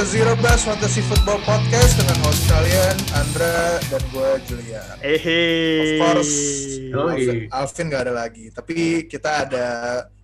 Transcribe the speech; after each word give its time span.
ke 0.00 0.16
Zero 0.16 0.32
Bus 0.40 0.64
Fantasy 0.64 1.04
Football 1.04 1.44
Podcast 1.44 2.00
dengan 2.00 2.16
host 2.24 2.48
kalian 2.48 2.96
Andra 3.12 3.76
dan 3.92 4.00
gue 4.08 4.30
Julia. 4.48 4.80
Ehe. 5.04 5.44
Of 5.76 5.92
course, 6.00 6.36
Yoi. 6.88 7.52
Alvin, 7.52 7.92
gak 7.92 8.08
ada 8.08 8.24
lagi, 8.24 8.48
tapi 8.48 9.04
kita 9.04 9.44
ada 9.44 9.66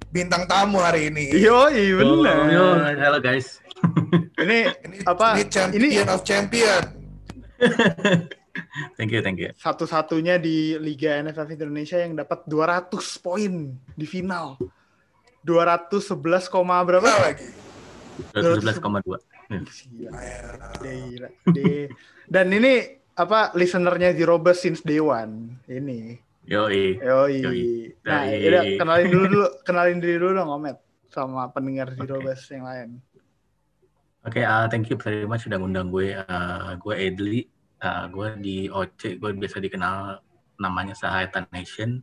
bintang 0.08 0.48
tamu 0.48 0.80
hari 0.80 1.12
ini. 1.12 1.28
Yoi, 1.28 1.92
bener. 1.92 2.36
Oh, 2.40 2.48
yo, 2.48 2.66
halo 2.96 3.20
guys. 3.20 3.60
Ini 4.40 4.72
Ini, 4.80 4.96
apa? 5.04 5.36
Ini 5.36 5.44
champion 5.52 6.06
of 6.08 6.24
champion. 6.24 6.82
Thank 8.96 9.12
you, 9.12 9.20
thank 9.20 9.36
you. 9.36 9.52
satu-satunya 9.60 10.40
di 10.40 10.80
Liga 10.80 11.20
NFF 11.20 11.52
Indonesia 11.52 12.00
yang 12.00 12.16
dapat 12.16 12.48
200 12.48 12.96
poin 13.20 13.76
di 13.92 14.06
final. 14.08 14.56
211, 15.44 16.48
koma 16.48 16.80
berapa? 16.80 17.04
Apa 17.04 17.36
lagi? 17.36 17.52
211,2. 18.32 19.35
Gila, 19.46 20.10
Ah, 20.10 20.74
gila. 20.82 21.28
Di- 21.50 21.88
Dan 22.26 22.50
ini 22.50 22.74
apa 23.14 23.54
listenernya 23.54 24.10
Zero 24.12 24.36
Bus 24.36 24.58
since 24.58 24.82
day 24.82 24.98
one. 24.98 25.62
Ini. 25.64 26.18
Yoi. 26.46 26.98
Yoi. 26.98 27.36
Yoi. 27.42 27.64
Nah, 28.02 28.22
yaudah, 28.26 28.62
kenalin 28.76 29.08
dulu 29.08 29.24
dulu, 29.26 29.46
kenalin 29.62 29.98
diri 29.98 30.16
dulu 30.18 30.32
dong, 30.34 30.50
Omet 30.50 30.78
sama 31.08 31.48
pendengar 31.48 31.90
Zero 31.92 32.18
Oke. 32.18 32.26
Bus 32.28 32.42
yang 32.50 32.64
lain. 32.64 32.88
Oke, 34.22 34.42
uh, 34.42 34.66
thank 34.66 34.90
you 34.90 34.98
very 34.98 35.22
much 35.22 35.46
sudah 35.46 35.58
ngundang 35.58 35.86
gue. 35.88 36.18
Uh, 36.18 36.74
gue 36.76 36.94
Edli. 36.98 37.40
Uh, 37.78 38.08
gue 38.08 38.28
di 38.40 38.56
OC, 38.66 39.22
gue 39.22 39.30
biasa 39.32 39.62
dikenal 39.62 40.18
namanya 40.58 40.96
Sahayatan 40.96 41.46
Nation. 41.50 42.02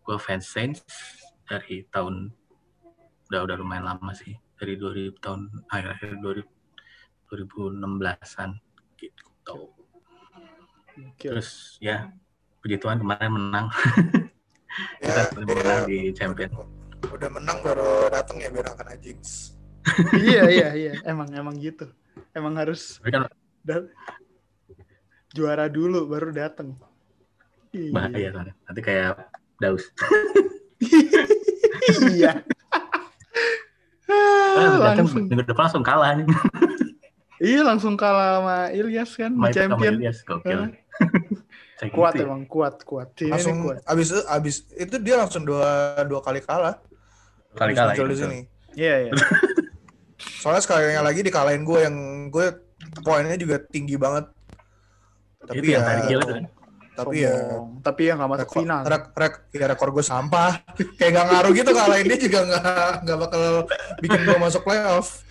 Gue 0.00 0.16
fans 0.16 0.48
Saints 0.48 0.80
dari 1.44 1.84
tahun 1.86 2.32
udah 3.28 3.40
udah 3.42 3.56
lumayan 3.56 3.84
lama 3.84 4.12
sih 4.12 4.32
dari 4.54 4.76
2000 4.76 5.16
tahun 5.18 5.40
akhir-akhir 5.66 6.10
2000 6.20 6.44
2016-an 7.32 8.60
gitu. 9.00 9.26
Terus 11.16 11.80
ya 11.80 12.12
puji 12.60 12.76
Tuhan 12.76 13.00
kemarin 13.00 13.32
menang. 13.32 13.66
Ya, 15.04 15.28
Kita 15.28 15.44
menang 15.44 15.84
ya, 15.84 15.84
di 15.84 15.98
champion. 16.16 16.48
Udah 17.04 17.28
menang 17.28 17.60
baru 17.60 18.08
datang 18.08 18.40
ya 18.40 18.48
biar 18.48 18.72
kena 18.72 18.96
jinx. 18.96 19.52
iya, 20.16 20.48
iya, 20.48 20.68
iya. 20.72 20.92
Emang 21.04 21.28
emang 21.36 21.60
gitu. 21.60 21.92
Emang 22.32 22.56
harus 22.56 22.96
kan 23.04 23.28
juara 25.36 25.68
dulu 25.68 26.08
baru 26.08 26.32
datang. 26.32 26.72
Iya. 27.76 27.92
bahaya 27.92 28.28
soalnya. 28.32 28.54
Nanti 28.64 28.80
kayak 28.80 29.12
Daus. 29.60 29.84
iya. 32.16 32.40
Ah, 34.08 34.96
datang 34.96 35.04
langsung. 35.04 35.24
minggu 35.28 35.44
depan 35.44 35.68
langsung 35.68 35.84
kalah 35.84 36.16
nih. 36.16 36.24
Iya 37.42 37.66
langsung 37.66 37.98
kalah 37.98 38.38
sama 38.38 38.56
Ilyas 38.70 39.10
kan 39.18 39.34
di 39.34 39.40
Main 39.42 39.50
sama 39.50 39.58
champion. 39.58 39.94
Ilyas, 39.98 40.18
gokil. 40.22 40.60
Kuat 41.90 42.14
gitu 42.14 42.22
ya. 42.22 42.30
emang, 42.30 42.46
kuat, 42.46 42.86
kuat. 42.86 43.10
Langsung 43.26 43.58
kuat. 43.66 43.82
abis 43.90 44.14
abis 44.30 44.62
itu 44.78 45.02
dia 45.02 45.18
langsung 45.18 45.42
dua 45.42 45.98
dua 46.06 46.22
kali 46.22 46.38
kalah. 46.38 46.78
Kali 47.58 47.74
Abis 47.74 47.78
kalah 47.82 47.94
muncul 47.98 48.06
di 48.06 48.14
gitu. 48.14 48.22
sini. 48.22 48.38
Iya, 48.78 48.94
iya. 49.10 49.12
Soalnya 50.42 50.62
sekali 50.62 50.94
lagi 50.94 51.20
dikalahin 51.26 51.66
gue 51.66 51.78
yang 51.82 51.96
gue 52.30 52.46
poinnya 53.02 53.34
juga 53.34 53.58
tinggi 53.66 53.98
banget. 53.98 54.30
Tapi 55.42 55.58
Itu 55.58 55.74
yang 55.74 55.82
ya, 55.82 55.88
tadi 55.90 56.02
gila 56.06 56.22
tuh 56.22 56.36
kan. 56.38 56.46
tapi 56.92 57.24
ya 57.24 57.34
tapi 57.80 58.00
ya 58.04 58.12
nggak 58.20 58.30
masuk 58.30 58.44
rekor, 58.52 58.58
final. 58.62 58.80
rek, 58.84 59.04
rek, 59.16 59.34
ya 59.56 59.66
rekor 59.66 59.88
gue 59.90 60.04
sampah. 60.06 60.52
Kayak 61.02 61.12
gak 61.18 61.26
ngaruh 61.34 61.52
gitu 61.56 61.70
kalahin 61.74 62.06
dia 62.06 62.18
juga 62.20 62.38
gak, 62.46 62.92
gak 63.10 63.18
bakal 63.26 63.42
bikin 63.98 64.20
gue 64.22 64.36
masuk 64.38 64.62
playoff. 64.62 65.26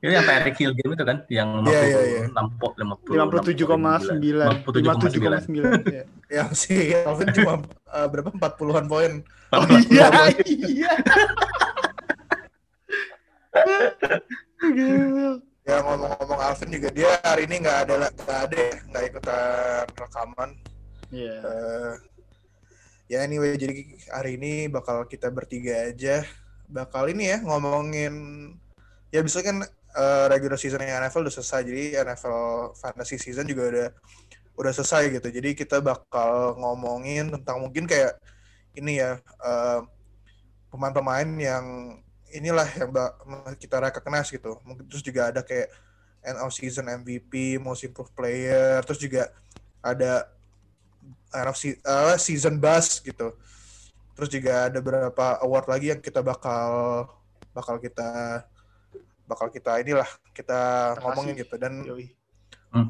Itu 0.00 0.12
yang 0.16 0.24
Eric 0.24 0.56
Hill 0.56 0.72
game 0.72 0.96
itu 0.96 1.04
kan, 1.04 1.28
yang 1.28 1.60
Iya, 1.68 1.80
iya, 1.84 2.00
iya. 2.08 2.22
56 2.32 2.56
po- 2.56 2.72
50 2.72 3.20
57,9. 3.20 4.64
57,9. 4.64 5.84
Iya. 5.92 6.04
Yang 6.40 6.50
si 6.62 6.94
Alvin 6.94 7.28
cuma 7.34 7.58
eh, 7.90 8.06
berapa 8.06 8.30
40-an 8.32 8.86
poin. 8.86 9.12
Oh 9.50 9.66
iya, 9.90 10.08
iya. 10.46 10.92
Ya 15.66 15.76
ngomong-ngomong 15.84 16.40
Alvin 16.40 16.70
juga 16.72 16.88
dia 16.90 17.10
hari 17.20 17.44
ini 17.44 17.60
nggak 17.62 17.78
ada 17.84 17.94
nggak 18.14 18.40
ada 18.48 18.56
ya, 18.56 18.74
nggak 18.88 19.04
ikutan 19.12 19.84
rekaman. 19.98 20.50
Iya. 21.10 21.36
Eh, 21.42 21.94
ya 23.10 23.18
anyway 23.26 23.58
jadi 23.58 23.74
hari 24.14 24.38
ini 24.38 24.70
bakal 24.70 25.02
kita 25.10 25.34
bertiga 25.34 25.90
aja 25.90 26.22
bakal 26.70 27.10
ini 27.10 27.34
ya 27.34 27.42
ngomongin 27.42 28.14
ya 29.10 29.18
bisa 29.26 29.42
kan 29.42 29.66
eh, 29.96 30.26
regular 30.30 30.58
season 30.58 30.82
yang 30.82 31.02
NFL 31.06 31.26
udah 31.26 31.34
selesai. 31.34 31.60
Jadi 31.66 31.84
NFL 31.98 32.74
fantasy 32.78 33.16
season 33.18 33.46
juga 33.46 33.62
udah 33.70 33.88
udah 34.60 34.72
selesai 34.76 35.08
gitu. 35.16 35.28
Jadi 35.32 35.56
kita 35.56 35.80
bakal 35.80 36.58
ngomongin 36.60 37.32
tentang 37.32 37.64
mungkin 37.64 37.88
kayak 37.88 38.18
ini 38.76 39.00
ya 39.00 39.18
eh, 39.20 39.80
pemain-pemain 40.70 41.28
yang 41.38 41.64
inilah 42.30 42.68
yang 42.78 42.90
kita 43.58 43.82
recognize 43.82 44.30
gitu. 44.30 44.58
Mungkin 44.62 44.86
terus 44.86 45.02
juga 45.02 45.34
ada 45.34 45.42
kayak 45.42 45.72
end 46.20 46.38
of 46.38 46.52
season 46.52 46.86
MVP 46.86 47.56
most 47.56 47.80
improved 47.82 48.12
player 48.12 48.84
terus 48.84 49.00
juga 49.00 49.32
ada 49.80 50.28
NFC 51.32 51.80
eh, 51.80 52.16
season 52.20 52.60
bus 52.60 53.00
gitu. 53.00 53.34
Terus 54.14 54.28
juga 54.28 54.68
ada 54.68 54.78
beberapa 54.84 55.40
award 55.40 55.66
lagi 55.70 55.86
yang 55.94 56.02
kita 56.02 56.20
bakal 56.20 57.06
bakal 57.56 57.80
kita 57.80 58.44
bakal 59.30 59.46
kita 59.48 59.78
inilah 59.78 60.08
kita 60.34 60.58
Kita 60.98 61.00
ngomongin 61.00 61.38
kasih. 61.38 61.42
gitu 61.46 61.54
dan 61.56 61.72
Yoi. 61.86 62.06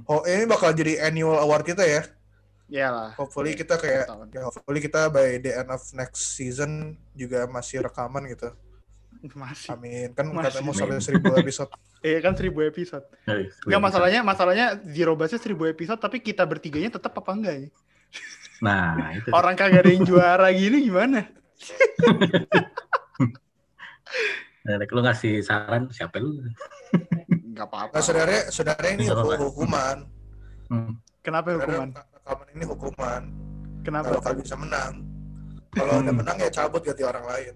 oh 0.08 0.24
ini 0.24 0.48
bakal 0.48 0.72
jadi 0.72 1.04
annual 1.04 1.36
award 1.38 1.68
kita 1.68 1.84
ya. 1.84 2.02
Iyalah. 2.70 3.12
Hopefully 3.18 3.52
kita 3.52 3.76
kayak 3.76 4.06
ya 4.30 4.40
hopefully 4.46 4.78
kita 4.78 5.10
by 5.10 5.36
the 5.36 5.52
end 5.52 5.68
of 5.68 5.82
next 5.92 6.38
season 6.38 6.94
juga 7.12 7.44
masih 7.44 7.82
rekaman 7.82 8.24
gitu. 8.30 8.48
Masih. 9.36 9.74
Amin. 9.74 10.14
Kan 10.14 10.32
Masih. 10.32 10.48
katanya 10.48 10.64
mau 10.64 10.72
sampai 10.72 10.96
1000 10.96 11.42
episode. 11.44 11.70
Iya 12.00 12.24
kan 12.24 12.32
1000 12.32 12.48
episode. 12.72 13.04
Iya, 13.28 13.52
Enggak 13.68 13.82
masalahnya, 13.84 14.20
masalahnya 14.24 14.66
Zero 14.88 15.12
Bassnya 15.12 15.36
1000 15.36 15.52
episode 15.68 16.00
tapi 16.00 16.24
kita 16.24 16.48
bertiganya 16.48 16.96
tetap 16.96 17.12
apa 17.12 17.30
enggak 17.36 17.56
ya? 17.60 17.68
Nah, 18.64 19.16
itu. 19.16 19.28
Orang 19.32 19.52
kagak 19.56 19.84
ada 19.84 19.90
yang 19.92 20.04
juara 20.04 20.48
gini 20.52 20.84
gimana? 20.84 21.28
Nah, 24.60 24.76
lu 24.76 25.00
ngasih 25.00 25.41
saran 25.41 25.88
siapa 25.88 26.21
lu? 26.21 26.37
Enggak 27.48 27.66
apa-apa. 27.72 27.97
Nah, 27.97 28.03
saudara 28.04 28.37
saudara 28.53 28.87
ini 28.93 29.09
hukuman. 29.09 30.04
Hmm. 30.69 30.93
Kenapa 31.25 31.53
Saudara, 31.53 31.65
hukuman? 31.65 31.88
Rekaman 31.97 32.47
ini 32.54 32.65
hukuman. 32.69 33.22
Kenapa? 33.81 34.04
Kalau 34.12 34.20
kalian 34.20 34.41
bisa 34.44 34.56
menang. 34.60 34.93
Kalau 35.72 35.93
udah 36.03 36.15
menang 36.15 36.37
ya 36.37 36.50
cabut 36.53 36.82
ganti 36.84 37.03
orang 37.06 37.25
lain. 37.25 37.54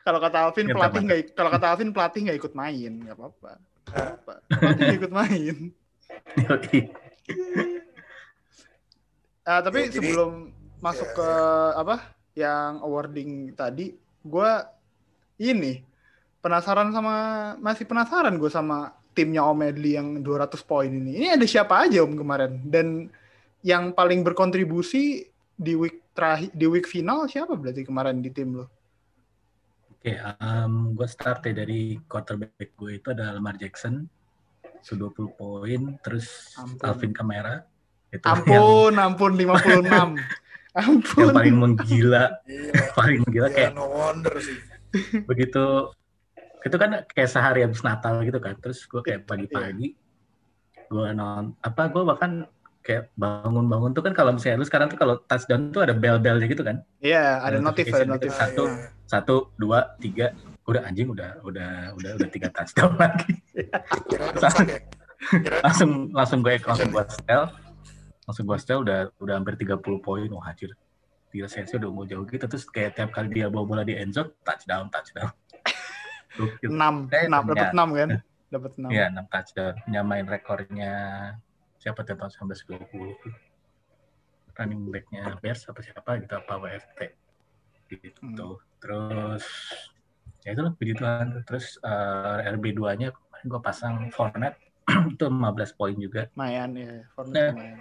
Kalau 0.00 0.18
kata 0.18 0.38
Alvin 0.48 0.66
pelatih 0.72 1.00
nggak 1.04 1.20
kalau 1.36 1.50
kata 1.52 1.66
Alvin 1.70 1.90
pelatih 1.92 2.20
nggak 2.26 2.38
ikut 2.40 2.52
main, 2.56 2.92
nggak 3.04 3.16
apa-apa. 3.16 3.52
Apa. 3.90 4.34
Pelatih 4.48 4.82
nggak 4.86 4.98
ikut 5.04 5.12
main. 5.12 5.56
Ah, 9.40 9.64
tapi 9.64 9.88
Ya, 9.88 9.98
jadi- 9.98 10.14
sebelum 10.14 10.52
masuk 10.80 11.08
ya, 11.12 11.16
ke 11.16 11.30
apa 11.76 11.96
yang 12.36 12.80
awarding 12.80 13.52
tadi, 13.52 13.92
gue 14.24 14.50
ini 15.40 15.84
penasaran 16.40 16.88
sama 16.92 17.16
masih 17.60 17.84
penasaran 17.84 18.40
gue 18.40 18.48
sama 18.48 18.96
timnya 19.12 19.44
Om 19.44 19.60
Edli 19.68 19.96
yang 19.96 20.24
200 20.24 20.56
poin 20.64 20.88
ini. 20.88 21.20
Ini 21.20 21.36
ada 21.36 21.44
siapa 21.44 21.84
aja 21.84 22.00
Om 22.00 22.16
kemarin? 22.16 22.52
Dan 22.64 23.12
yang 23.60 23.92
paling 23.92 24.24
berkontribusi 24.24 25.28
di 25.60 25.72
week 25.76 26.00
terakhir 26.16 26.50
di 26.56 26.64
week 26.64 26.88
final 26.88 27.28
siapa 27.28 27.52
berarti 27.52 27.84
kemarin 27.84 28.24
di 28.24 28.32
tim 28.32 28.64
lo? 28.64 28.66
Oke, 30.00 30.16
um, 30.40 30.96
gue 30.96 31.04
start 31.04 31.44
ya 31.44 31.52
dari 31.52 32.00
quarterback 32.08 32.72
gue 32.72 32.96
itu 32.96 33.12
ada 33.12 33.36
Lamar 33.36 33.60
Jackson, 33.60 34.08
20 34.96 35.36
poin, 35.36 35.80
terus 36.00 36.56
Ampun. 36.56 36.88
Alvin 36.88 37.12
Kamara, 37.12 37.68
itu 38.08 38.24
yang, 38.24 38.96
Ampun, 38.96 38.96
ampun 38.96 39.32
56. 39.44 40.16
Ampun. 40.72 41.18
yang 41.20 41.34
paling 41.34 41.56
menggila, 41.56 42.24
Gila. 42.42 42.82
paling 42.98 43.18
menggila 43.22 43.46
Ya, 43.46 43.54
kayak 43.56 43.70
no 43.72 43.84
wonder 43.86 44.34
sih. 44.36 44.56
begitu 45.30 45.90
itu 46.60 46.76
kan 46.76 46.90
kayak 47.06 47.26
sehari 47.26 47.60
habis 47.60 47.80
Natal 47.80 48.20
gitu 48.20 48.36
kan 48.36 48.52
terus 48.56 48.84
gue 48.84 49.00
kayak 49.00 49.24
pagi-pagi 49.24 49.96
gue 50.86 51.08
non 51.10 51.54
apa 51.58 51.86
gue 51.86 52.02
bahkan 52.02 52.44
kayak 52.80 53.08
bangun-bangun 53.14 53.92
tuh 53.92 54.02
kan 54.02 54.12
kalau 54.12 54.32
misalnya 54.32 54.56
lu 54.56 54.64
sekarang 54.64 54.86
tuh 54.86 54.96
kalau 54.96 55.20
touchdown 55.22 55.68
tuh 55.68 55.80
ada 55.80 55.92
bell-bellnya 55.92 56.44
gitu 56.44 56.60
kan 56.60 56.82
Iya, 56.98 57.38
ada 57.38 57.56
Ada 57.56 57.58
notif, 57.60 57.86
ada 57.86 58.02
notification 58.02 58.08
notif. 58.10 58.28
gitu. 58.28 58.36
Satu. 58.36 58.62
Ah, 58.62 58.68
iya. 58.68 58.88
satu 59.06 59.34
dua 59.56 59.78
tiga 59.96 60.26
udah 60.64 60.82
anjing 60.82 61.08
udah 61.08 61.30
udah 61.40 61.70
udah 61.94 62.10
udah 62.14 62.28
tiga 62.28 62.48
touchdown 62.50 62.92
lagi 63.00 63.32
ya. 63.54 63.68
Langsung 65.60 65.90
langsung 66.10 66.38
gue 66.40 66.56
langsung 66.58 66.90
gue 66.90 67.04
setel 67.06 67.42
langsung 68.30 68.46
gue 68.46 68.58
setel 68.62 68.86
udah 68.86 69.10
udah 69.18 69.34
hampir 69.34 69.58
30 69.58 69.82
poin 69.98 70.30
wah 70.30 70.46
anjir 70.46 70.70
Gila 71.30 71.46
Sensi 71.46 71.78
udah 71.78 71.88
unggul 71.90 72.06
jauh 72.10 72.26
gitu 72.26 72.46
terus 72.46 72.66
kayak 72.66 72.94
tiap 72.98 73.10
kali 73.10 73.30
dia 73.30 73.46
bawa 73.46 73.62
bola 73.66 73.82
di 73.82 73.94
end 73.94 74.14
zone 74.14 74.34
touchdown 74.42 74.90
touchdown. 74.90 75.30
Gokil. 76.38 76.70
6, 76.74 77.10
Eh, 77.10 77.26
6 77.26 77.30
dapat 77.30 77.54
ya. 77.54 77.70
6 77.70 77.90
kan? 77.98 78.08
Dapat 78.50 78.72
6. 78.74 78.90
Iya, 78.90 79.04
6 79.14 79.26
touchdown. 79.30 79.74
Nyamain 79.86 80.26
rekornya 80.26 80.92
siapa 81.78 82.02
tahun 82.02 82.30
1920 82.50 83.22
tuh. 83.22 83.34
Running 84.58 84.82
back-nya 84.90 85.22
Bears 85.38 85.62
apa 85.70 85.80
siapa 85.82 86.18
gitu 86.18 86.34
apa 86.34 86.52
WFT. 86.58 87.00
Gitu. 87.94 88.18
Hmm. 88.26 88.58
Terus 88.82 89.46
ya 90.42 90.50
itu 90.50 90.62
puji 90.74 90.92
Tuhan. 90.98 91.46
Terus 91.46 91.78
eh, 91.78 92.38
RB2-nya 92.58 93.14
kemarin 93.14 93.44
gue 93.46 93.60
pasang 93.62 93.94
Fournette 94.10 94.58
itu 95.14 95.24
15 95.30 95.78
poin 95.78 95.94
juga. 95.94 96.26
Lumayan 96.34 96.74
ya, 96.74 96.90
Nah. 96.90 97.02
Fournette 97.14 97.54
lumayan. 97.54 97.78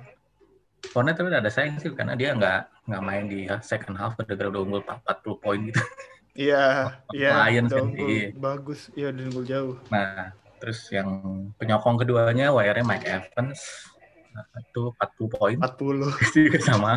Fournette 0.90 1.20
tapi 1.20 1.30
ada 1.30 1.52
sayang 1.52 1.78
sih 1.78 1.92
karena 1.92 2.16
dia 2.16 2.32
nggak 2.32 2.88
nggak 2.88 3.04
main 3.04 3.26
di 3.28 3.46
second 3.62 4.00
half 4.00 4.16
gara-gara 4.16 4.50
udah 4.50 4.62
unggul 4.64 4.82
40 4.82 5.44
poin 5.44 5.60
gitu. 5.70 5.82
Iya, 6.40 6.96
iya. 7.18 7.32
Lions 7.48 7.72
kan, 7.72 7.92
iya. 7.94 8.32
Bagus. 8.34 8.80
Iya, 8.96 9.12
udah 9.12 9.24
unggul 9.28 9.46
jauh. 9.46 9.76
Nah, 9.92 10.32
terus 10.64 10.80
yang 10.90 11.10
penyokong 11.60 12.00
keduanya 12.00 12.56
WR-nya 12.56 12.86
Mike 12.88 13.08
Evans 13.08 13.90
Nah, 14.30 14.46
itu 14.62 14.84
40 14.94 15.36
poin 15.36 15.58
40. 15.58 16.06
juga 16.38 16.60
sama. 16.62 16.94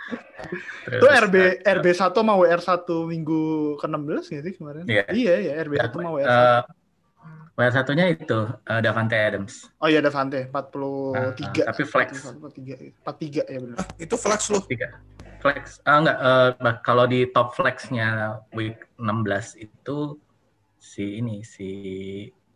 Terus, 0.84 1.00
Itu 1.00 1.06
RB 1.08 1.34
eh, 1.36 1.74
RB 1.76 1.86
1 1.92 2.12
sama 2.12 2.34
WR 2.36 2.60
1 2.60 3.12
minggu 3.12 3.42
ke-16 3.80 4.24
nggak 4.32 4.44
sih 4.44 4.54
kemarin? 4.56 4.84
Iya. 4.88 5.04
Iya, 5.12 5.34
iya, 5.40 5.52
RB 5.64 5.74
1 5.80 5.92
sama 5.92 6.10
WR 6.16 6.28
1. 6.64 6.79
WR 7.54 7.72
satunya 7.72 8.08
itu 8.08 8.40
eh, 8.64 8.80
Davante 8.80 9.16
Adams. 9.16 9.68
Oh 9.78 9.88
iya 9.88 10.00
Davante 10.00 10.48
Nah, 10.48 10.64
43. 11.36 11.68
tapi 11.68 11.82
flex. 11.84 12.08
43. 12.24 13.04
43 13.04 13.52
ya 13.52 13.58
benar. 13.60 13.76
Ah, 13.76 13.86
itu 13.98 14.14
flex 14.16 14.40
lu. 14.48 14.58
Tiga. 14.64 14.88
Flex. 15.40 15.80
Ah 15.84 16.00
enggak 16.00 16.18
bah- 16.56 16.80
kalau 16.80 17.04
di 17.04 17.28
top 17.28 17.52
flexnya 17.52 18.40
week 18.52 18.80
16 18.96 19.60
itu 19.60 20.16
si 20.76 21.20
ini 21.20 21.44
si 21.44 21.68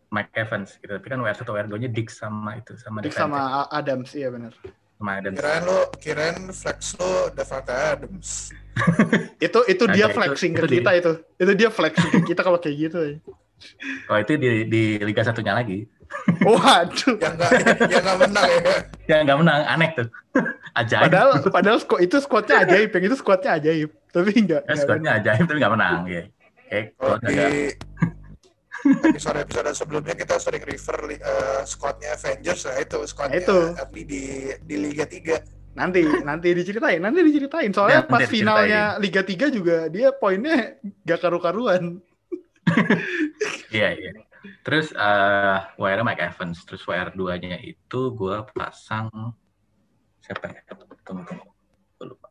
Mike 0.09 0.33
Evans 0.33 0.77
gitu. 0.79 0.93
Tapi 0.93 1.05
kan 1.05 1.21
WR 1.21 1.33
1 1.33 1.45
WR 1.45 1.67
2-nya 1.67 1.89
Dix 1.89 2.17
sama 2.17 2.57
itu 2.57 2.73
sama 2.77 3.01
Dick 3.01 3.13
Davante, 3.13 3.37
sama 3.37 3.41
Adams 3.69 4.09
iya 4.13 4.29
benar. 4.29 4.53
sama 4.95 5.11
Adams. 5.19 5.37
Kirain 5.37 5.63
lu, 5.65 5.79
kirain 5.99 6.37
flex 6.49 6.79
lu 6.97 7.11
Davante 7.33 7.73
Adams. 7.73 8.29
Itu 9.45 9.63
itu 9.67 9.83
dia 9.87 10.07
Ada, 10.07 10.11
itu- 10.11 10.17
flexing 10.17 10.51
itu 10.51 10.61
ke 10.61 10.67
kita 10.79 10.91
itu. 10.95 11.11
Itu 11.37 11.51
dia 11.55 11.69
flexing 11.71 12.09
ke 12.11 12.21
kita 12.27 12.41
kalau 12.41 12.59
kayak 12.59 12.75
gitu. 12.89 12.97
ya. 12.99 13.15
Kalau 14.07 14.19
itu 14.21 14.33
di 14.37 14.49
di 14.67 14.83
liga 15.01 15.23
satunya 15.23 15.55
lagi. 15.55 15.87
Waduh. 16.45 17.17
Yang 17.17 17.33
nggak 17.39 17.51
yang 17.89 18.03
nggak 18.03 18.19
menang 18.21 18.49
ya. 18.49 18.75
Ya 19.05 19.15
nggak 19.25 19.37
menang, 19.41 19.59
aneh 19.65 19.89
tuh. 19.95 20.07
Ajaib. 20.79 21.07
Padahal 21.07 21.31
padahal 21.47 21.77
squad 21.79 22.01
itu 22.03 22.17
squadnya 22.19 22.67
ajaib, 22.67 22.91
yang 22.91 23.03
itu 23.07 23.15
squadnya 23.15 23.49
ajaib. 23.55 23.89
Tapi 24.11 24.31
enggak. 24.35 24.61
Ya, 24.67 24.75
squadnya 24.75 25.11
ajaib 25.15 25.45
tapi 25.47 25.57
nggak 25.63 25.73
menang 25.73 26.03
ya. 26.03 26.23
Kayak 26.67 26.85
Kalau 26.99 27.15
kalau 27.23 27.47
di 27.47 27.71
episode-episode 29.15 29.71
sebelumnya 29.79 30.15
kita 30.19 30.35
sering 30.35 30.63
refer 30.67 30.97
eh, 31.15 31.61
squadnya 31.63 32.13
Avengers 32.13 32.67
nah 32.67 32.75
itu 32.75 32.99
squadnya 33.07 33.39
Itu. 33.39 33.59
Di 33.95 34.21
di 34.59 34.75
Liga 34.75 35.07
3. 35.07 35.79
Nanti 35.79 36.01
nanti 36.23 36.47
diceritain, 36.55 36.99
nanti 36.99 37.19
diceritain. 37.23 37.71
Soalnya 37.71 38.03
Ya, 38.03 38.07
pas 38.07 38.27
finalnya 38.27 38.81
Liga 38.99 39.23
3 39.23 39.51
juga 39.51 39.87
dia 39.87 40.11
poinnya 40.11 40.75
gak 41.07 41.19
karu-karuan. 41.23 42.03
Iya, 43.75 43.89
iya. 43.97 44.11
Terus 44.61 44.93
eh 44.93 45.59
WR 45.77 46.01
Mike 46.05 46.21
Evans, 46.21 46.63
terus 46.63 46.85
WR 46.85 47.11
2-nya 47.11 47.59
itu 47.59 47.99
gue 48.15 48.35
pasang 48.53 49.09
siapa 50.21 50.47
ya? 50.49 50.61
Tunggu, 51.03 51.21
tunggu. 51.27 51.45
Gue 51.99 52.05
lupa. 52.13 52.27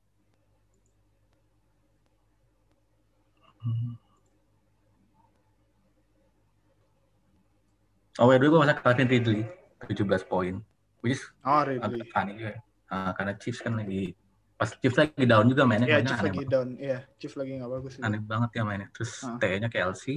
Oh, 8.22 8.30
WR 8.30 8.38
2 8.38 8.50
gue 8.54 8.60
pasang 8.62 8.78
Calvin 8.78 9.08
Ridley, 9.10 9.42
17 9.90 10.22
poin. 10.30 10.54
Which 11.02 11.18
is 11.18 11.22
Oh, 11.42 11.66
agak 11.66 11.82
Ridley. 11.82 12.08
funny 12.14 12.32
juga. 12.38 12.62
Ah, 12.86 13.10
karena 13.12 13.34
Chiefs 13.36 13.58
kan 13.60 13.74
lagi 13.74 14.14
pas 14.54 14.70
Chiefs 14.72 14.94
lagi 14.96 15.24
down 15.24 15.46
juga 15.46 15.62
mainnya, 15.62 15.86
Iya, 15.86 15.98
Chiefs 16.00 16.14
aneh, 16.14 16.24
lagi 16.24 16.38
banget. 16.38 16.50
down. 16.50 16.68
Iya, 16.76 16.98
Chiefs 17.16 17.36
lagi 17.36 17.52
nggak 17.54 17.70
bagus. 17.70 17.92
aneh 17.98 18.20
banget 18.20 18.50
ya 18.52 18.62
mainnya. 18.62 18.88
Terus 18.90 19.12
Ah. 19.20 19.36
T-nya 19.36 19.68
Kelsey, 19.68 20.16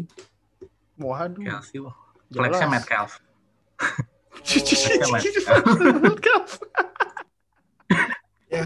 Waduh. 0.95 1.42
Kelsey, 1.42 1.78
wah. 1.80 1.95
Flexnya 2.28 2.68
Metcalf. 2.68 3.12
Metcalf. 5.98 6.50
Ya, 8.48 8.63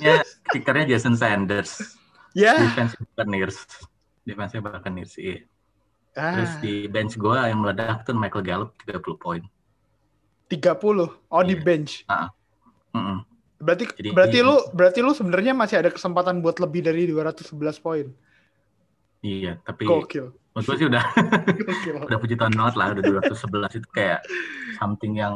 Ya, 0.00 0.16
kickernya 0.50 0.88
Jason 0.88 1.14
Sanders. 1.14 1.96
Ya. 2.32 2.56
Defense 2.58 2.96
Buccaneers. 2.98 3.56
Defense 4.24 4.52
Buccaneers, 4.56 5.14
iya. 5.16 5.44
Terus 6.12 6.50
Ah, 6.50 6.60
di 6.60 6.84
bench 6.86 7.16
gue 7.16 7.32
yang 7.32 7.60
meledak 7.60 8.04
tuh 8.04 8.12
Michael 8.12 8.42
Gallup 8.42 8.70
30 8.78 9.16
poin. 9.16 9.42
30. 10.46 11.08
Oh, 11.26 11.42
di 11.42 11.54
Iya. 11.54 11.62
bench. 11.62 12.04
Mm-mm. 12.92 13.24
Berarti 13.62 13.84
Jadi- 13.94 14.10
berarti 14.10 14.38
lu 14.42 14.56
berarti 14.74 14.98
lu 15.00 15.14
sebenarnya 15.14 15.54
masih 15.54 15.78
ada 15.78 15.88
kesempatan 15.88 16.42
buat 16.42 16.58
lebih 16.58 16.82
dari 16.82 17.06
211 17.06 17.78
poin. 17.78 18.10
Iya, 19.22 19.62
tapi 19.62 19.86
Gokil. 19.86 20.34
gue 20.34 20.74
sih 20.76 20.86
udah 20.90 21.04
udah 22.10 22.18
puji 22.18 22.34
Tuhan 22.34 22.52
banget 22.52 22.74
lah, 22.74 22.86
udah 22.92 23.02
211 23.22 23.78
itu 23.78 23.88
kayak 23.94 24.20
something 24.76 25.14
yang 25.14 25.34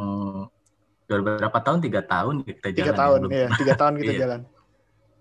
udah 1.07 1.19
berapa 1.39 1.59
tahun? 1.63 1.79
Tiga 1.81 2.03
tahun 2.03 2.43
kita 2.43 2.67
jalan. 2.69 2.83
Tiga 2.83 2.91
ya, 2.91 2.99
tahun, 2.99 3.19
belum 3.23 3.31
iya. 3.31 3.49
Tiga 3.55 3.75
tahun 3.79 3.95
kita 3.95 4.11
Iya. 4.13 4.21
jalan. 4.21 4.41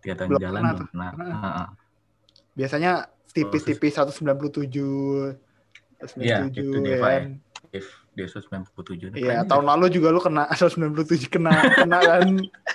Tiga 0.02 0.13
tahun 0.18 0.30
Belum 0.34 0.42
jalan 0.42 0.54
pernah 0.57 0.74
belum 0.74 0.88
pernah. 0.90 1.12
Heeh. 1.13 1.68
Biasanya 2.56 2.92
tipis-tipis 3.30 3.94
197 3.94 5.38
Iya, 6.18 6.50
197 6.50 6.57
itu 6.57 6.80
ya. 6.90 7.00
If 7.72 7.86
dia 8.15 8.27
197. 8.31 9.12
Iya, 9.19 9.44
tahun 9.44 9.65
lalu 9.67 9.91
juga 9.91 10.07
lu 10.15 10.23
kena 10.23 10.47
197 10.56 11.27
kena 11.27 11.51
kena 11.75 12.00
kan. 12.00 12.27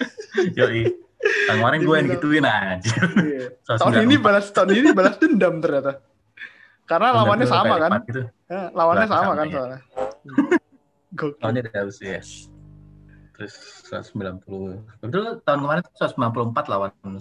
Yoi. 0.60 0.92
Tahun 1.20 1.58
kemarin 1.60 1.80
gue 1.84 1.96
yang 1.96 2.08
gituin 2.16 2.44
aja. 2.44 2.92
Iya. 3.20 3.48
Tahun 3.80 3.92
ini 4.04 4.16
balas 4.16 4.48
tahun 4.52 4.72
ini 4.72 4.90
balas 4.96 5.20
dendam 5.20 5.60
ternyata. 5.60 6.00
Karena 6.88 7.12
lawannya 7.12 7.46
sama 7.48 7.76
kan. 7.76 7.90
Gitu. 8.08 8.24
Eh, 8.48 8.66
lawannya 8.72 9.06
sama 9.08 9.22
sama, 9.24 9.34
kan 9.36 9.46
iya. 9.46 9.54
soalnya. 9.56 9.78
Tahunnya 11.40 11.62
habis 11.76 11.98
ya. 12.00 12.20
Terus 13.36 13.54
190. 13.88 14.80
Betul 15.04 15.24
tahun 15.44 15.60
kemarin 15.64 15.80
tuh 15.84 15.92
194 15.96 16.72
lawan 16.72 16.92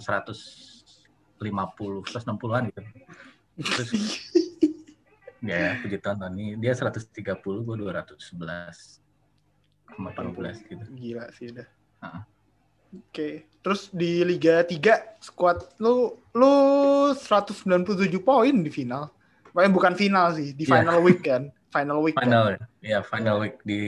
160-an 1.40 2.62
gitu. 2.72 2.80
Terus 3.60 3.90
ya 5.40 5.80
puji 5.80 5.96
Tuhan 5.98 6.20
ini 6.36 6.56
dia 6.56 6.72
130, 6.76 7.40
gue 7.40 7.76
211. 7.76 9.00
18 9.96 10.70
gitu. 10.70 10.84
Gila 10.94 11.24
sih 11.34 11.50
udah. 11.52 11.68
Heeh. 12.04 12.22
Oke, 12.90 13.46
terus 13.62 13.86
di 13.94 14.26
Liga 14.26 14.66
3 14.66 15.22
skuad 15.22 15.62
lu 15.78 16.18
lu 16.34 16.54
197 17.14 17.62
poin 18.18 18.50
di 18.50 18.70
final. 18.70 19.14
Pokoknya 19.50 19.70
bukan 19.70 19.94
final 19.94 20.26
sih, 20.34 20.50
di 20.54 20.66
Iya. 20.66 20.82
final 20.82 20.98
week 21.02 21.22
kan. 21.22 21.42
Final 21.70 21.98
week 22.02 22.18
kan. 22.18 22.26
Final, 22.26 22.44
ya 22.82 22.98
final 23.06 23.36
week 23.46 23.62
di 23.62 23.80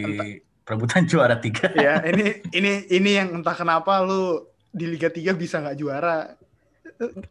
perebutan 0.62 1.02
juara 1.10 1.34
tiga. 1.38 1.66
Ya, 1.74 1.98
ini 2.10 2.46
ini 2.54 2.72
ini 2.94 3.10
yang 3.18 3.42
entah 3.42 3.58
kenapa 3.58 3.98
lu 4.06 4.46
di 4.70 4.86
Liga 4.86 5.10
3 5.10 5.34
bisa 5.34 5.58
nggak 5.58 5.78
juara. 5.82 6.38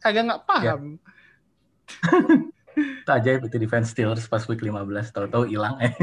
Agak 0.04 0.24
nggak 0.28 0.44
paham. 0.44 0.82
Itu 3.02 3.12
ajaib 3.12 3.48
itu 3.48 3.58
defense 3.58 3.94
Steelers 3.94 4.26
pas 4.30 4.44
week 4.46 4.62
15 4.62 4.88
tahu-tahu 5.14 5.50
hilang 5.50 5.78
eh 5.82 5.94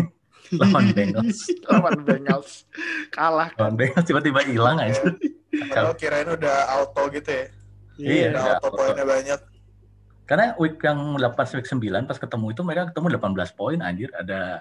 lawan 0.60 0.92
Bengals. 0.96 1.48
Lawan 1.68 1.96
Bengals. 2.04 2.64
Kalah. 3.12 3.52
Lawan 3.60 3.74
Bengals 3.76 4.06
tiba-tiba 4.08 4.40
hilang 4.48 4.80
aja. 4.80 5.12
Kalau 5.72 5.92
kirain 5.92 6.28
udah 6.28 6.56
auto 6.80 7.02
gitu 7.12 7.28
ya. 7.28 7.44
Iya. 7.98 8.26
Udah 8.32 8.40
udah 8.40 8.54
auto 8.56 8.66
auto. 8.68 8.76
poinnya 8.80 9.04
banyak. 9.04 9.40
Karena 10.28 10.46
week 10.60 10.76
yang 10.84 11.16
8 11.16 11.56
week 11.56 11.68
9 11.68 12.08
pas 12.08 12.18
ketemu 12.20 12.46
itu 12.52 12.60
mereka 12.60 12.92
ketemu 12.92 13.06
18 13.16 13.56
poin 13.56 13.78
anjir 13.80 14.12
ada 14.12 14.60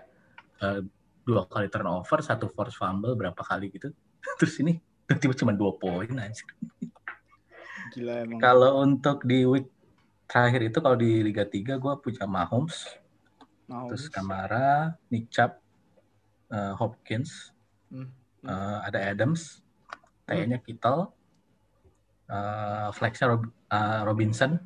eh, 0.64 0.80
dua 1.28 1.44
kali 1.44 1.68
turnover, 1.68 2.24
satu 2.24 2.48
force 2.48 2.80
fumble 2.80 3.20
berapa 3.20 3.40
kali 3.44 3.68
gitu. 3.76 3.92
Terus 4.40 4.56
ini 4.64 4.80
tiba-tiba 5.08 5.36
cuma 5.36 5.52
dua 5.52 5.76
poin 5.76 6.08
anjir. 6.16 6.48
Gila 7.96 8.14
emang. 8.24 8.40
Kalau 8.40 8.84
untuk 8.84 9.24
di 9.28 9.44
week 9.44 9.68
terakhir 10.28 10.62
itu 10.68 10.78
kalau 10.78 10.94
di 10.94 11.24
Liga 11.24 11.44
3 11.44 11.80
gue 11.80 11.94
punya 11.98 12.28
Mahomes, 12.28 12.86
Mau. 13.66 13.88
terus 13.88 14.08
Kamara, 14.08 14.94
Nick 15.08 15.32
Chubb, 15.32 15.56
eh, 16.48 16.74
Hopkins, 16.76 17.56
Hmm. 17.88 18.12
eh, 18.44 18.78
ada 18.84 19.00
Adams, 19.02 19.64
T-nya 20.24 20.60
Kittle, 20.60 21.08
eh, 22.28 22.88
flexnya 22.92 23.32
Rob- 23.32 23.56
eh, 23.68 24.02
Robinson, 24.04 24.60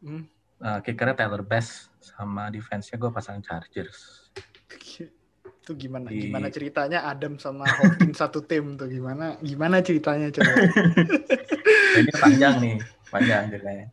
Hmm. 0.00 0.24
eh, 0.58 0.78
kickernya 0.80 1.18
Taylor 1.18 1.42
Bass, 1.42 1.90
sama 1.98 2.48
defense-nya 2.48 2.96
gue 2.96 3.10
pasang 3.10 3.42
Chargers. 3.42 4.30
Itu 5.60 5.76
gimana? 5.76 6.08
Di- 6.08 6.26
Gimana 6.26 6.48
ceritanya 6.48 7.04
Adam 7.04 7.36
sama 7.36 7.68
Hopkins 7.68 8.16
satu 8.16 8.40
tim 8.40 8.74
tuh 8.74 8.88
gimana? 8.88 9.36
Gimana 9.38 9.82
ceritanya 9.84 10.32
coba? 10.32 10.50
Ini 12.00 12.10
panjang 12.16 12.54
nih. 12.58 12.76
Panjang 13.06 13.42
ceritanya. 13.50 13.86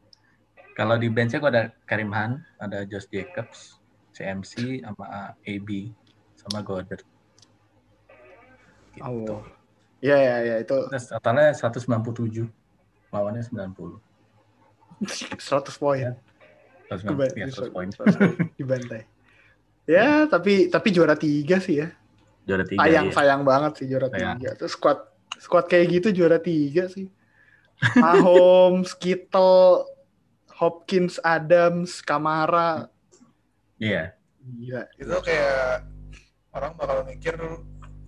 Kalau 0.78 0.94
di 0.94 1.10
benchnya 1.10 1.42
gue 1.42 1.50
ada 1.50 1.74
Karim 1.90 2.14
Han, 2.14 2.38
ada 2.62 2.86
Josh 2.86 3.10
Jacobs, 3.10 3.82
CMC, 4.14 4.86
sama 4.86 5.34
AB, 5.42 5.90
sama 6.38 6.62
Goddard. 6.62 7.02
Gitu. 8.94 9.02
Oh. 9.02 9.42
Iya, 9.98 10.18
iya, 10.22 10.36
iya. 10.46 10.56
Itu 10.62 10.86
totalnya 10.86 11.58
197, 11.58 12.46
lawannya 13.10 13.42
90. 13.42 13.98
100 15.02 15.82
poin. 15.82 16.14
190, 16.94 17.34
ya, 17.34 17.50
100 17.50 17.74
poin. 17.74 17.90
Dibantai. 18.62 19.10
Ya, 19.90 20.30
tapi 20.30 20.70
tapi 20.70 20.94
juara 20.94 21.18
tiga 21.18 21.58
sih 21.58 21.82
ya. 21.82 21.90
Juara 22.46 22.68
tiga. 22.68 22.86
Sayang, 22.86 23.08
iya. 23.10 23.16
sayang 23.18 23.42
banget 23.42 23.72
sih 23.82 23.86
juara 23.90 24.14
Sayang. 24.14 24.38
tiga. 24.38 24.50
Terus 24.62 24.78
squad 24.78 25.00
squad 25.42 25.66
kayak 25.66 25.90
gitu 25.90 26.22
juara 26.22 26.38
tiga 26.38 26.86
sih. 26.86 27.10
Mahomes, 27.98 28.94
Kittle, 28.94 29.97
Hopkins, 30.58 31.22
Adams, 31.22 32.02
Kamara. 32.02 32.90
Iya. 33.78 34.14
Gila. 34.48 34.88
itu 34.96 35.16
kayak 35.22 35.84
orang 36.52 36.72
bakal 36.74 37.04
mikir 37.04 37.36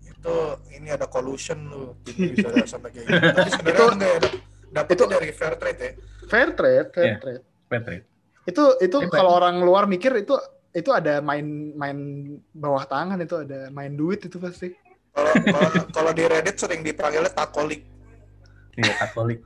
itu 0.01 0.35
ini 0.71 0.87
ada 0.87 1.03
collusion 1.05 1.67
lu 1.67 1.99
bisa 2.01 2.47
sampai 2.71 2.95
kayak 2.95 3.05
gitu 3.05 3.27
tapi 3.29 3.49
sebenarnya 3.51 3.75
Itu- 3.75 3.91
enggak 3.91 4.09
ya 4.09 4.19
dapetnya 4.71 4.95
itu- 5.03 5.11
dari 5.11 5.29
fair 5.29 5.53
trade 5.55 5.79
ya 5.79 5.91
Fair 6.25 6.49
trade, 6.53 6.87
fair 6.89 7.05
Iya. 7.05 7.17
trade. 7.19 7.43
Patrick. 7.67 8.01
Itu 8.45 8.63
itu 8.79 8.97
Iya, 8.99 9.09
kalau 9.09 9.31
orang 9.35 9.59
luar 9.59 9.83
mikir 9.83 10.15
itu 10.15 10.31
itu 10.71 10.89
ada 10.89 11.19
main 11.19 11.43
main 11.73 11.97
bawah 12.49 12.81
tangan 12.83 13.19
itu 13.19 13.35
ada 13.39 13.67
main 13.69 13.91
duit 13.91 14.21
itu 14.21 14.37
pasti. 14.37 14.71
kalau 15.11 15.33
kalau- 15.91 16.13
di 16.13 16.23
Reddit 16.23 16.55
sering 16.55 16.81
dipanggilnya 16.81 17.29
takolik 17.29 17.83
Iya, 18.73 18.95
Katolik. 18.95 19.43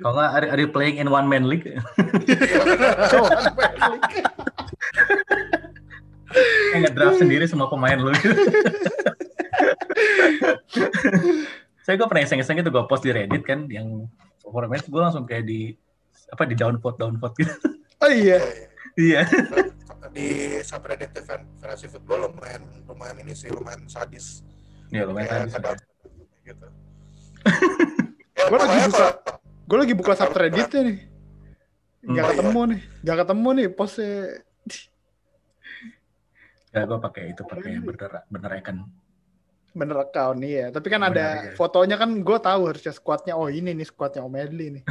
Kalau 0.00 0.12
nggak, 0.12 0.30
are, 0.32 0.46
are 0.50 0.60
you 0.60 0.68
playing 0.68 0.96
in 0.96 1.06
one 1.06 1.26
man 1.26 1.46
league? 1.46 1.66
Iya, 2.26 2.58
bener. 2.64 2.92
Kayak 6.72 6.80
nge-draft 6.88 7.18
sendiri 7.18 7.44
semua 7.44 7.68
pemain 7.68 8.00
lu. 8.00 8.08
Saya 11.82 11.94
gue 11.94 12.06
pernah 12.06 12.24
iseng-iseng 12.24 12.56
itu 12.56 12.70
gue 12.70 12.84
post 12.86 13.02
di 13.02 13.12
Reddit 13.12 13.42
kan, 13.42 13.68
yang 13.68 14.08
performance 14.40 14.86
gue 14.86 14.96
langsung 14.96 15.24
kayak 15.24 15.44
di 15.44 15.76
apa 16.28 16.48
di 16.48 16.56
down 16.56 16.80
vote 16.80 16.96
down 16.96 17.20
vote 17.20 17.36
gitu. 17.36 17.52
Oh 18.00 18.08
iya. 18.08 18.40
Iya. 18.94 19.28
di 20.12 20.28
subreddit 20.60 21.08
fan- 21.24 21.48
fantasy 21.56 21.88
football 21.88 22.28
lumayan 22.28 22.60
lumayan 22.84 23.16
ini 23.18 23.32
sih 23.32 23.48
lumayan 23.48 23.88
sadis 23.88 24.44
Iya 24.92 25.08
lumayan 25.08 25.24
Kayak 25.24 25.48
sadis. 25.48 25.56
ada 25.56 25.70
gitu 26.44 26.66
ya, 28.36 28.44
Gua 28.44 28.58
lagi 28.60 28.92
kalau- 28.92 29.31
Gue 29.72 29.78
lagi 29.80 29.96
buka 29.96 30.12
subredditnya 30.12 30.80
nih. 30.84 30.98
Gak 32.04 32.12
Hmm. 32.20 32.30
ketemu 32.30 32.60
nih. 32.68 32.80
Gak 33.00 33.16
ketemu 33.24 33.48
nih 33.56 33.66
postnya. 33.72 34.12
Ya 36.72 36.84
gue 36.84 36.98
pakai 36.98 37.32
itu 37.32 37.42
pakai 37.42 37.68
yang 37.70 37.84
bener 37.84 38.10
bener 38.28 38.50
icon. 38.54 38.76
Bener 39.72 39.96
account 39.98 40.36
nih 40.36 40.52
ya. 40.52 40.66
Tapi 40.68 40.88
kan 40.88 41.00
Bener, 41.00 41.12
ada 41.14 41.26
iya. 41.42 41.52
fotonya 41.56 41.96
kan 41.96 42.10
gue 42.12 42.38
tahu 42.38 42.60
harusnya 42.68 42.92
squadnya. 42.92 43.32
Oh 43.32 43.48
ini 43.48 43.72
nih 43.72 43.88
squadnya 43.88 44.20
Omedli 44.20 44.76
nih. 44.76 44.82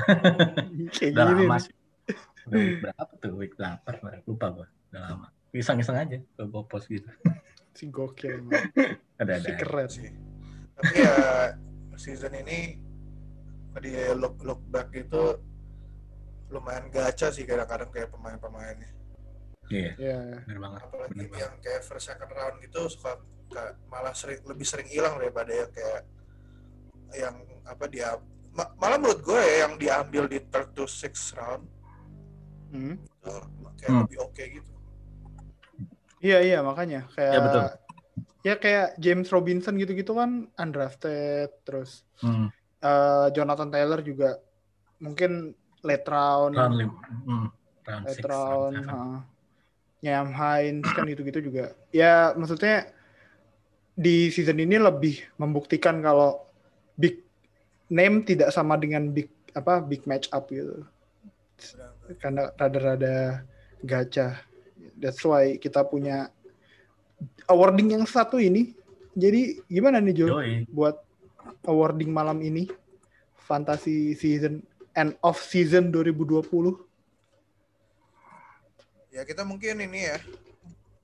Kayak 0.97 1.13
Udah 1.13 1.25
gini 1.27 1.43
lama 1.45 1.55
nih. 1.55 1.61
sih. 1.61 1.73
Berapa 2.81 3.13
tuh? 3.17 3.33
Week 3.37 3.53
8 3.53 4.25
lupa 4.25 4.45
gue. 4.51 4.67
Udah 4.89 5.01
lama. 5.03 5.27
Iseng-iseng 5.51 5.93
aja 5.95 6.17
gue 6.17 6.45
gue 6.47 6.63
post 6.65 6.89
gitu. 6.89 7.05
Si 7.71 7.87
gokil. 7.87 8.35
emang. 8.41 8.57
Ada 9.15 9.33
Si 9.37 9.45
ada. 9.47 9.51
keren. 9.57 9.87
sih 9.87 10.09
tapi 10.73 10.97
ya 10.97 11.13
season 11.93 12.33
ini 12.33 12.73
di 13.77 13.91
look 14.13 14.35
look 14.41 14.59
back 14.65 14.91
itu 14.91 15.39
lumayan 16.49 16.89
gacha 16.89 17.29
sih 17.29 17.43
kadang-kadang 17.43 17.87
kayak 17.89 18.09
pemain-pemainnya 18.09 18.91
Iya, 19.67 19.95
Ya. 19.95 20.19
bener 20.43 20.59
banget. 20.59 20.79
apalagi 20.83 21.11
Bener 21.13 21.27
banget. 21.29 21.39
yang 21.39 21.53
kayak 21.61 21.81
first 21.81 22.05
second 22.05 22.27
round 22.29 22.59
gitu 22.59 22.81
suka 22.89 23.15
ka- 23.47 23.79
malah 23.85 24.11
sering 24.11 24.43
lebih 24.43 24.63
sering 24.63 24.83
hilang 24.85 25.15
daripada 25.15 25.47
yang 25.49 25.71
kayak 25.71 26.01
yang 27.13 27.35
apa 27.63 27.85
dia 27.87 28.19
ma- 28.51 28.71
malah 28.75 28.97
menurut 28.97 29.21
gue 29.21 29.39
ya 29.39 29.55
yang 29.63 29.73
diambil 29.75 30.23
di 30.25 30.43
third 30.43 30.71
to 30.73 30.83
sixth 30.83 31.31
round 31.31 31.63
Hmm. 32.67 32.99
itu 32.99 33.31
kayak 33.77 33.89
Hmm. 33.89 34.01
lebih 34.03 34.17
oke 34.21 34.43
gitu 34.43 34.71
Iya 36.19 36.37
iya 36.39 36.59
makanya 36.59 37.07
kayak 37.09 37.31
Ya, 37.31 37.39
betul. 37.41 37.63
ya 38.43 38.53
kayak 38.55 38.87
James 38.97 39.27
Robinson 39.27 39.73
gitu-gitu 39.75 40.11
kan 40.11 40.51
undrafted 40.53 41.47
terus 41.63 42.03
Hmm, 42.17 42.51
eh, 42.81 43.27
Jonathan 43.33 43.69
Taylor 43.69 44.01
juga 44.01 44.41
mungkin 45.01 45.53
late 45.81 46.07
round, 46.09 46.53
round 46.53 46.73
hmm, 47.25 47.45
round 47.85 48.03
late 48.05 48.17
six, 48.17 48.25
round, 48.29 48.75
round 48.85 48.89
ha. 48.89 49.01
Nyam 50.01 50.29
Hines 50.33 50.87
kan 50.93 51.05
gitu-gitu 51.05 51.39
juga. 51.45 51.73
Ya 51.93 52.33
maksudnya 52.33 52.89
di 53.93 54.33
season 54.33 54.57
ini 54.57 54.81
lebih 54.81 55.21
membuktikan 55.37 56.01
kalau 56.01 56.41
big 56.97 57.21
name 57.91 58.25
tidak 58.25 58.49
sama 58.49 58.77
dengan 58.77 59.13
big 59.13 59.29
apa 59.53 59.81
big 59.83 60.05
match 60.09 60.29
up 60.33 60.49
gitu. 60.49 60.85
Karena 62.17 62.49
rada-rada 62.57 63.45
gacha. 63.85 64.41
That's 64.97 65.21
why 65.21 65.57
kita 65.61 65.85
punya 65.85 66.33
awarding 67.45 67.93
yang 67.93 68.05
satu 68.09 68.41
ini. 68.41 68.73
Jadi 69.13 69.61
gimana 69.67 69.99
nih 69.99 70.15
Jo 70.15 70.27
Yoi. 70.39 70.65
buat 70.71 70.97
awarding 71.65 72.09
malam 72.09 72.39
ini? 72.39 72.69
Fantasy 73.35 74.15
season 74.15 74.63
end 74.93 75.17
of 75.19 75.35
season 75.37 75.91
2020. 75.91 76.41
ya 79.11 79.27
kita 79.27 79.43
mungkin 79.43 79.75
ini 79.83 80.07
ya 80.07 80.17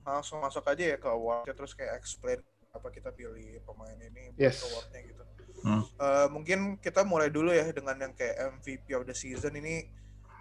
langsung 0.00 0.40
masuk 0.40 0.64
aja 0.64 0.80
ya 0.80 0.96
ke 0.96 1.04
awardnya 1.04 1.52
terus 1.52 1.76
kayak 1.76 2.00
explain 2.00 2.40
apa 2.72 2.88
kita 2.88 3.12
pilih 3.12 3.60
pemain 3.68 4.00
ini 4.00 4.32
buat 4.32 4.40
Yes. 4.40 4.64
awardnya 4.64 5.00
gitu 5.04 5.22
Hmm. 5.58 5.82
Eh, 5.82 6.28
mungkin 6.30 6.78
kita 6.78 7.02
mulai 7.02 7.34
dulu 7.34 7.50
ya 7.50 7.66
dengan 7.74 7.98
yang 7.98 8.14
kayak 8.14 8.62
MVP 8.62 8.94
of 8.94 9.02
the 9.02 9.10
season 9.10 9.58
ini 9.58 9.90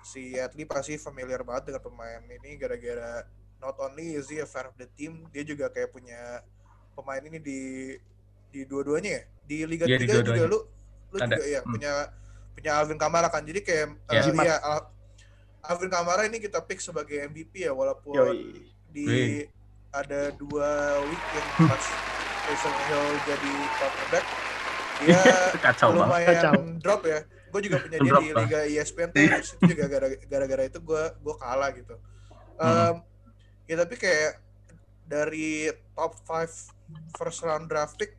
si 0.06 0.38
Atli 0.38 0.62
pasti 0.62 0.94
familiar 0.96 1.42
banget 1.42 1.74
dengan 1.74 1.82
pemain 1.82 2.22
ini 2.22 2.54
gara-gara 2.54 3.26
not 3.58 3.74
only 3.82 4.14
is 4.14 4.30
he 4.30 4.38
a 4.38 4.46
fan 4.46 4.70
of 4.70 4.78
the 4.78 4.86
team 4.94 5.26
dia 5.34 5.42
juga 5.42 5.74
kayak 5.74 5.90
punya 5.90 6.46
pemain 6.94 7.18
ini 7.26 7.42
di 7.42 7.62
di 8.50 8.64
dua-duanya 8.64 9.12
ya 9.12 9.24
di 9.42 9.58
Liga 9.64 9.86
di 9.86 9.94
3 9.94 10.02
juga 10.02 10.14
dua-duanya. 10.26 10.48
lu 10.48 10.60
lu 11.08 11.18
Ada. 11.18 11.26
juga 11.32 11.46
ya 11.46 11.60
Hmm. 11.60 11.72
punya 11.72 11.92
punya 12.52 12.72
Alvin 12.76 12.98
Kamara 12.98 13.28
kan 13.28 13.42
jadi 13.42 13.60
kayak 13.60 13.86
Iya. 14.06 14.12
eh, 14.12 14.24
Jimat. 14.24 14.44
iya, 14.44 14.56
Al- 14.60 14.88
Alvin 15.64 15.90
Kamara 15.90 16.22
ini 16.24 16.38
kita 16.38 16.60
pick 16.60 16.80
sebagai 16.80 17.18
MVP 17.22 17.62
ya 17.62 17.72
walaupun 17.72 18.14
Yoi. 18.14 18.66
di 18.90 19.06
Wih. 19.06 19.46
ada 19.90 20.32
dua 20.32 20.70
week 21.04 21.24
yang 21.30 21.48
pas 21.66 21.86
Taysom 22.44 22.74
Hill 22.82 23.06
jadi 23.26 23.52
quarterback 23.74 24.26
dia 24.98 25.22
Kacau 25.64 25.90
lumayan 25.94 26.28
Kacau. 26.30 26.54
drop 26.78 27.02
ya 27.04 27.20
gue 27.48 27.62
juga 27.64 27.78
punya 27.80 27.98
dia 27.98 28.14
di. 28.14 28.28
Liga 28.34 28.60
ESPN 28.66 29.10
tuh 29.10 29.22
Iya. 29.24 29.38
itu 29.40 29.64
juga 29.66 29.86
gara- 29.88 30.20
gara-gara 30.26 30.64
itu 30.66 30.80
gue 30.80 31.04
gue 31.16 31.36
kalah 31.38 31.70
gitu 31.72 31.96
Hmm. 32.58 32.66
Em, 32.90 32.96
ya 33.66 33.76
tapi 33.78 33.96
kayak 33.96 34.42
dari 35.06 35.70
top 35.94 36.18
5 36.20 36.74
first 37.14 37.40
round 37.40 37.68
draft 37.68 37.96
pick 37.96 38.17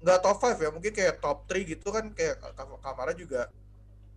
nggak 0.00 0.18
top 0.18 0.36
5 0.38 0.56
ya 0.58 0.70
mungkin 0.70 0.90
kayak 0.90 1.14
top 1.18 1.38
3 1.44 1.60
gitu 1.66 1.88
kan 1.88 2.04
kayak 2.10 2.36
Kam- 2.52 2.80
Kamara 2.80 3.12
juga 3.12 3.52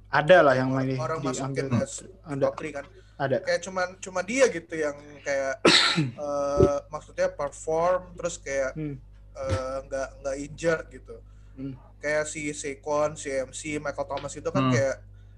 Ada 0.08 0.38
lah 0.40 0.54
yang 0.54 0.70
main 0.70 0.94
orang 0.96 1.20
masukin 1.20 1.68
diambil. 1.68 1.82
as 1.82 2.06
Ada, 2.24 2.44
top 2.46 2.56
3 2.56 2.72
kan 2.72 2.86
ada. 3.16 3.38
kayak 3.40 3.62
cuman 3.62 3.88
cuma 3.98 4.22
dia 4.22 4.46
gitu 4.48 4.74
yang 4.74 4.94
kayak 5.22 5.58
eh, 6.24 6.78
maksudnya 6.88 7.28
perform 7.30 8.13
terus 8.13 8.38
kayak 8.38 8.72
Hmm. 8.74 8.96
eh, 9.34 9.78
nggak 9.84 10.10
nggak 10.20 10.36
injured 10.40 10.86
gitu 10.90 11.16
Hmm. 11.54 11.74
kayak 12.00 12.25
si 12.25 12.50
Saquon, 12.52 13.13
si 13.13 13.30
MC, 13.30 13.78
Michael 13.78 14.08
Thomas 14.08 14.34
itu 14.34 14.48
kan 14.48 14.63
Hmm. 14.63 14.74
kayak 14.74 14.98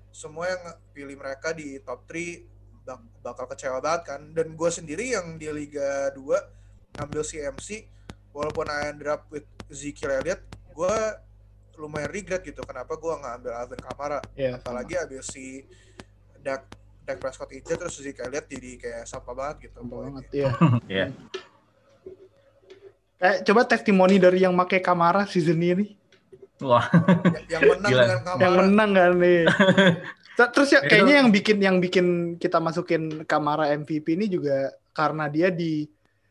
semua 0.10 0.48
yang 0.48 0.62
pilih 0.90 1.16
mereka 1.16 1.52
di 1.52 1.76
top 1.80 2.06
3 2.06 2.44
bak- 2.82 3.04
bakal 3.20 3.46
kecewa 3.48 3.80
banget 3.80 4.02
kan 4.06 4.22
dan 4.30 4.48
gue 4.52 4.70
sendiri 4.70 5.10
yang 5.10 5.36
di 5.36 5.50
Liga 5.50 6.12
2 6.12 6.40
ngambil 6.94 7.22
si 7.22 7.38
MC 7.38 7.84
walaupun 8.30 8.64
I 8.66 8.90
ended 8.90 9.08
up 9.08 9.26
with 9.28 9.44
Ezekiel 9.68 10.12
Elliott 10.16 10.42
gue 10.70 10.96
lumayan 11.76 12.08
regret 12.08 12.42
gitu 12.42 12.62
kenapa 12.62 12.94
gue 12.94 13.14
nggak 13.14 13.34
ambil 13.36 13.54
Alvin 13.54 13.82
Kamara 13.82 14.20
Ya, 14.34 14.56
apalagi 14.56 14.96
abis 14.96 15.28
si 15.28 15.64
Dak 16.40 16.68
Dak 17.02 17.18
Prescott 17.18 17.52
injured 17.52 17.78
terus 17.78 17.96
Zeke 17.96 18.22
Elliott 18.22 18.46
jadi 18.46 18.70
kayak 18.76 19.04
sampah 19.06 19.34
banget 19.34 19.56
gitu 19.66 19.80
poinnya. 19.82 20.10
banget. 20.12 20.26
Iya. 20.32 20.50
Iya. 20.88 21.06
Eh, 23.18 23.36
coba 23.44 23.62
testimoni 23.64 24.18
dari 24.18 24.40
yang 24.40 24.52
make 24.52 24.78
Kamara 24.80 25.24
season 25.24 25.58
ini. 25.58 25.96
Wah, 26.58 26.88
Ya- 27.46 27.60
yang 27.60 27.64
menang 27.70 27.90
Gila. 27.90 28.02
dengan 28.02 28.20
Kamara 28.22 28.42
Yang 28.42 28.54
menang 28.58 28.90
kan 28.92 29.12
nih. 29.18 29.42
Ter- 30.36 30.52
Terus 30.52 30.70
ya 30.70 30.80
Itu- 30.80 30.90
kayaknya 30.90 31.16
yang 31.18 31.30
bikin 31.30 31.58
yang 31.60 31.78
bikin 31.80 32.06
kita 32.36 32.58
masukin 32.58 33.04
Kamara 33.24 33.72
MVP 33.72 34.16
ini 34.16 34.28
juga 34.28 34.68
karena 34.92 35.28
dia 35.28 35.48
di 35.48 35.88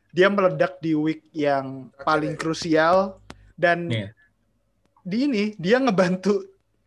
dia 0.09 0.29
meledak 0.29 0.79
di 0.79 0.93
week 0.93 1.27
yang 1.31 1.87
paling 1.99 2.33
ya. 2.33 2.39
krusial 2.39 2.97
dan 3.55 3.89
Iya. 3.91 4.09
di 5.05 5.19
ini 5.31 5.45
dia 5.57 5.79
ngebantu 5.79 6.43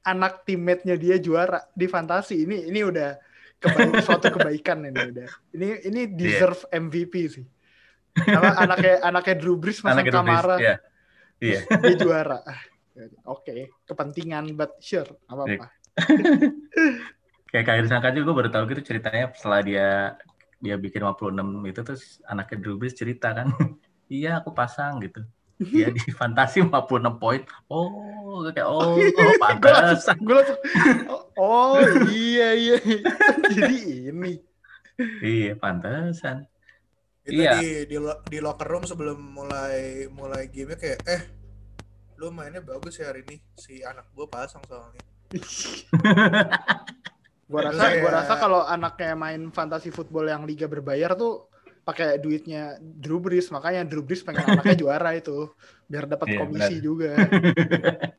anak 0.07 0.47
teammate-nya 0.47 0.95
dia 0.95 1.15
juara 1.19 1.59
di 1.75 1.85
fantasi 1.87 2.47
ini 2.47 2.71
ini 2.71 2.79
udah 2.79 3.19
kebaik, 3.59 3.93
suatu 4.07 4.27
kebaikan 4.31 4.87
ini 4.87 5.01
udah. 5.11 5.27
Ini 5.51 5.67
ini 5.91 6.01
deserve 6.13 6.63
MVP 6.71 7.13
sih. 7.27 7.45
Karena 8.17 8.57
anaknya 8.57 8.93
anaknya 9.05 9.35
Drew 9.37 9.57
Brees 9.61 9.83
masang 9.85 10.01
Anaknya 10.01 10.13
Kamara 10.13 10.55
Iya. 10.57 10.75
Iya. 11.37 11.59
dia 11.83 11.95
juara. 12.01 12.39
Oke, 13.29 13.69
kepentingan 13.85 14.57
but 14.57 14.73
sure, 14.81 15.21
apa 15.29 15.45
apa. 15.45 15.67
Kayak 17.53 17.65
Kairi 17.69 17.87
Sangka 17.87 18.09
juga 18.11 18.33
gue 18.33 18.35
baru 18.43 18.49
tahu 18.49 18.63
gitu 18.73 18.81
ceritanya 18.93 19.29
setelah 19.31 19.61
dia 19.61 19.87
dia 20.57 20.75
bikin 20.75 21.05
56 21.05 21.69
itu 21.69 21.79
terus 21.85 22.03
anaknya 22.25 22.57
Drew 22.57 22.75
Brees 22.81 22.97
cerita 22.97 23.37
kan. 23.37 23.53
iya, 24.09 24.41
aku 24.41 24.49
pasang 24.51 24.97
gitu. 25.05 25.21
Dia 25.57 25.89
di 25.89 26.01
fantasi 26.13 26.61
56 26.61 27.17
poin. 27.17 27.41
Oh, 27.69 28.45
kayak 28.53 28.69
oh, 28.69 28.93
oh 28.93 29.33
pantas. 29.41 30.05
Gue 30.21 30.35
langsung, 30.37 30.59
oh, 31.09 31.23
oh 31.37 31.81
iya 32.13 32.53
iya. 32.53 32.77
Jadi 33.49 34.13
ini. 34.13 34.37
iya, 35.21 35.57
pantesan. 35.57 36.45
Itu 37.27 37.43
Iya. 37.43 37.59
di, 37.59 37.91
di 37.91 37.97
di 38.31 38.37
locker 38.39 38.67
room 38.69 38.87
sebelum 38.87 39.19
mulai 39.19 40.07
mulai 40.07 40.47
game 40.47 40.79
kayak 40.79 41.03
eh 41.03 41.21
lu 42.17 42.31
mainnya 42.31 42.63
bagus 42.63 42.97
ya 42.97 43.11
hari 43.11 43.21
ini 43.27 43.35
si 43.59 43.83
anak 43.83 44.07
gua 44.15 44.31
pasang 44.31 44.63
soalnya. 44.65 45.03
Gua 47.47 47.63
rasa 47.63 47.83
gua 48.03 48.11
rasa 48.11 48.33
kalau 48.39 48.59
anaknya 48.63 49.15
main 49.15 49.51
fantasi 49.51 49.87
football 49.87 50.27
yang 50.27 50.43
liga 50.43 50.67
berbayar 50.67 51.15
tuh 51.15 51.51
pakai 51.87 52.19
duitnya 52.19 52.75
Drew 52.83 53.23
Brees, 53.23 53.47
makanya 53.47 53.87
Drew 53.87 54.03
Brees 54.03 54.19
pengen 54.27 54.43
anaknya 54.43 54.75
juara 54.83 55.15
itu 55.15 55.47
biar 55.87 56.03
dapat 56.03 56.27
Iya, 56.27 56.39
komisi 56.43 56.75
benar. 56.75 56.83
juga. 56.83 57.11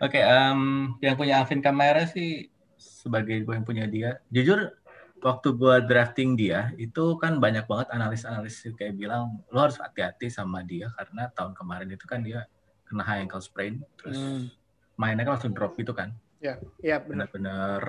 Oke, 0.00 0.20
em, 0.22 0.60
yang 1.04 1.14
punya 1.18 1.44
Alvin 1.44 1.60
Kamara 1.60 2.08
sih 2.08 2.48
sebagai 2.80 3.44
gue 3.44 3.52
yang 3.52 3.66
punya 3.68 3.84
dia. 3.84 4.16
Jujur, 4.32 4.72
waktu 5.20 5.48
gue 5.52 5.74
drafting 5.84 6.40
dia, 6.40 6.72
itu 6.80 7.20
kan 7.20 7.36
banyak 7.36 7.68
banget 7.68 7.92
analis-analis 7.92 8.64
kayak 8.80 8.96
bilang, 8.96 9.44
lo 9.52 9.58
harus 9.60 9.76
hati-hati 9.76 10.32
sama 10.32 10.64
dia 10.64 10.88
karena 10.96 11.28
tahun 11.36 11.52
kemarin 11.52 11.88
itu 11.92 12.08
kan 12.08 12.24
dia 12.24 12.48
kena 12.88 13.04
high 13.04 13.24
ankle 13.28 13.44
sprain, 13.44 13.84
terus 14.00 14.16
Hmm. 14.16 14.48
mainnya 14.96 15.26
kan 15.26 15.36
langsung 15.36 15.52
drop 15.52 15.76
gitu 15.76 15.92
kan. 15.92 16.16
Ya, 16.40 16.60
iya 16.80 16.96
benar. 17.00 17.28
Bener-bener 17.28 17.80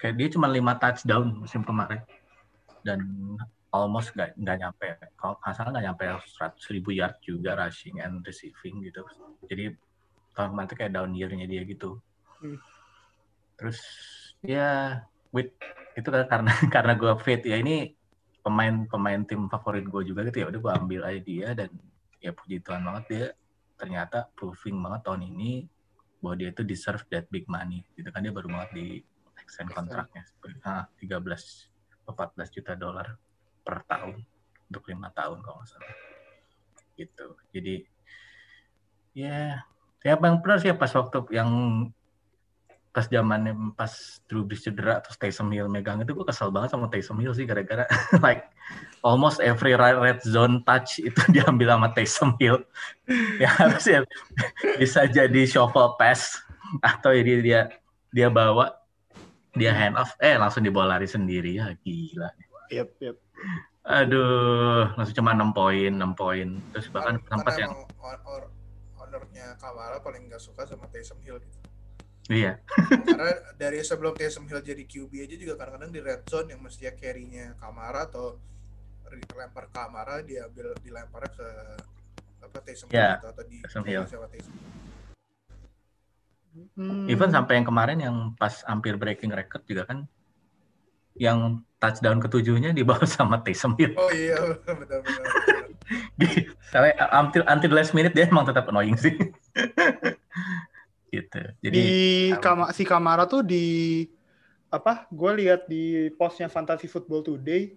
kayak 0.00 0.14
dia 0.16 0.28
cuma 0.32 0.46
5 0.48 0.74
touchdown 0.80 1.44
musim 1.44 1.60
kemarin 1.62 2.00
dan 2.82 3.00
almost 3.68 4.16
nggak 4.16 4.36
nggak 4.36 4.56
nyampe. 4.64 4.86
Kalau 5.16 5.36
nggak 5.40 5.54
salah 5.54 5.70
nggak 5.76 5.86
nyampe 5.92 6.04
100 6.24 6.74
ribu 6.74 6.90
yard 6.96 7.16
juga 7.20 7.56
rushing 7.58 8.00
and 8.00 8.24
receiving 8.24 8.80
gitu. 8.84 9.04
Jadi 9.44 9.76
tahun 10.32 10.54
kemarin 10.54 10.68
tuh 10.70 10.76
kayak 10.78 10.92
down 10.94 11.12
year-nya 11.12 11.46
dia 11.48 11.62
gitu. 11.66 12.00
Hmm. 12.38 12.54
terus 13.58 13.82
ya 14.46 15.02
with 15.34 15.50
itu 15.98 16.06
kan 16.14 16.30
karena 16.30 16.52
karena 16.74 16.92
gue 16.94 17.12
fit. 17.26 17.42
Ya 17.42 17.58
ini 17.58 17.92
pemain 18.40 18.86
pemain 18.86 19.20
tim 19.26 19.50
favorit 19.50 19.84
gue 19.84 20.02
juga 20.06 20.22
gitu. 20.30 20.46
Ya 20.46 20.46
udah 20.48 20.60
gue 20.62 20.72
ambil 20.72 21.00
aja 21.04 21.20
dia 21.20 21.48
dan 21.58 21.70
ya 22.22 22.30
puji 22.30 22.62
Tuhan 22.62 22.82
banget 22.86 23.04
dia 23.10 23.26
ternyata 23.78 24.26
proving 24.34 24.78
banget 24.78 25.06
tahun 25.06 25.22
ini 25.30 25.66
bahwa 26.18 26.34
dia 26.34 26.50
itu 26.50 26.66
deserve 26.66 27.06
that 27.10 27.26
big 27.28 27.44
money 27.50 27.82
gitu 27.98 28.08
kan. 28.14 28.22
Dia 28.22 28.32
baru 28.32 28.48
banget 28.48 28.70
di 28.74 28.86
extend 29.42 29.74
kontraknya. 29.74 30.22
Ah, 30.62 30.86
13 31.02 31.77
14 32.08 32.54
juta 32.54 32.72
dolar 32.72 33.12
per 33.60 33.84
tahun 33.84 34.24
untuk 34.72 34.84
lima 34.88 35.12
tahun 35.12 35.44
kalau 35.44 35.60
nggak 35.60 35.68
salah. 35.68 35.94
Gitu. 36.96 37.26
Jadi 37.52 37.76
ya 39.12 39.60
ya 40.00 40.14
yang 40.14 40.40
benar 40.40 40.62
sih 40.62 40.70
pas 40.72 40.92
waktu 40.94 41.18
yang 41.34 41.50
pas 42.98 43.06
zamannya 43.06 43.54
pas 43.76 43.92
Drew 44.26 44.42
Brees 44.42 44.64
cedera 44.64 44.98
terus 44.98 45.20
Taysom 45.20 45.52
Hill 45.52 45.68
megang 45.70 46.00
itu 46.02 46.16
gue 46.16 46.26
kesel 46.26 46.50
banget 46.50 46.74
sama 46.74 46.90
Taysom 46.90 47.20
Hill 47.20 47.36
sih 47.36 47.46
gara-gara 47.46 47.86
like 48.26 48.48
almost 49.04 49.38
every 49.38 49.76
red 49.76 50.18
zone 50.24 50.64
touch 50.64 50.98
itu 50.98 51.20
diambil 51.34 51.76
sama 51.76 51.88
Taysom 51.94 52.34
Hill. 52.40 52.62
Ya 53.40 53.48
harusnya 53.54 54.04
bisa 54.76 55.08
jadi 55.08 55.46
shuffle 55.48 55.96
pass 55.96 56.42
atau 56.84 57.14
dia 57.16 57.38
dia 57.40 57.60
dia 58.12 58.28
bawa 58.28 58.77
dia 59.54 59.72
hand 59.72 59.96
off 59.96 60.12
eh 60.18 60.34
langsung 60.34 60.60
dibawa 60.60 60.96
lari 60.96 61.06
sendiri 61.06 61.56
ya 61.56 61.72
gila 61.78 62.28
Yep, 62.68 62.88
yep. 63.00 63.16
aduh 63.80 64.92
langsung 64.92 65.16
cuma 65.16 65.32
6 65.32 65.56
poin 65.56 65.92
6 65.96 66.04
poin 66.12 66.48
terus 66.70 66.86
bahkan 66.92 67.16
Karena 67.16 67.32
sempat 67.40 67.54
yang 67.56 67.72
ownernya 69.00 69.56
Kamara 69.56 69.96
paling 70.04 70.28
nggak 70.28 70.42
suka 70.42 70.68
sama 70.68 70.84
Taysom 70.92 71.16
Hill 71.24 71.40
gitu. 71.40 71.58
iya 72.28 72.60
Karena 73.08 73.32
dari 73.56 73.80
sebelum 73.80 74.12
Taysom 74.12 74.44
Hill 74.44 74.60
jadi 74.60 74.84
QB 74.84 75.12
aja 75.16 75.36
juga 75.40 75.56
kadang-kadang 75.56 75.88
di 75.88 76.00
red 76.04 76.28
zone 76.28 76.52
yang 76.52 76.60
mestinya 76.60 76.92
carry-nya 76.92 77.56
Kamara 77.56 78.04
atau 78.04 78.36
lempar 79.08 79.72
Kamara 79.72 80.20
diambil 80.20 80.76
dilempar 80.84 81.24
ke 81.32 81.48
apa 82.44 82.58
Taysom 82.60 82.92
Ya, 82.92 83.16
Hill 83.16 83.24
gitu, 83.24 83.28
atau 83.32 83.44
di 83.48 83.56
Taysom 83.64 83.84
Hill. 83.88 84.04
sama 84.04 84.28
Taysom 84.28 84.52
Hill. 84.52 84.68
Hmm. 86.78 87.06
even 87.10 87.28
sampai 87.30 87.60
yang 87.60 87.66
kemarin 87.66 87.98
yang 87.98 88.16
pas 88.38 88.62
hampir 88.66 88.94
breaking 88.98 89.34
record 89.34 89.62
juga 89.66 89.84
kan 89.86 90.06
yang 91.18 91.60
touchdown 91.82 92.22
ketujuhnya 92.22 92.70
dibawa 92.70 93.02
sama 93.18 93.42
Taysom 93.42 93.74
Hill 93.74 93.94
Oh 93.98 94.10
iya 94.14 94.38
benar-benar. 94.78 95.02
Sampai 96.68 96.92
until 97.00 97.42
until 97.48 97.70
the 97.72 97.78
last 97.80 97.96
minute 97.96 98.12
dia 98.12 98.28
emang 98.28 98.44
tetap 98.44 98.68
annoying 98.68 98.98
sih 99.00 99.16
gitu 101.08 101.40
jadi 101.64 101.72
di 101.72 101.88
Kama, 102.36 102.68
si 102.76 102.84
Kamara 102.84 103.24
tuh 103.24 103.40
di 103.40 104.04
apa? 104.68 105.08
Gue 105.08 105.32
lihat 105.40 105.64
di 105.64 106.12
postnya 106.12 106.52
Fantasy 106.52 106.84
Football 106.92 107.24
Today, 107.24 107.72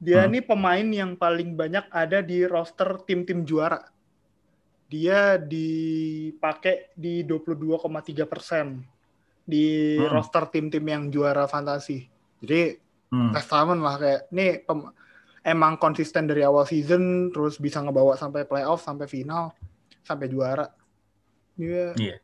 dia 0.00 0.24
Hmm. 0.24 0.32
ini 0.32 0.40
pemain 0.40 0.86
yang 0.88 1.12
paling 1.12 1.52
banyak 1.52 1.84
ada 1.92 2.24
di 2.24 2.48
roster 2.48 3.04
tim-tim 3.04 3.44
juara. 3.44 3.91
Dia 4.92 5.40
dipakai 5.40 6.92
di 6.92 7.24
22,3 7.24 8.28
persen 8.28 8.84
di 9.42 9.96
Hmm. 9.96 10.12
roster 10.12 10.44
tim-tim 10.52 10.84
yang 10.84 11.08
juara 11.08 11.48
fantasi. 11.48 12.04
Jadi 12.44 12.76
hmm, 13.08 13.32
testament 13.32 13.80
lah 13.80 13.96
kayak 13.96 14.28
nih 14.28 14.60
pem- 14.62 14.92
emang 15.42 15.80
konsisten 15.80 16.28
dari 16.28 16.44
awal 16.44 16.68
season 16.68 17.32
terus 17.32 17.56
bisa 17.56 17.80
ngebawa 17.80 18.14
sampai 18.14 18.44
playoff 18.44 18.84
sampai 18.84 19.08
final 19.08 19.56
sampai 20.04 20.28
juara. 20.28 20.68
Iya. 21.56 21.96
Iya. 21.96 22.16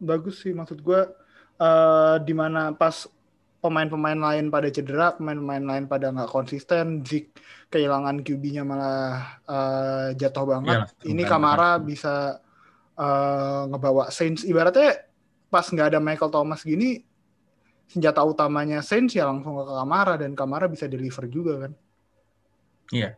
Bagus 0.00 0.40
sih 0.40 0.56
maksud 0.56 0.80
gue 0.80 1.00
eh 1.54 2.16
di 2.24 2.34
mana 2.34 2.74
pas 2.74 3.06
pemain-pemain 3.64 4.20
lain 4.20 4.52
pada 4.52 4.68
cedera, 4.68 5.16
pemain-pemain 5.16 5.64
lain 5.64 5.84
pada 5.88 6.12
nggak 6.12 6.28
konsisten, 6.28 7.00
Zik 7.00 7.32
kehilangan 7.72 8.20
QB-nya 8.20 8.60
malah 8.60 9.40
eh, 9.48 10.08
jatuh 10.20 10.44
banget. 10.44 10.84
Langsung 10.84 11.08
Ini. 11.08 11.22
Kamara 11.24 11.80
bisa 11.80 12.44
eh, 13.00 13.62
ngebawa 13.72 14.12
Saints 14.12 14.44
ibaratnya 14.44 15.08
pas 15.48 15.64
nggak 15.64 15.96
ada 15.96 15.98
Michael 16.02 16.28
Thomas 16.28 16.60
gini 16.60 17.00
senjata 17.88 18.20
utamanya 18.20 18.84
Saints 18.84 19.16
ya 19.16 19.24
langsung 19.24 19.56
ke 19.56 19.64
Kamara 19.64 20.20
dan 20.20 20.36
Kamara 20.36 20.68
bisa 20.68 20.84
deliver 20.84 21.24
juga 21.32 21.64
kan. 21.64 21.72
Iya. 22.92 23.16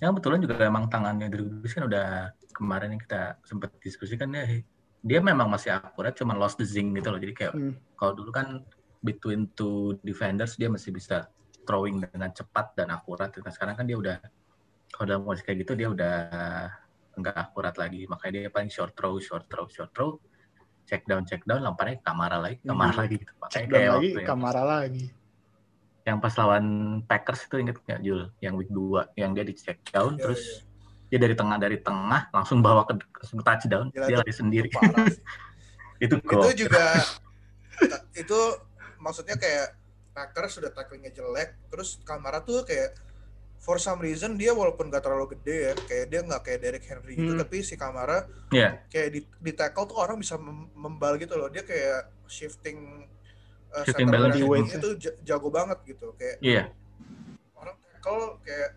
Yang 0.00 0.10
kebetulan 0.16 0.40
juga 0.40 0.54
emang 0.64 0.88
tangannya 0.88 1.28
Drew 1.28 1.60
Brees 1.60 1.76
kan 1.76 1.84
udah 1.84 2.32
kemarin 2.56 2.96
yang 2.96 3.02
kita 3.04 3.36
sempat 3.44 3.76
diskusikan 3.84 4.32
ya 4.32 4.64
dia 5.00 5.20
memang 5.20 5.48
masih 5.48 5.72
akurat 5.72 6.12
cuman 6.12 6.36
lost 6.36 6.60
the 6.60 6.64
zing 6.64 6.92
gitu 6.92 7.08
loh 7.08 7.20
jadi 7.20 7.32
kayak 7.32 7.52
Hmm. 7.56 7.72
kalau 7.96 8.12
dulu 8.12 8.32
kan 8.32 8.60
between 9.00 9.48
two 9.52 9.96
defenders 10.00 10.54
dia 10.54 10.68
masih 10.68 10.92
bisa 10.92 11.28
throwing 11.64 12.00
dengan 12.00 12.30
cepat 12.30 12.72
dan 12.74 12.88
akurat. 12.90 13.32
Nah 13.32 13.48
sekarang 13.48 13.74
kan 13.74 13.84
dia 13.84 13.96
udah 13.96 14.16
kalau 14.90 15.06
dalam 15.06 15.22
kondisi 15.24 15.44
kayak 15.44 15.58
gitu 15.64 15.72
dia 15.74 15.88
udah 15.88 16.14
nggak 17.16 17.36
akurat 17.36 17.74
lagi. 17.76 18.04
Makanya 18.04 18.46
dia 18.46 18.50
paling 18.50 18.68
short 18.68 18.92
throw 18.92 19.16
short 19.16 19.48
throw 19.48 19.66
short 19.66 19.90
throw. 19.92 20.20
Check 20.84 21.06
down 21.06 21.22
check 21.22 21.46
down 21.46 21.62
lemparnya 21.62 22.02
ke 22.02 22.04
kamera 22.04 22.36
lagi 22.36 22.58
kamera 22.60 22.90
Hmm. 22.90 23.00
lagi 23.06 23.14
gitu 23.22 23.32
makanya 23.38 23.62
down 23.62 23.74
kayak 23.78 23.90
lagi 23.94 24.10
Kamara 24.26 24.62
lagi. 24.66 25.06
yang 26.00 26.18
pas 26.18 26.34
lawan 26.34 26.64
Packers 27.06 27.46
itu 27.46 27.56
inget 27.60 27.76
nggak 27.78 28.00
Jul? 28.02 28.22
Yang 28.42 28.54
week 28.58 28.70
2 28.74 29.14
yang 29.14 29.30
dia 29.30 29.44
di 29.46 29.54
check 29.54 29.78
down 29.92 30.18
Iya, 30.18 30.22
terus 30.26 30.42
iya. 30.42 31.06
dia 31.06 31.18
dari 31.22 31.34
tengah 31.38 31.56
dari 31.60 31.78
tengah 31.78 32.22
langsung 32.34 32.58
bawa 32.58 32.82
ke 32.84 32.98
langsung 32.98 33.38
touchdown. 33.38 33.86
Gila, 33.94 34.06
dia 34.08 34.16
lari 34.18 34.34
sendiri. 34.34 34.68
Itu 36.02 36.16
itu 36.16 36.64
juga 36.66 36.84
itu 38.16 38.40
maksudnya 39.00 39.34
kayak 39.34 39.74
Packers 40.10 40.58
sudah 40.58 40.70
tacklingnya 40.70 41.10
jelek 41.10 41.56
terus 41.68 41.98
Kamara 42.02 42.40
tuh 42.40 42.62
kayak 42.62 42.92
for 43.56 43.76
some 43.76 44.00
reason 44.00 44.34
dia 44.34 44.50
walaupun 44.50 44.88
gak 44.88 45.04
terlalu 45.04 45.36
gede 45.36 45.56
ya 45.62 45.72
kayak 45.78 46.04
dia 46.08 46.20
nggak 46.20 46.42
kayak 46.42 46.60
Derek 46.60 46.84
Henry 46.84 47.12
gitu 47.14 47.32
Hmm. 47.32 47.40
tapi 47.40 47.56
si 47.60 47.76
Kamara 47.76 48.24
Iya. 48.48 48.80
kayak 48.88 49.08
di, 49.10 49.20
di 49.22 49.52
tackle 49.52 49.84
tuh 49.84 49.96
orang 49.96 50.16
bisa 50.16 50.34
mem- 50.34 50.72
membal 50.72 51.14
gitu 51.14 51.36
loh. 51.36 51.46
Dia 51.46 51.62
kayak 51.62 52.08
shifting 52.26 53.04
uh, 53.70 53.84
Shifting 53.84 54.08
balance, 54.08 54.34
itu 54.72 54.88
ja- 54.98 55.14
jago 55.22 55.46
banget 55.48 55.78
gitu. 55.86 56.10
Kayak 56.16 56.36
iya. 56.42 56.62
orang 57.54 57.76
tackle 57.78 58.40
kayak 58.42 58.70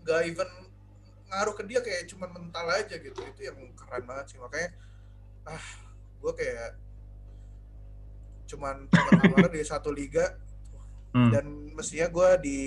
nggak 0.00 0.20
even 0.24 0.48
ngaruh 1.28 1.52
ke 1.52 1.62
dia 1.66 1.80
kayak 1.82 2.08
cuman 2.08 2.30
mental 2.32 2.66
aja 2.72 2.94
gitu. 2.96 3.20
Itu 3.20 3.40
yang 3.42 3.58
keren 3.76 4.04
banget 4.06 4.32
sih. 4.32 4.38
Makanya 4.40 4.70
ah 5.44 5.64
gue 6.16 6.32
kayak 6.32 6.78
cuman 8.52 8.84
Kamara 8.86 9.48
di 9.48 9.62
satu 9.62 9.88
liga 9.88 10.36
Hmm. 11.12 11.28
dan 11.28 11.44
mestinya 11.72 12.08
gue 12.08 12.28
di 12.40 12.58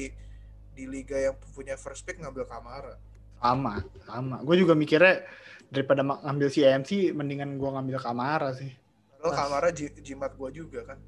di 0.72 0.86
liga 0.86 1.18
yang 1.18 1.34
punya 1.50 1.74
first 1.76 2.04
pick 2.04 2.18
ngambil 2.18 2.46
Kamara. 2.46 2.94
Sama, 3.38 3.82
sama. 4.04 4.38
Gue 4.42 4.56
juga 4.56 4.74
mikirnya 4.74 5.26
daripada 5.66 6.02
ngambil 6.02 6.48
si 6.48 6.62
MC, 6.62 6.90
mendingan 7.12 7.56
gue 7.56 7.66
ngambil 7.68 7.98
Kamara 7.98 8.54
sih. 8.54 8.70
Pas. 9.18 9.34
Kamara 9.34 9.70
ji- 9.70 9.98
jimat 9.98 10.30
gue 10.32 10.50
juga 10.52 10.86
kan. 10.86 11.00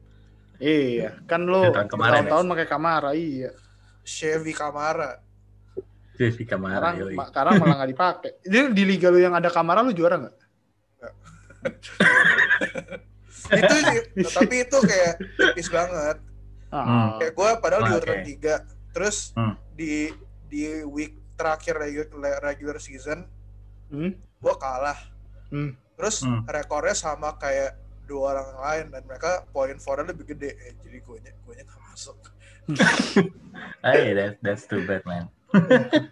Iya, 0.57 1.21
kan 1.25 1.45
lo 1.45 1.69
tahun-tahun 1.69 2.45
pakai 2.47 2.65
Kamara, 2.65 3.13
iya. 3.13 3.53
Chevy 4.01 4.57
Kamara. 4.57 5.21
Jadi 6.17 6.41
Kamara 6.41 6.97
Sekarang, 6.97 7.13
ma- 7.13 7.27
sekarang 7.29 7.53
malah 7.61 7.75
nggak 7.77 7.91
dipakai. 7.93 8.31
Jadi 8.41 8.73
di 8.73 8.83
liga 8.83 9.13
lu 9.13 9.21
yang 9.21 9.37
ada 9.37 9.53
Kamara 9.53 9.85
lu 9.85 9.93
juara 9.93 10.17
nggak? 10.17 10.35
itu 13.49 13.75
sih, 13.77 13.99
tapi 14.27 14.55
itu 14.63 14.77
kayak 14.79 15.13
tipis 15.35 15.67
banget. 15.67 16.17
Ah, 16.67 17.15
Kayak 17.15 17.33
gue 17.33 17.49
padahal 17.63 17.81
di 17.81 17.91
Oke. 17.91 17.97
urutan 18.03 18.19
tiga, 18.23 18.55
terus 18.91 19.31
Hmm. 19.33 19.55
di 19.71 20.11
di 20.47 20.83
week 20.83 21.15
terakhir 21.35 21.77
regular, 21.77 22.41
regular 22.41 22.77
season 22.77 23.23
hmm, 23.87 24.11
gue 24.15 24.53
kalah. 24.57 24.97
hmm. 25.47 25.71
Terus 25.95 26.21
Hmm. 26.21 26.43
rekornya 26.43 26.93
sama 26.93 27.33
kayak 27.35 27.75
dua 28.03 28.35
orang 28.35 28.49
lain 28.57 28.85
dan 28.91 29.03
mereka 29.03 29.43
poin 29.49 29.75
fornya 29.77 30.11
lebih 30.11 30.31
gede. 30.31 30.55
Eh, 30.55 30.73
jadi 30.79 30.97
gue 30.99 31.17
nya 31.21 31.31
gue 31.37 31.53
nya 31.53 31.63
nggak 31.63 31.81
masuk. 31.87 32.17
Hey, 33.81 34.13
that, 34.13 34.37
that's 34.43 34.67
too 34.67 34.83
bad, 34.85 35.01
man. 35.03 35.31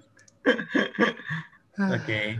Oke. 1.95 2.39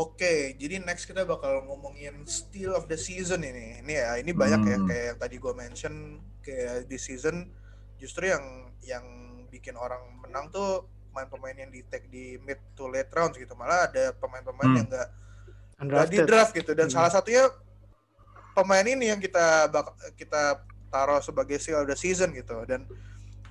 Oke, 0.00 0.56
jadi 0.56 0.80
next 0.80 1.04
kita 1.04 1.28
bakal 1.28 1.60
ngomongin 1.68 2.24
steal 2.24 2.72
of 2.72 2.88
the 2.88 2.96
season 2.96 3.44
ini. 3.44 3.84
Ini 3.84 3.92
ya, 3.92 4.10
ini 4.16 4.32
banyak 4.32 4.60
ya 4.64 4.76
Hmm. 4.80 4.88
kayak 4.88 5.04
yang 5.12 5.18
tadi 5.20 5.36
gue 5.36 5.52
mention 5.52 5.94
kayak 6.40 6.88
di 6.88 6.96
season 6.96 7.52
justru 8.00 8.32
yang 8.32 8.40
yang 8.80 9.04
bikin 9.52 9.76
orang 9.76 10.00
menang 10.24 10.48
tuh 10.48 10.88
pemain-pemain 11.12 11.52
yang 11.52 11.68
di 11.68 11.84
tag 11.84 12.08
di 12.08 12.40
mid 12.40 12.56
to 12.72 12.88
late 12.88 13.12
rounds 13.12 13.36
gitu. 13.36 13.52
Malah 13.52 13.92
ada 13.92 14.16
pemain-pemain 14.16 14.72
Hmm. 14.72 14.78
yang 14.80 14.88
nggak 14.88 15.08
nggak 15.84 16.06
di 16.08 16.18
draft 16.24 16.52
gitu 16.56 16.72
dan 16.72 16.88
Hmm. 16.88 16.96
salah 16.96 17.12
satunya 17.12 17.44
pemain 18.56 18.86
ini 18.88 19.12
yang 19.12 19.20
kita 19.20 19.68
bak- 19.68 20.16
kita 20.16 20.64
taruh 20.88 21.20
sebagai 21.20 21.60
steal 21.60 21.76
of 21.76 21.84
the 21.84 21.98
season 21.98 22.32
gitu. 22.32 22.56
Dan 22.64 22.88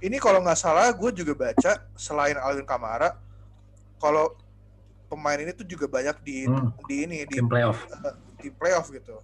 ini 0.01 0.17
kalau 0.17 0.41
nggak 0.41 0.57
salah 0.57 0.89
gue 0.89 1.13
juga 1.13 1.37
baca 1.37 1.77
selain 1.93 2.41
Alvin 2.41 2.65
Kamara 2.65 3.21
kalau 4.01 4.33
pemain 5.09 5.35
ini 5.35 5.51
tuh 5.51 5.65
juga 5.65 5.85
banyak 5.85 6.21
di 6.21 6.45
Hmm. 6.45 6.69
di 6.85 6.95
ini 7.03 7.17
di 7.25 7.35
Tim 7.35 7.49
playoff. 7.49 7.81
di 8.37 8.47
playoff 8.49 8.87
gitu. 8.87 9.17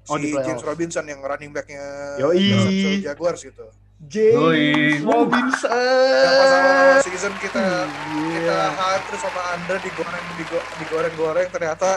Si 0.00 0.08
Oh, 0.08 0.16
di 0.16 0.30
playoff. 0.30 0.46
James 0.46 0.62
Robinson 0.62 1.04
yang 1.04 1.20
running 1.20 1.50
backnya 1.50 1.82
Yoi. 2.16 3.02
Jaguars 3.02 3.42
gitu. 3.42 3.66
James 4.00 4.38
Yoi. 4.38 4.64
Robinson. 5.02 5.68
Yang 5.68 6.32
pas 6.32 6.52
awal 6.54 6.98
season 7.02 7.34
kita 7.36 7.60
kita 7.60 8.38
Iya. 8.40 8.60
hype 8.72 9.04
terus 9.04 9.20
sama 9.20 9.40
Andre 9.52 9.76
digoreng 9.80 10.26
digo- 10.34 10.66
digoreng-goreng 10.78 11.48
ternyata 11.50 11.90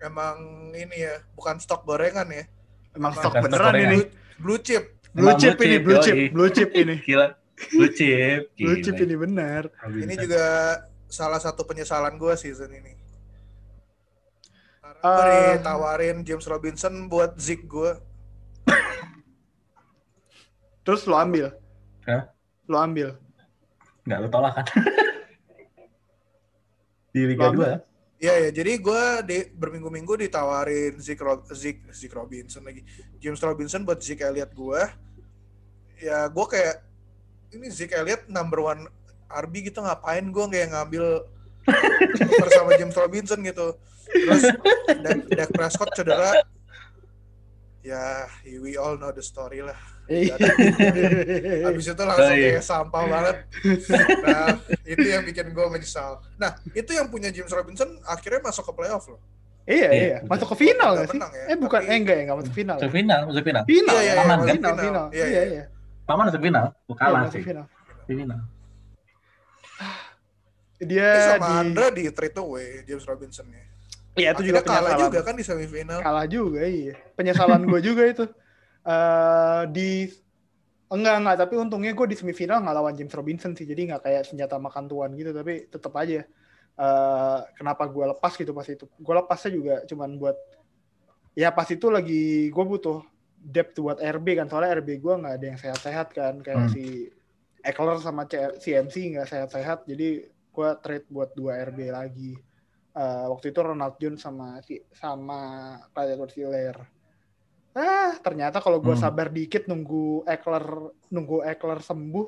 emang 0.00 0.36
ini 0.72 0.96
ya 0.96 1.18
bukan 1.34 1.58
stok 1.58 1.84
gorengan 1.84 2.24
ya. 2.26 2.46
Emang 2.90 3.12
Emang 3.12 3.12
stok 3.12 3.32
beneran 3.38 3.74
ini. 3.76 3.98
Blue 4.38 4.56
chip. 4.56 4.96
Blue 5.10 5.34
chip 5.34 5.58
blue 5.58 5.66
ini, 5.66 5.76
blue 5.76 5.98
chip, 5.98 6.14
yoi. 6.14 6.28
blue 6.30 6.48
chip 6.48 6.70
ini. 6.72 6.94
Gila. 7.04 7.28
Blue 7.68 7.90
chip. 7.90 8.40
Blue 8.54 8.78
Gila. 8.78 8.84
chip 8.86 8.96
ini 8.96 9.14
benar. 9.14 9.62
Ini 9.84 10.14
juga 10.16 10.44
salah 11.10 11.36
satu 11.36 11.62
penyesalan 11.62 12.14
gue 12.14 12.30
season 12.34 12.70
ini. 12.70 12.94
Karena 14.80 15.00
gue 15.02 15.26
Ah. 15.26 15.50
ditawarin 15.54 16.16
James 16.22 16.44
Robinson 16.44 17.06
buat 17.06 17.36
Zeke 17.36 17.64
gue. 17.64 17.90
Terus 20.80 21.04
lo 21.04 21.14
ambil. 21.14 21.52
Hah? 22.02 22.26
Lo 22.64 22.76
ambil. 22.78 23.14
Nggak, 24.02 24.18
lu 24.18 24.28
tolak 24.28 24.52
kan? 24.56 24.66
Di 27.12 27.20
Liga 27.26 27.50
Lama. 27.50 27.84
2. 27.84 28.20
Iya 28.20 28.34
ya, 28.38 28.50
jadi 28.52 28.76
gue 28.76 29.02
di 29.24 29.38
berminggu-minggu 29.50 30.12
ditawarin 30.20 31.00
Zeke, 31.00 31.24
Ro- 31.24 31.42
Zeke, 31.50 31.88
Zeke 31.88 32.12
Robinson 32.12 32.60
lagi, 32.60 32.84
James 33.16 33.40
Robinson 33.40 33.80
buat 33.80 33.96
Zeke 33.98 34.22
Elliott 34.22 34.52
gue. 34.52 34.80
Ya 35.96 36.28
gue 36.28 36.46
kayak 36.46 36.84
ini 37.50 37.66
Zeke 37.72 37.96
Elliott 37.96 38.28
number 38.28 38.60
one 38.60 38.84
RB 39.30 39.70
gitu 39.70 39.78
ngapain 39.80 40.26
gue 40.26 40.44
kayak 40.50 40.68
ngambil 40.70 41.04
bersama 42.40 42.74
James 42.74 42.96
Robinson 42.96 43.40
gitu. 43.42 43.78
Terus 44.10 44.42
Dak, 45.00 45.18
Dak 45.30 45.50
Prescott 45.54 45.90
cedera. 45.94 46.34
Ya, 47.80 48.28
we 48.60 48.76
all 48.76 49.00
know 49.00 49.08
the 49.08 49.24
story 49.24 49.64
lah. 49.64 49.78
Iya. 50.04 50.36
Habis 51.64 51.86
itu 51.88 52.02
langsung 52.02 52.34
iya. 52.36 52.58
kayak 52.58 52.64
sampah 52.66 53.02
banget. 53.08 53.36
Nah, 54.20 54.46
itu 54.84 55.06
yang 55.06 55.22
bikin 55.24 55.54
gue 55.54 55.66
menyesal. 55.70 56.20
Nah, 56.36 56.58
itu 56.74 56.90
yang 56.92 57.08
punya 57.08 57.30
James 57.30 57.48
Robinson 57.48 57.96
akhirnya 58.04 58.44
masuk 58.44 58.68
ke 58.68 58.72
playoff 58.74 59.08
loh. 59.08 59.22
Iya, 59.64 59.88
Iya, 59.88 60.04
iya. 60.04 60.18
Masuk 60.26 60.50
ke 60.50 60.66
final 60.66 60.98
nggak 60.98 61.08
sih? 61.08 61.18
menang 61.20 61.32
ya, 61.32 61.44
Eh 61.46 61.56
bukan, 61.56 61.80
tapi- 61.80 61.88
eh 61.88 61.96
enggak 61.96 62.16
ya, 62.18 62.22
enggak 62.26 62.38
masuk 62.42 62.54
final. 62.58 62.76
Masuk 62.76 62.92
final, 62.92 63.20
masuk 63.30 63.44
final. 63.46 63.62
Final, 63.64 63.94
Iya, 63.94 64.02
iya, 64.02 64.02
iya, 64.02 64.12
final, 64.20 64.36
masuk 64.36 64.50
final, 64.50 64.72
final. 64.74 64.84
final. 64.84 65.06
Iya, 65.14 65.24
Iya, 65.24 65.40
iya. 65.40 65.42
iya. 65.46 65.64
Paman 66.04 66.24
masuk 66.26 66.42
final. 66.42 66.64
Lu 66.84 66.94
Iya, 66.98 67.28
sih. 67.30 67.42
final. 67.46 67.64
Di 68.04 68.14
final. 68.18 68.40
Dia 70.80 71.08
Ini 71.12 71.22
sama 71.36 71.44
di 71.44 71.52
Andra 71.60 71.86
di 71.92 72.02
trade 72.08 72.38
away 72.40 72.68
James 72.82 73.04
Robinson 73.04 73.46
ya. 73.52 73.64
Iya, 74.10 74.28
itu 74.34 74.42
juga 74.48 74.60
kalah 74.60 74.96
penyesalan. 74.96 75.06
juga 75.06 75.18
kan 75.22 75.34
di 75.36 75.44
semifinal. 75.44 75.98
Kalah 76.02 76.26
juga, 76.26 76.62
iya. 76.66 76.94
Penyesalan 77.14 77.62
gue 77.62 77.80
juga 77.80 78.02
itu. 78.04 78.24
Eh 78.80 79.62
di 79.70 79.88
enggak 80.90 81.14
enggak 81.22 81.36
tapi 81.38 81.54
untungnya 81.54 81.92
gue 81.94 82.06
di 82.10 82.16
semifinal 82.18 82.58
nggak 82.58 82.74
lawan 82.74 82.94
James 82.98 83.14
Robinson 83.14 83.54
sih 83.54 83.62
jadi 83.62 83.94
nggak 83.94 84.02
kayak 84.02 84.22
senjata 84.26 84.58
makan 84.58 84.90
tuan 84.90 85.14
gitu 85.14 85.30
tapi 85.30 85.70
tetap 85.70 85.94
aja 85.94 86.26
eh 86.74 87.38
kenapa 87.54 87.86
gue 87.86 88.10
lepas 88.10 88.34
gitu 88.34 88.50
pas 88.50 88.66
itu 88.66 88.90
gue 88.90 89.14
lepasnya 89.14 89.50
juga 89.54 89.74
cuman 89.86 90.18
buat 90.18 90.34
ya 91.38 91.54
pas 91.54 91.70
itu 91.70 91.86
lagi 91.86 92.50
gue 92.50 92.64
butuh 92.66 93.06
depth 93.38 93.78
buat 93.78 94.02
RB 94.02 94.42
kan 94.42 94.50
soalnya 94.50 94.82
RB 94.82 94.98
gue 94.98 95.14
nggak 95.14 95.34
ada 95.38 95.46
yang 95.46 95.58
sehat-sehat 95.62 96.10
kan 96.10 96.34
kayak 96.42 96.66
Hmm. 96.66 96.72
si 96.74 97.06
Eckler 97.62 98.02
sama 98.02 98.26
CMC 98.58 99.14
nggak 99.14 99.28
sehat-sehat 99.30 99.86
jadi 99.86 100.26
gue 100.50 100.68
trade 100.82 101.06
buat 101.08 101.30
dua 101.32 101.62
RB 101.64 101.78
lagi. 101.88 102.32
Eh, 102.90 103.24
waktu 103.30 103.50
itu 103.50 103.60
Ronald 103.60 103.94
Jones 103.96 104.18
sama 104.18 104.58
si 104.60 104.82
sama 104.90 105.38
Clyde 105.94 106.14
Edwards-Helaire 106.14 106.82
ah 107.70 108.18
ternyata 108.18 108.58
kalau 108.58 108.82
gue 108.82 108.90
Hmm. 108.90 108.98
sabar 108.98 109.30
dikit 109.30 109.70
nunggu 109.70 110.26
Eckler 110.26 110.90
nunggu 111.06 111.46
Eckler 111.46 111.78
sembuh 111.78 112.26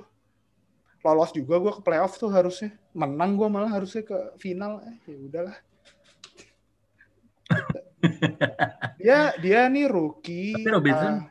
lolos 1.02 1.34
juga 1.34 1.58
gue 1.58 1.72
ke 1.74 1.82
playoff 1.82 2.14
tuh 2.14 2.30
harusnya. 2.30 2.70
Menang 2.94 3.34
gue 3.34 3.50
malah 3.50 3.74
harusnya 3.74 4.06
ke 4.06 4.14
final. 4.38 4.78
Eh 4.86 4.96
ya 5.10 5.18
udahlah. 5.18 5.56
Dia 9.02 9.18
dia 9.42 9.60
nih 9.66 9.90
rookie 9.90 10.54
Tapi 10.54 10.70
Robinson- 10.70 11.18
eh, 11.18 11.26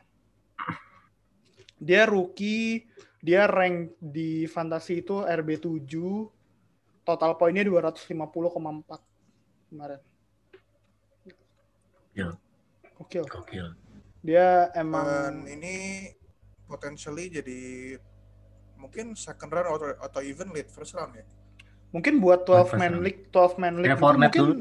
dia 1.80 2.02
rookie 2.04 2.84
dia 3.16 3.48
rank 3.48 3.96
di 3.96 4.44
fantasi 4.44 5.00
itu 5.00 5.24
RB7 5.24 5.88
total 7.02 7.34
poinnya 7.38 7.66
250,4 7.66 8.18
kemarin 9.70 10.00
Gokil. 12.12 12.30
Gokil. 13.00 13.24
Gokil. 13.24 13.68
Dia 14.22 14.68
Dan 14.70 14.84
emang 14.86 15.48
ini 15.48 16.06
potentially 16.68 17.32
jadi 17.32 17.60
mungkin 18.78 19.16
second 19.16 19.50
round 19.50 19.68
atau, 19.68 19.88
atau 19.98 20.20
even 20.22 20.52
late 20.52 20.70
first 20.70 20.92
round 20.94 21.14
ya. 21.16 21.24
mungkin 21.92 22.18
buat 22.24 22.48
12 22.48 22.80
man 22.80 22.98
round. 22.98 23.04
league 23.04 23.22
12 23.30 23.60
man 23.60 23.74
league 23.78 24.00
Fournette 24.00 24.32
mungkin 24.32 24.42
dulu. 24.42 24.54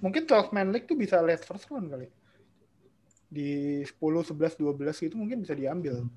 mungkin 0.00 0.22
12 0.24 0.56
man 0.56 0.68
league 0.72 0.86
tuh 0.88 0.96
bisa 0.96 1.20
late 1.20 1.44
first 1.44 1.68
round 1.68 1.86
kali 1.92 2.08
di 3.28 3.84
10 3.84 3.92
11 3.92 4.34
12 4.56 5.06
itu 5.06 5.14
mungkin 5.14 5.44
bisa 5.44 5.52
diambil 5.52 6.08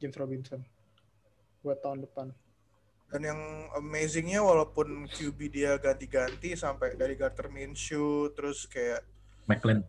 James 0.00 0.16
Robinson 0.16 0.64
buat 1.60 1.78
tahun 1.84 2.08
depan 2.08 2.32
Dan 3.08 3.24
yang 3.24 3.40
amazingnya 3.72 4.44
walaupun 4.44 5.08
QB 5.08 5.38
dia 5.48 5.80
ganti-ganti 5.80 6.52
sampai 6.52 6.92
dari 6.92 7.16
Gardner 7.16 7.48
Minshew 7.48 8.28
terus 8.36 8.68
kayak 8.68 9.00
McLean. 9.48 9.80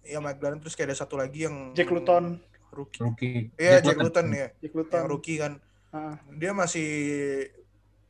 ya 0.00 0.22
McLaren 0.22 0.56
terus 0.62 0.72
kayak 0.72 0.94
ada 0.94 0.98
satu 1.02 1.20
lagi 1.20 1.44
yang 1.44 1.76
Jack 1.76 1.92
Luton 1.92 2.40
rookie. 2.72 3.00
Rookie. 3.04 3.40
Iya 3.60 3.84
Jack 3.84 4.00
Luton 4.00 4.26
ya. 4.32 4.48
Jack 4.60 4.72
Luton 4.72 5.00
Yang 5.04 5.10
rookie 5.12 5.38
kan. 5.40 5.52
Ah. 5.92 6.16
Dia 6.32 6.52
masih 6.56 6.88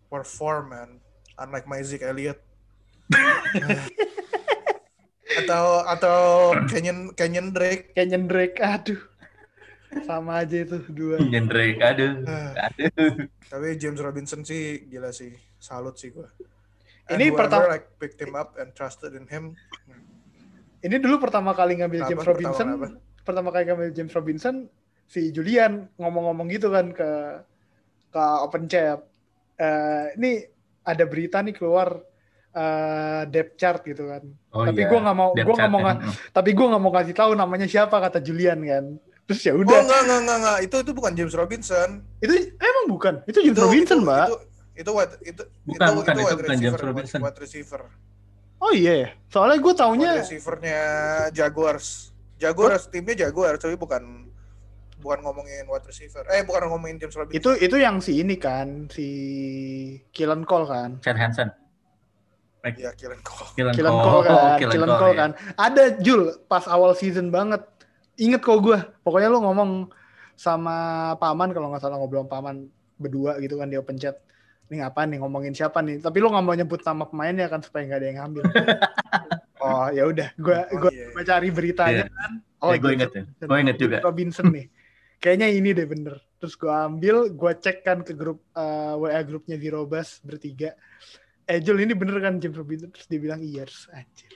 perform 0.07 0.65
man. 0.71 0.91
Unlike 1.39 1.67
my 1.67 1.81
Zeke 1.83 2.07
Elliott. 2.07 2.39
atau 5.45 5.83
atau 5.83 6.19
Canyon 6.71 7.11
Canyon 7.15 7.51
Drake. 7.51 7.95
Kenyon 7.95 8.31
Drake 8.31 8.59
aduh 8.63 8.99
sama 10.05 10.45
aja 10.45 10.57
itu 10.61 10.77
dua 10.93 11.17
Drake. 11.23 11.81
Aduh. 11.81 12.27
Ah, 12.27 12.69
Aduh. 12.69 13.31
Tapi 13.47 13.67
James 13.81 13.97
Robinson 13.97 14.45
sih 14.45 14.85
gila 14.91 15.15
sih. 15.15 15.33
Salut 15.57 15.97
sih 15.97 16.13
gua. 16.13 16.29
And 17.07 17.23
Ini 17.23 17.31
pertama- 17.33 17.71
like 17.71 17.87
picked 18.03 18.19
him 18.19 18.35
up 18.35 18.59
and 18.59 18.75
trusted 18.75 19.15
in 19.15 19.31
him. 19.31 19.55
Ini 20.83 20.99
dulu 20.99 21.23
pertama 21.23 21.55
kali 21.55 21.79
ngambil 21.79 22.05
Apa? 22.05 22.09
James 22.11 22.21
Pertama 22.23 22.35
Robinson, 22.37 22.67
apa? 22.69 22.89
pertama 23.27 23.49
kali 23.51 23.63
ngambil 23.67 23.89
James 23.91 24.13
Robinson, 24.15 24.55
si 25.07 25.31
Julian 25.31 25.87
ngomong-ngomong 25.99 26.47
gitu 26.51 26.69
kan 26.71 26.93
ke 26.93 27.11
ke 28.11 28.23
Open 28.43 28.67
Chat. 28.67 29.03
Eh, 29.57 30.07
ini 30.21 30.45
ada 30.85 31.05
berita 31.09 31.41
nih 31.41 31.55
keluar 31.57 31.97
eh, 32.53 33.23
depth 33.29 33.55
chart 33.57 33.81
gitu 33.85 34.09
kan. 34.09 34.23
Oh, 34.53 34.65
tapi 34.65 34.85
iya. 34.85 34.91
gua 34.91 35.01
nggak 35.05 35.17
mau, 35.17 35.31
gua 35.33 35.55
nggak 35.61 35.73
mau, 35.73 35.83
ya. 35.85 35.95
tapi 36.33 36.51
gua 36.57 36.67
nggak 36.75 36.83
mau 36.83 36.93
kasih 36.95 37.15
tahu 37.17 37.33
namanya 37.37 37.67
siapa 37.67 37.97
kata 37.97 38.19
Julian 38.21 38.61
kan. 38.63 38.85
Terus 39.27 39.41
ya 39.43 39.53
Oh 39.53 39.59
udah, 39.59 39.79
enggak 39.83 40.01
enggak 40.03 40.19
enggak 40.23 40.39
enggak 40.39 40.59
itu 40.63 40.77
itu 40.79 40.93
bukan 40.95 41.13
James 41.13 41.35
Robinson. 41.35 41.89
itu 42.23 42.33
emang 42.57 42.85
bukan, 42.87 43.15
itu 43.27 43.39
James 43.43 43.59
Itu- 43.59 43.65
Robinson 43.67 43.99
itu, 43.99 44.07
mbak. 44.07 44.27
Itu 44.27 44.37
itu 44.77 44.91
wide, 44.93 45.15
itu 45.21 45.43
Bukan, 45.65 45.87
itu, 45.89 45.97
bukan, 45.99 46.13
itu 46.15 46.21
itu 46.23 46.27
wide 46.27 46.37
bukan 46.37 46.47
James 46.47 46.63
receiver, 46.63 46.87
Robinson. 46.87 47.19
Wide 47.21 47.39
receiver. 47.41 47.83
Oh 48.57 48.73
iya, 48.73 48.93
ya? 48.97 49.09
soalnya 49.27 49.59
gue 49.59 49.75
taunya 49.75 50.11
Wide 50.13 50.23
receivernya 50.23 50.81
Jaguars. 51.31 51.87
Jaguars 52.37 52.87
timnya 52.87 53.17
Jaguars 53.19 53.59
tapi 53.59 53.75
bukan 53.75 54.29
bukan 54.97 55.19
ngomongin 55.21 55.67
wide 55.67 55.85
receiver. 55.85 56.23
Eh 56.29 56.41
bukan 56.43 56.71
ngomongin 56.71 56.97
James 56.97 57.15
Robinson. 57.15 57.37
itu 57.37 57.51
itu 57.59 57.77
yang 57.77 57.99
si 57.99 58.21
ini 58.21 58.37
kan, 58.37 58.87
si 58.89 59.09
Killen 60.11 60.45
Cole 60.45 60.67
kan. 60.67 60.91
Chad 61.01 61.17
Hansen. 61.17 61.51
ya 62.75 62.91
Killen 62.95 63.19
Cole. 63.23 63.47
Killen 63.55 63.75
Cole. 63.75 64.03
Cole 64.03 64.23
kan, 64.23 64.39
Killen 64.61 64.73
Killen 64.73 64.89
Cole, 64.89 65.01
Cole 65.01 65.13
ya. 65.13 65.19
kan. 65.19 65.31
Ada 65.55 65.85
Jul 65.99 66.23
pas 66.47 66.65
awal 66.67 66.95
season 66.95 67.29
banget. 67.29 67.63
Ingat 68.17 68.41
kok 68.41 68.59
gue. 68.61 68.79
Pokoknya 69.01 69.29
lu 69.29 69.41
ngomong 69.41 69.93
sama 70.37 70.77
Paman 71.17 71.53
kalau 71.53 71.73
nggak 71.73 71.81
salah 71.81 71.97
ngobrol 71.97 72.25
sama 72.25 72.33
Paman 72.33 72.57
berdua 72.97 73.37
gitu 73.41 73.57
kan 73.57 73.69
di 73.69 73.77
open 73.77 73.97
chat. 73.97 74.17
Ini 74.67 74.83
ngapain 74.83 75.07
nih 75.07 75.21
ngomongin 75.23 75.55
siapa 75.55 75.79
nih? 75.79 76.03
Tapi 76.03 76.17
lu 76.19 76.33
nggak 76.33 76.45
mau 76.45 76.57
nyebut 76.57 76.81
nama 76.83 77.05
pemainnya 77.07 77.47
kan 77.47 77.63
supaya 77.63 77.87
nggak 77.87 78.01
ada 78.03 78.07
yang 78.09 78.19
ngambil. 78.25 78.43
oh 79.65 79.87
ya 79.95 80.03
udah, 80.11 80.29
gue 80.35 80.59
Oh, 80.75 80.79
gue 80.83 80.91
iya. 80.93 81.23
cari 81.23 81.49
beritanya 81.55 82.05
Iya. 82.05 82.11
kan. 82.11 82.31
Oh, 82.59 82.71
gue 82.73 82.81
James 82.81 82.95
inget 82.99 83.11
ya. 83.15 83.23
Gue 83.47 83.59
inget 83.63 83.77
juga. 83.79 83.97
Robinson 84.03 84.49
nih. 84.51 84.67
Kayaknya 85.17 85.49
ini 85.55 85.71
deh 85.73 85.87
bener. 85.87 86.17
Terus 86.37 86.55
gue 86.59 86.69
ambil, 86.73 87.31
gue 87.31 87.53
cek 87.57 87.81
kan 87.81 88.03
ke 88.03 88.13
grup 88.13 88.43
eh, 88.53 88.95
WA 88.97 89.21
grupnya 89.23 89.57
Zero 89.57 89.87
Bus 89.87 90.19
bertiga. 90.21 90.75
Eh 91.47 91.63
Jul 91.63 91.79
ini 91.87 91.95
bener 91.95 92.19
kan 92.19 92.43
James 92.43 92.59
Robinson? 92.59 92.91
Terus 92.91 93.07
dia 93.07 93.21
bilang 93.23 93.41
iya. 93.41 93.63
Terus, 93.65 93.87
Anjir. 93.95 94.33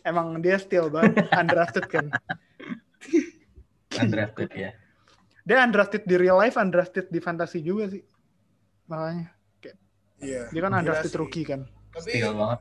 Emang 0.00 0.40
dia 0.40 0.56
still 0.56 0.88
banget 0.88 1.20
undrafted 1.36 1.84
kan? 1.84 2.08
Undrafted 4.00 4.50
ya. 4.52 4.70
Dia 5.40 5.64
undrafted 5.64 6.04
di 6.04 6.14
real 6.14 6.36
life, 6.36 6.54
undrafted 6.54 7.08
di 7.08 7.18
fantasy 7.18 7.58
juga 7.60 7.88
sih. 7.88 8.02
Makanya. 8.86 9.34
Iya. 10.20 10.46
Dia 10.48 10.60
kan 10.60 10.72
undrafted 10.74 11.10
sih. 11.10 11.18
rookie 11.18 11.44
kan. 11.44 11.64
Tapi 11.90 12.10
Still 12.12 12.36
banget. 12.36 12.60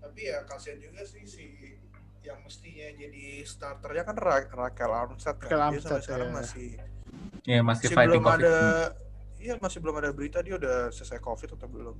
tapi 0.00 0.20
ya 0.26 0.42
kasihan 0.42 0.78
juga 0.80 1.00
sih 1.04 1.22
si 1.22 1.44
yang 2.20 2.42
mestinya 2.42 2.88
jadi 2.90 3.24
starternya 3.40 4.02
kan 4.02 4.16
Ra 4.16 4.42
Raquel 4.42 4.90
Armstead 4.90 5.36
kan. 5.36 5.46
Raquel 5.46 5.54
Dia 5.54 5.68
Armstead, 5.70 5.88
sampai 5.92 6.02
sekarang 6.02 6.28
ya. 6.28 6.34
masih 6.34 6.68
Iya 7.46 7.60
masih 7.62 7.86
masih 7.86 7.88
fighting 7.94 8.10
belum 8.18 8.26
COVID. 8.26 8.42
ada 8.42 8.56
Iya 9.38 9.54
masih 9.56 9.78
belum 9.78 9.96
ada 9.96 10.10
berita 10.10 10.38
dia 10.42 10.54
udah 10.56 10.76
selesai 10.90 11.20
covid 11.20 11.48
atau 11.54 11.68
belum. 11.70 11.96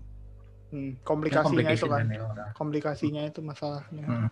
Hmm, 0.68 0.90
Ya, 0.90 1.00
komplikasinya 1.00 1.70
itu 1.70 1.86
complication 1.86 1.88
kan. 1.88 2.06
ya. 2.10 2.46
Komplikasinya 2.52 3.22
itu 3.24 3.40
masalahnya. 3.40 4.04
Hmm. 4.04 4.28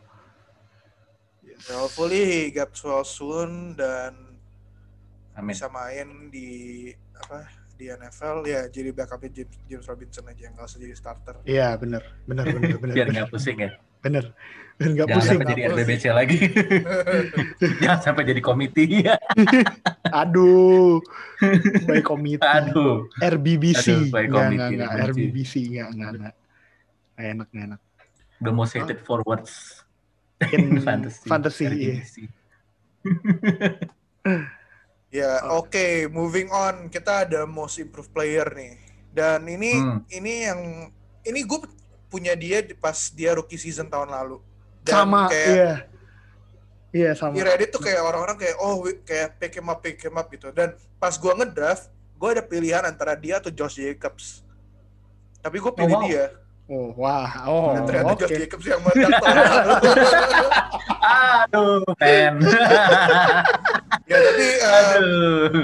Ya, 1.46 1.78
hopefully 1.78 2.22
he 2.26 2.40
gets 2.50 2.82
well 2.82 3.06
soon 3.06 3.78
dan 3.78 4.12
Amin. 5.32 5.54
bisa 5.54 5.70
main 5.70 6.26
di 6.28 6.90
apa 7.14 7.46
di 7.76 7.86
NFL 7.86 8.44
ya 8.48 8.66
jadi 8.72 8.88
backupnya 8.90 9.30
James, 9.30 9.54
James 9.68 9.86
Robinson 9.86 10.24
aja 10.26 10.48
nggak 10.50 10.64
usah 10.64 10.80
jadi 10.80 10.94
starter. 10.96 11.34
Iya 11.44 11.76
bener, 11.76 12.02
bener, 12.24 12.44
bener, 12.50 12.76
bener, 12.80 12.94
Biar 12.96 13.06
bener, 13.08 13.14
nggak 13.24 13.30
pusing 13.30 13.56
ya. 13.60 13.70
bener. 14.00 14.32
Biar 14.76 14.90
nggak 14.92 15.08
Jangan 15.08 15.16
pusing. 15.16 15.30
sampai 15.36 15.46
jadi 15.48 15.60
nggak 15.60 15.76
RBBC 15.76 16.04
lagi. 16.12 16.38
Jangan 17.84 18.00
sampai 18.02 18.22
jadi 18.26 18.40
komite. 18.44 18.82
Aduh, 20.24 21.00
by 21.88 22.00
committee. 22.04 22.44
Aduh. 22.44 23.08
RBBC. 23.20 23.86
Aduh, 23.86 24.00
by 24.12 24.24
Enggak, 24.24 24.36
committee, 24.36 24.56
enggak, 24.56 24.68
enggak. 24.72 24.90
benci. 24.92 25.08
RBBC, 25.12 25.52
enggak, 25.68 25.88
enggak, 25.92 26.10
enggak. 26.12 26.34
Nggak 27.16 27.26
enak, 27.32 27.48
nggak 27.52 27.64
enak. 27.72 27.80
The 28.36 28.52
most 28.52 28.72
hated 28.76 29.00
forwards 29.00 29.84
In 30.52 30.76
fantasy. 30.86 31.24
fantasy, 31.24 31.62
iya. 31.64 31.72
RBBC. 31.96 32.14
Ya 35.08 35.38
Oh. 35.40 35.62
oke 35.62 36.10
moving 36.10 36.50
on 36.50 36.90
kita 36.90 37.24
ada 37.24 37.46
most 37.46 37.78
improved 37.78 38.10
player 38.10 38.44
nih 38.50 38.74
dan 39.14 39.46
ini 39.46 39.72
Hmm. 39.72 40.02
ini 40.10 40.32
yang 40.44 40.60
ini 41.22 41.40
gue 41.40 41.62
punya 42.06 42.34
dia 42.34 42.60
di- 42.60 42.74
pas 42.74 43.08
dia 43.08 43.32
rookie 43.32 43.56
season 43.56 43.86
tahun 43.86 44.10
lalu. 44.10 44.38
Dan 44.82 44.94
Sama, 44.94 45.26
kayak 45.26 45.48
iya. 45.48 45.72
Iya, 46.92 47.10
sama. 47.12 47.34
di 47.34 47.42
Reddit 47.42 47.70
tuh 47.70 47.80
kayak 47.80 47.98
orang-orang 47.98 48.36
kayak 48.36 48.56
oh 48.58 48.78
kayak 49.02 49.36
pick 49.36 49.52
him 49.54 49.66
up 49.66 49.78
pick 49.80 49.98
him 49.98 50.14
up 50.14 50.26
gitu 50.28 50.48
dan 50.50 50.72
pas 50.96 51.14
gua 51.14 51.34
ngedraft 51.34 51.86
gue 52.16 52.28
ada 52.30 52.40
pilihan 52.40 52.82
antara 52.82 53.12
dia 53.12 53.36
atau 53.36 53.48
Josh 53.48 53.76
Jacobs 53.76 54.40
tapi 55.38 55.60
gue 55.60 55.68
pilih 55.70 55.92
wow. 55.92 56.04
dia 56.04 56.24
Oh, 56.66 56.90
wah. 56.94 57.30
Oh, 57.46 57.72
dan 57.72 57.82
ternyata 57.86 58.10
oke. 58.10 58.20
Josh 58.20 58.34
Jacobs 58.42 58.66
yang 58.66 58.82
Aduh, 61.46 61.86
man. 61.94 62.34
ya 64.10 64.18
tapi 64.18 64.46
eh, 64.46 64.94
Aduh. 64.98 65.62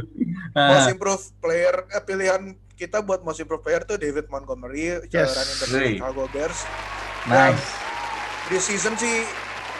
most 0.54 0.88
improved 0.88 1.28
player 1.38 1.74
eh, 1.90 2.02
pilihan 2.02 2.42
kita 2.74 2.98
buat 2.98 3.22
most 3.22 3.38
improved 3.38 3.62
player 3.62 3.82
tuh 3.82 3.94
David 3.94 4.26
Montgomery 4.28 5.02
Yes. 5.08 5.34
running 5.34 5.58
back. 5.58 5.90
Chicago 5.98 6.24
Bears 6.30 6.60
nice. 7.24 7.66
di 8.46 8.58
season 8.58 8.94
sih 8.94 9.22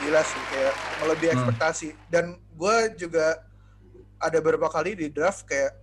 gila 0.01 0.23
sih 0.23 0.43
kayak 0.49 0.75
melebihi 0.99 1.29
Hmm. 1.29 1.37
ekspektasi 1.41 1.89
dan 2.09 2.25
gue 2.53 2.77
juga 2.97 3.43
ada 4.17 4.39
beberapa 4.39 4.67
kali 4.67 4.95
di 4.95 5.07
draft 5.07 5.43
kayak 5.45 5.75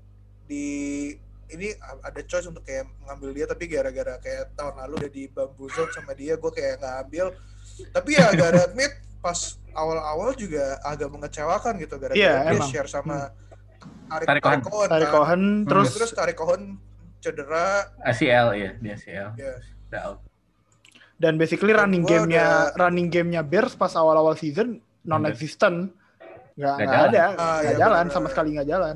di 0.45 1.11
ini 1.49 1.73
ada 1.99 2.21
choice 2.21 2.45
untuk 2.45 2.61
kayak 2.61 2.85
ngambil 3.01 3.29
dia 3.31 3.45
tapi 3.45 3.65
gara-gara 3.65 4.15
kayak 4.17 4.53
tahun 4.53 4.75
lalu 4.79 4.93
udah 4.97 5.11
di 5.11 5.23
bamboozle 5.27 5.89
sama 5.89 6.13
dia 6.13 6.33
gue 6.33 6.51
kayak 6.51 6.77
nggak 6.77 6.95
ambil 7.03 7.25
tapi 7.89 8.09
ya 8.13 8.29
gara 8.31 8.59
admit 8.63 8.91
pas 9.17 9.35
awal-awal 9.71 10.31
juga 10.33 10.79
agak 10.81 11.07
mengecewakan 11.07 11.73
gitu 11.77 11.95
gara-gara 11.95 12.15
Iya, 12.15 12.33
dia 12.45 12.55
emang. 12.55 12.69
share 12.69 12.87
sama 12.87 13.33
Tarik, 14.09 14.25
Tarik 14.25 14.41
Tarik 14.41 14.41
Cohen. 14.41 14.61
Cohen, 14.65 14.89
Tarik 14.89 15.05
kan. 15.05 15.15
Cohen, 15.15 15.41
terus, 15.63 15.85
terus 15.85 15.95
terus 15.95 16.11
Tarik 16.13 16.35
Cohen 16.35 16.61
cedera 17.19 17.65
ACL 18.01 18.47
ya, 18.53 18.71
di 18.75 18.87
ACL. 18.89 19.29
ya 19.35 19.53
Udah 19.85 20.01
out. 20.03 20.19
dan 21.15 21.35
basically 21.35 21.69
Dan 21.69 21.83
running 21.83 22.03
gamenya 22.03 22.45
udah- 22.65 22.73
running 22.79 23.07
gamenya 23.07 23.41
Bears 23.41 23.73
pas 23.73 23.91
awal-awal 23.91 24.33
season 24.33 24.79
non-existent. 25.01 25.91
Nggak, 26.53 26.75
Nggak 26.77 27.01
ada, 27.05 27.23
Ah, 27.29 27.59
nggak 27.59 27.59
iya, 27.65 27.77
jalan, 27.77 28.03
bener. 28.03 28.13
sama 28.13 28.27
sekali 28.27 28.49
nggak 28.51 28.69
jalan. 28.69 28.95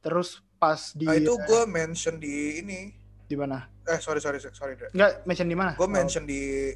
Terus 0.00 0.28
pas 0.66 0.80
di 0.92 1.06
nah, 1.06 1.14
itu 1.14 1.30
gue 1.30 1.62
mention 1.64 2.18
di 2.18 2.34
ini 2.58 2.80
di 3.22 3.36
mana? 3.38 3.70
eh 3.86 3.98
sorry 3.98 4.18
sorry 4.18 4.42
sorry. 4.42 4.74
Nggak 4.90 5.22
mention 5.22 5.46
di 5.46 5.54
mana? 5.54 5.78
gue 5.78 5.86
Oh, 5.86 5.90
mention 5.90 6.26
di 6.26 6.74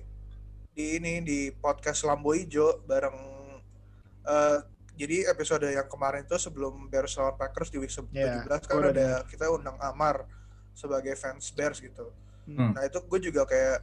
di 0.71 0.97
ini 0.97 1.19
di 1.21 1.51
podcast 1.51 2.07
Lambo 2.07 2.31
Ijo 2.31 2.87
bareng 2.87 3.19
eh 4.25 4.59
jadi 4.95 5.33
episode 5.33 5.65
yang 5.65 5.89
kemarin 5.89 6.23
itu 6.23 6.37
sebelum 6.37 6.87
Bears 6.87 7.17
lawan 7.17 7.35
Packers 7.35 7.73
di 7.73 7.81
week 7.81 7.89
se- 7.89 8.05
Iya, 8.13 8.45
17 8.45 8.69
kan 8.69 8.75
gua 8.77 8.81
udah 8.85 8.93
ada 8.93 9.09
kita 9.25 9.49
undang 9.49 9.81
Amar 9.81 10.29
sebagai 10.77 11.17
fans 11.17 11.51
Bears 11.51 11.81
gitu. 11.81 12.13
Hmm. 12.45 12.77
Nah 12.77 12.85
itu 12.85 13.01
gue 13.01 13.21
juga 13.23 13.49
kayak 13.49 13.81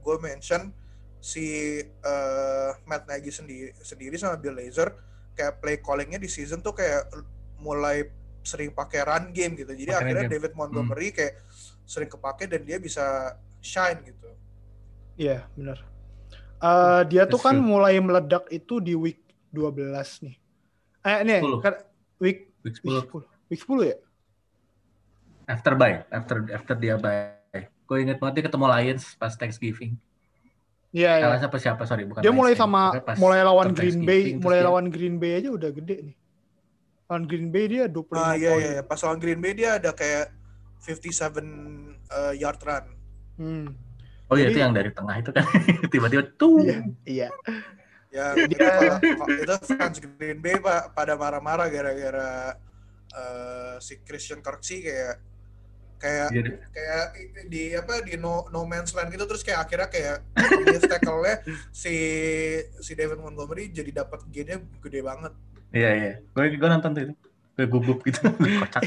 gue 0.00 0.16
mention 0.18 0.72
si 1.20 1.44
eh, 1.84 2.70
Matt 2.84 3.04
Nagy 3.04 3.28
sendiri 3.28 3.70
sendiri 3.76 4.16
sama 4.16 4.40
Bill 4.40 4.56
Lazor 4.56 4.96
kayak 5.36 5.60
play 5.60 5.76
callingnya 5.78 6.16
di 6.16 6.32
season 6.32 6.58
tuh 6.58 6.72
kayak 6.72 7.12
mulai 7.60 8.08
sering 8.44 8.70
pakai 8.70 9.00
run 9.02 9.32
game 9.32 9.56
gitu. 9.56 9.72
Jadi 9.72 9.90
run 9.90 9.98
akhirnya 9.98 10.24
game. 10.28 10.32
David 10.36 10.52
Montgomery 10.52 11.08
kayak 11.10 11.40
sering 11.82 12.06
kepake 12.06 12.44
dan 12.44 12.62
dia 12.62 12.76
bisa 12.76 13.34
shine 13.58 14.04
gitu. 14.04 14.28
Iya, 15.16 15.48
benar. 15.56 15.80
Eh, 16.60 17.02
dia 17.08 17.24
tuh 17.24 17.40
kan 17.40 17.56
true. 17.56 17.64
mulai 17.64 17.96
meledak 17.98 18.46
itu 18.48 18.78
di 18.78 18.92
week 18.92 19.20
12 19.50 20.28
nih. 20.28 20.36
Eh, 21.04 21.16
ini 21.24 21.36
10. 21.40 21.60
kan 21.60 21.74
week 22.20 22.52
Week 22.64 22.76
week 22.80 23.04
10 23.04 23.24
10. 23.24 23.48
Week 23.52 23.60
10 23.60 23.90
ya? 23.92 23.96
after 25.44 25.76
bye, 25.76 26.00
after 26.08 26.40
after 26.48 26.72
dia 26.72 26.96
bye. 26.96 27.36
Gue 27.84 28.00
inget 28.00 28.16
banget 28.16 28.40
dia 28.40 28.44
ketemu 28.48 28.64
Lions 28.64 29.12
pas 29.20 29.36
Thanksgiving. 29.36 30.00
Iya, 30.88 31.20
iya. 31.20 31.24
Kalah 31.28 31.38
siapa 31.44 31.56
siapa 31.60 31.82
sorry 31.84 32.08
bukan 32.08 32.24
Dia 32.24 32.32
mulai 32.32 32.56
sama 32.56 32.96
pas 33.04 33.18
mulai 33.20 33.44
lawan 33.44 33.76
Green 33.76 34.08
Bay, 34.08 34.40
mulai 34.40 34.62
dia- 34.62 34.68
lawan 34.70 34.86
Green 34.88 35.20
Bay 35.20 35.36
aja 35.36 35.52
udah 35.52 35.68
gede 35.68 35.96
nih. 36.00 36.16
Lawan 37.04 37.24
Green 37.28 37.48
Bay 37.52 37.68
dia 37.68 37.84
25 37.84 38.16
Ah 38.16 38.32
iya 38.34 38.50
poin. 38.52 38.62
iya 38.64 38.80
pas 38.82 39.00
lawan 39.04 39.18
Green 39.20 39.40
Bay 39.40 39.52
dia 39.52 39.76
ada 39.76 39.92
kayak 39.92 40.32
57 40.80 41.40
uh, 42.08 42.32
yard 42.36 42.60
run. 42.64 42.84
Hmm. 43.36 43.66
Oh 44.28 44.36
iya 44.36 44.48
Jadi- 44.48 44.56
itu 44.56 44.58
yang 44.64 44.72
dari 44.72 44.90
tengah 44.92 45.16
itu 45.20 45.30
kan 45.32 45.44
tiba-tiba 45.92 46.22
tuh. 46.36 46.64
Iya, 46.64 46.78
iya. 47.04 47.28
Ya 48.14 48.30
Dia- 48.46 49.02
itu, 49.26 49.54
fans 49.74 49.98
Green 49.98 50.38
Bay 50.40 50.56
pak 50.56 50.94
pada 50.94 51.18
marah-marah 51.18 51.66
gara-gara 51.68 52.54
uh, 53.12 53.76
si 53.82 54.00
Christian 54.00 54.38
Kirksey 54.40 54.86
kayak 54.86 55.14
kayak 55.98 56.28
Jadi, 56.30 56.50
kayak 56.68 57.04
di 57.48 57.62
apa 57.72 58.04
di 58.04 58.14
no, 58.20 58.44
no 58.52 58.68
man's 58.68 58.92
land 58.92 59.08
gitu 59.08 59.24
terus 59.24 59.40
kayak 59.40 59.64
akhirnya 59.64 59.88
kayak 59.88 60.16
dia 60.68 60.80
tackle-nya 60.84 61.40
si 61.72 61.94
si 62.78 62.92
David 62.92 63.24
Montgomery 63.24 63.72
jadi 63.72 64.04
dapat 64.04 64.24
gainnya 64.28 64.60
gede 64.80 65.00
banget. 65.00 65.32
Iya 65.74 65.90
iya. 65.92 66.12
Gue 66.30 66.54
gue 66.54 66.68
nonton 66.70 66.90
tuh 66.94 67.02
itu. 67.04 67.14
Gue 67.54 67.66
gugup 67.68 67.98
gitu. 68.02 68.22
Kocak. 68.62 68.82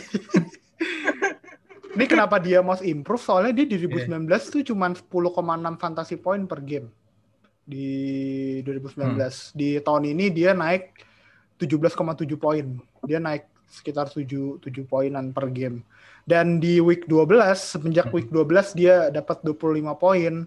Ini 1.97 2.06
kenapa 2.06 2.38
dia 2.38 2.62
most 2.62 2.86
improve? 2.86 3.21
Soalnya 3.21 3.54
dia 3.54 3.65
di 3.65 3.78
Iya. 3.82 4.06
2019 4.06 4.54
tuh 4.54 4.62
cuman 4.63 4.93
10,6 4.93 5.82
fantasy 5.82 6.15
point 6.15 6.45
per 6.45 6.62
game. 6.62 6.88
Di 7.65 7.88
2019. 8.62 9.17
Hmm. 9.17 9.30
Di 9.58 9.69
tahun 9.82 10.04
ini 10.06 10.26
dia 10.30 10.54
naik 10.54 10.93
17,7 11.58 12.38
poin. 12.38 12.65
Dia 13.04 13.17
naik 13.17 13.50
sekitar 13.67 14.08
7 14.08 14.62
7 14.62 14.86
poinan 14.86 15.34
per 15.34 15.50
game. 15.50 15.82
Dan 16.23 16.60
di 16.60 16.78
week 16.78 17.08
12 17.10 17.58
semenjak 17.58 18.12
Hmm. 18.12 18.15
week 18.15 18.30
12 18.30 18.78
dia 18.78 19.10
dapat 19.10 19.41
25 19.41 19.97
poin. 19.97 20.45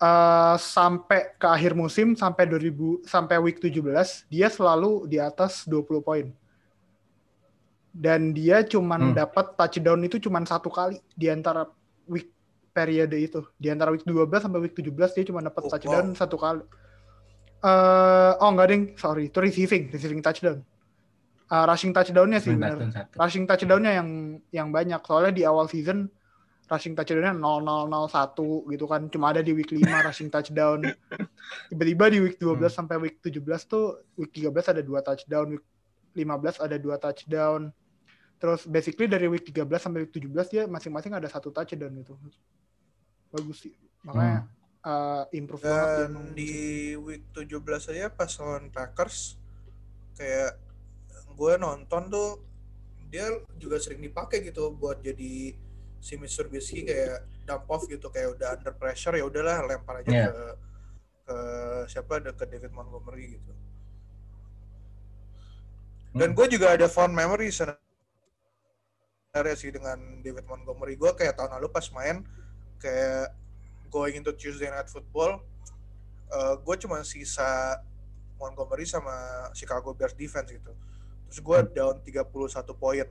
Eh, 0.00 0.56
sampai 0.56 1.36
ke 1.36 1.44
akhir 1.44 1.76
musim 1.76 2.16
sampai 2.16 2.48
2000 2.48 3.04
sampai 3.04 3.36
week 3.36 3.60
17 3.60 4.24
dia 4.32 4.48
selalu 4.48 5.04
di 5.04 5.20
atas 5.20 5.68
20 5.68 6.00
poin. 6.00 6.32
Dan 7.92 8.32
dia 8.32 8.64
cuman 8.64 9.12
Hmm. 9.12 9.14
dapat 9.14 9.60
touchdown 9.60 10.00
itu 10.00 10.16
cuman 10.16 10.48
satu 10.48 10.72
kali 10.72 10.96
di 11.12 11.28
antara 11.28 11.68
week 12.08 12.32
periode 12.72 13.12
itu. 13.12 13.44
Di 13.60 13.68
antara 13.68 13.92
week 13.92 14.08
12 14.08 14.40
sampai 14.40 14.64
week 14.64 14.72
17 14.72 15.12
dia 15.12 15.24
cuma 15.28 15.44
dapat 15.44 15.68
Oh, 15.68 15.70
touchdown 15.70 16.06
wow. 16.10 16.16
satu 16.16 16.36
kali. 16.40 16.64
Eh 17.60 18.32
oh 18.40 18.48
enggak 18.48 18.68
ding. 18.72 18.84
Sorry 18.96 19.28
itu 19.28 19.36
receiving 19.36 19.92
receiving 19.92 20.24
touchdown. 20.24 20.64
Eh, 21.50 21.64
rushing 21.68 21.92
touchdownnya 21.92 22.40
sih 22.40 22.56
benar 22.56 22.78
rushing 23.20 23.44
touchdownnya 23.44 23.92
yang 24.00 24.08
yang 24.48 24.68
banyak. 24.72 25.02
Soalnya 25.04 25.32
di 25.34 25.42
awal 25.44 25.68
season 25.68 26.08
rushing 26.70 26.94
touchdownnya 26.94 27.34
0001 27.34 28.70
gitu 28.70 28.84
kan. 28.86 29.10
Cuma 29.10 29.34
ada 29.34 29.42
di 29.42 29.50
week 29.50 29.68
5 29.68 29.82
rushing 29.82 30.30
touchdown. 30.30 30.86
Tiba-tiba 31.68 32.04
di 32.08 32.18
week 32.22 32.38
12 32.38 32.56
Hmm. 32.56 32.70
sampai 32.70 32.96
week 32.96 33.18
17 33.18 33.42
tuh 33.66 34.06
week 34.14 34.30
13 34.30 34.70
ada 34.70 34.80
dua 34.80 35.02
touchdown 35.02 35.58
week 35.58 35.66
15 36.14 36.62
ada 36.62 36.76
dua 36.78 36.96
touchdown. 36.96 37.74
Terus 38.38 38.64
basically 38.64 39.04
dari 39.04 39.26
week 39.26 39.44
13 39.44 39.66
sampai 39.76 40.06
week 40.06 40.14
17 40.14 40.30
dia 40.48 40.64
masing-masing 40.64 41.12
ada 41.12 41.26
satu 41.26 41.50
touchdown 41.50 41.90
gitu. 41.98 42.14
Bagus 43.28 43.58
sih. 43.60 43.74
Makanya 44.00 44.46
uh, 44.80 45.24
improve 45.30 45.60
banget 45.60 45.88
Dan 46.06 46.10
emang. 46.14 46.26
di 46.32 46.52
week 46.96 47.24
17 47.34 47.90
aja 47.90 48.06
pas 48.08 48.30
lawan 48.38 48.70
Packers 48.70 49.36
kayak 50.14 50.54
gue 51.30 51.52
nonton 51.56 52.02
tuh 52.08 52.30
dia 53.08 53.26
juga 53.56 53.76
sering 53.76 54.00
dipakai 54.00 54.38
gitu 54.40 54.70
buat 54.70 55.00
jadi 55.00 55.52
si 56.00 56.16
Mr. 56.16 56.48
Trubisky 56.48 56.82
kayak 56.88 57.22
dump 57.44 57.68
off 57.68 57.84
gitu 57.84 58.08
kayak 58.08 58.34
udah 58.34 58.56
under 58.56 58.72
pressure 58.72 59.12
ya 59.12 59.24
udahlah 59.24 59.60
lempar 59.68 60.00
aja 60.00 60.08
Iya. 60.08 60.26
ke 60.32 60.44
ke 61.30 61.36
siapa 61.86 62.18
ke 62.24 62.44
David 62.48 62.72
Montgomery 62.72 63.38
gitu. 63.38 63.52
Dan 66.10 66.34
Hmm. 66.34 66.36
gue 66.36 66.46
juga 66.50 66.74
ada 66.74 66.90
fond 66.90 67.12
memory 67.14 67.54
sebenarnya 67.54 67.78
sih 69.54 69.70
dengan 69.70 70.18
David 70.24 70.42
Montgomery. 70.48 70.98
Gue 70.98 71.14
kayak 71.14 71.38
tahun 71.38 71.54
lalu 71.60 71.70
pas 71.70 71.86
main 71.94 72.26
kayak 72.82 73.30
going 73.92 74.18
into 74.18 74.32
Tuesday 74.34 74.66
Night 74.66 74.90
Football, 74.90 75.38
gue 76.66 76.76
cuma 76.82 77.04
sisa 77.06 77.78
Montgomery 78.40 78.88
sama 78.88 79.12
Chicago 79.54 79.92
Bears 79.94 80.16
defense 80.16 80.50
gitu. 80.50 80.72
Terus 81.30 81.38
gue 81.38 81.58
Hmm. 81.62 81.70
down 81.70 81.94
31 82.02 82.74
poin. 82.74 83.06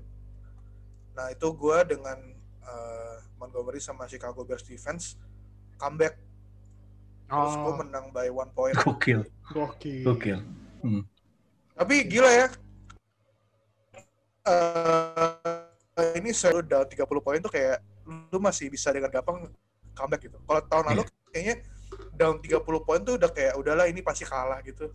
Nah 1.16 1.32
itu 1.32 1.48
gue 1.54 1.78
dengan 1.88 2.20
eh, 2.70 3.18
Montgomery 3.42 3.82
sama 3.82 4.06
Chicago 4.06 4.46
Bears 4.46 4.64
defense 4.64 5.18
comeback. 5.80 6.20
Terus 7.30 7.56
gue 7.62 7.74
oh, 7.74 7.78
menang 7.78 8.10
by 8.10 8.30
one 8.30 8.52
point. 8.54 8.76
Gokil. 8.78 9.26
gokil. 9.54 10.06
Gokil. 10.06 10.40
Hmm. 10.82 11.04
Tapi 11.78 11.96
gila 12.10 12.30
ya. 12.30 12.48
Eh, 14.50 16.18
ini 16.18 16.34
selalu 16.34 16.66
down 16.66 16.86
30 16.90 17.06
poin 17.22 17.40
tuh 17.40 17.54
kayak 17.54 17.80
lu 18.34 18.42
masih 18.42 18.74
bisa 18.74 18.90
dengan 18.90 19.14
gampang 19.14 19.46
comeback 19.94 20.26
gitu. 20.26 20.38
Kalau 20.42 20.62
tahun 20.66 20.86
lalu 20.94 21.02
kayaknya 21.30 21.56
down 22.18 22.42
30 22.42 22.66
poin 22.66 23.00
tuh 23.06 23.16
udah 23.22 23.30
kayak 23.30 23.54
udahlah 23.56 23.86
ini 23.86 24.02
pasti 24.02 24.26
kalah 24.26 24.60
gitu. 24.66 24.90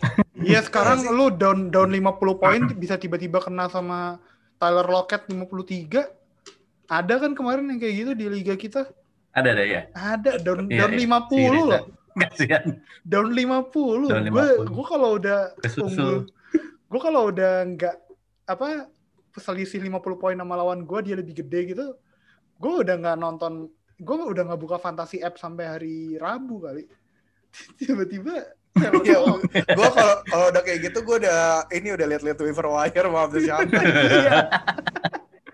Iya 0.40 0.64
sekarang 0.64 1.04
Iya 1.04 1.12
lu 1.12 1.28
down 1.28 1.68
down 1.68 1.92
50 1.92 2.40
poin 2.40 2.62
bisa 2.80 2.96
tiba-tiba 2.96 3.44
kena 3.44 3.68
sama 3.68 4.16
Tyler 4.56 4.88
Lockett 4.88 5.28
53. 5.28 6.19
Ada 6.90 7.14
kan 7.16 7.32
kemarin 7.32 7.70
yang 7.70 7.78
kayak 7.78 7.94
gitu 7.96 8.12
di 8.12 8.26
liga 8.26 8.54
kita? 8.54 8.90
Ada 9.30 9.54
ada 9.54 9.62
ya. 9.64 9.80
Ada 9.94 10.42
down 10.42 10.66
Iya, 10.66 10.84
down 10.84 10.92
iya. 10.92 11.06
50 11.06 11.30
Si 11.30 11.42
Reza. 11.46 11.62
loh. 11.70 11.82
Kasihan. 12.10 12.64
Down 13.06 13.28
50. 13.30 14.10
Down 14.10 14.24
Gue 14.26 14.46
50. 14.58 14.74
gue 14.74 14.84
kalau 14.84 15.10
udah 15.14 15.40
unggul 15.78 16.16
gue 16.90 16.98
kalau 17.00 17.22
udah 17.30 17.52
nggak 17.70 17.96
apa 18.44 18.90
selisih 19.38 19.78
50 19.78 20.18
poin 20.18 20.34
sama 20.34 20.58
lawan 20.58 20.82
gue 20.82 20.98
dia 21.06 21.14
lebih 21.14 21.38
gede 21.38 21.70
gitu 21.70 21.86
gue 22.58 22.72
udah 22.82 22.98
nggak 22.98 23.14
nonton 23.16 23.70
gue 23.94 24.16
udah 24.26 24.42
nggak 24.42 24.58
buka 24.58 24.76
fantasi 24.76 25.22
app 25.22 25.38
sampai 25.38 25.70
hari 25.70 25.96
Rabu 26.18 26.58
kali 26.58 26.90
tiba-tiba 27.78 28.34
Iya, 28.80 29.18
gue 29.66 29.88
kalau 29.90 30.14
kalau 30.26 30.46
udah 30.50 30.62
kayak 30.62 30.90
gitu 30.90 30.98
gue 31.02 31.16
udah 31.22 31.66
ini 31.70 31.90
udah 31.90 32.06
liat-liat 32.06 32.38
waiver 32.38 32.66
wire 32.66 33.06
maaf 33.06 33.30
tuh 33.30 33.42
siapa. 33.42 33.70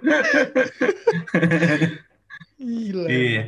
Iya. 0.07 1.88
Gila. 2.57 3.07
Iya. 3.09 3.45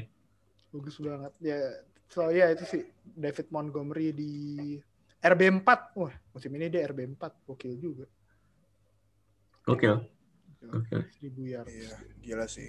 Bagus 0.69 0.97
banget. 1.01 1.33
Ya, 1.41 1.59
so 2.07 2.29
ya 2.29 2.53
itu 2.53 2.65
sih 2.67 2.83
David 3.17 3.49
Montgomery 3.49 4.13
di 4.13 4.33
RB4. 5.19 5.69
Wah, 5.97 6.15
musim 6.31 6.53
ini 6.55 6.69
dia 6.69 6.85
RB4. 6.85 7.23
Gokil 7.47 7.75
juga. 7.79 8.07
Gokil. 9.65 9.97
Gokil. 10.61 11.01
1000 11.23 11.53
yard. 11.53 11.67
Iya, 11.67 11.97
gila 12.21 12.47
sih. 12.47 12.69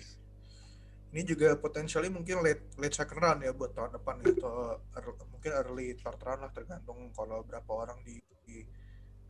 Ini 1.09 1.25
juga 1.25 1.57
potentially 1.57 2.05
mungkin 2.07 2.45
late 2.45 2.61
late 2.77 2.93
second 2.93 3.17
round 3.17 3.41
ya 3.41 3.49
buat 3.49 3.73
tahun 3.73 3.97
depan 3.97 4.21
atau 4.21 4.77
ear- 4.93 5.17
mungkin 5.33 5.51
early 5.57 5.97
third 5.97 6.21
round 6.21 6.45
lah 6.45 6.53
tergantung 6.53 7.09
kalau 7.17 7.41
berapa 7.41 7.65
orang 7.65 7.97
di, 8.05 8.21
di- 8.45 8.67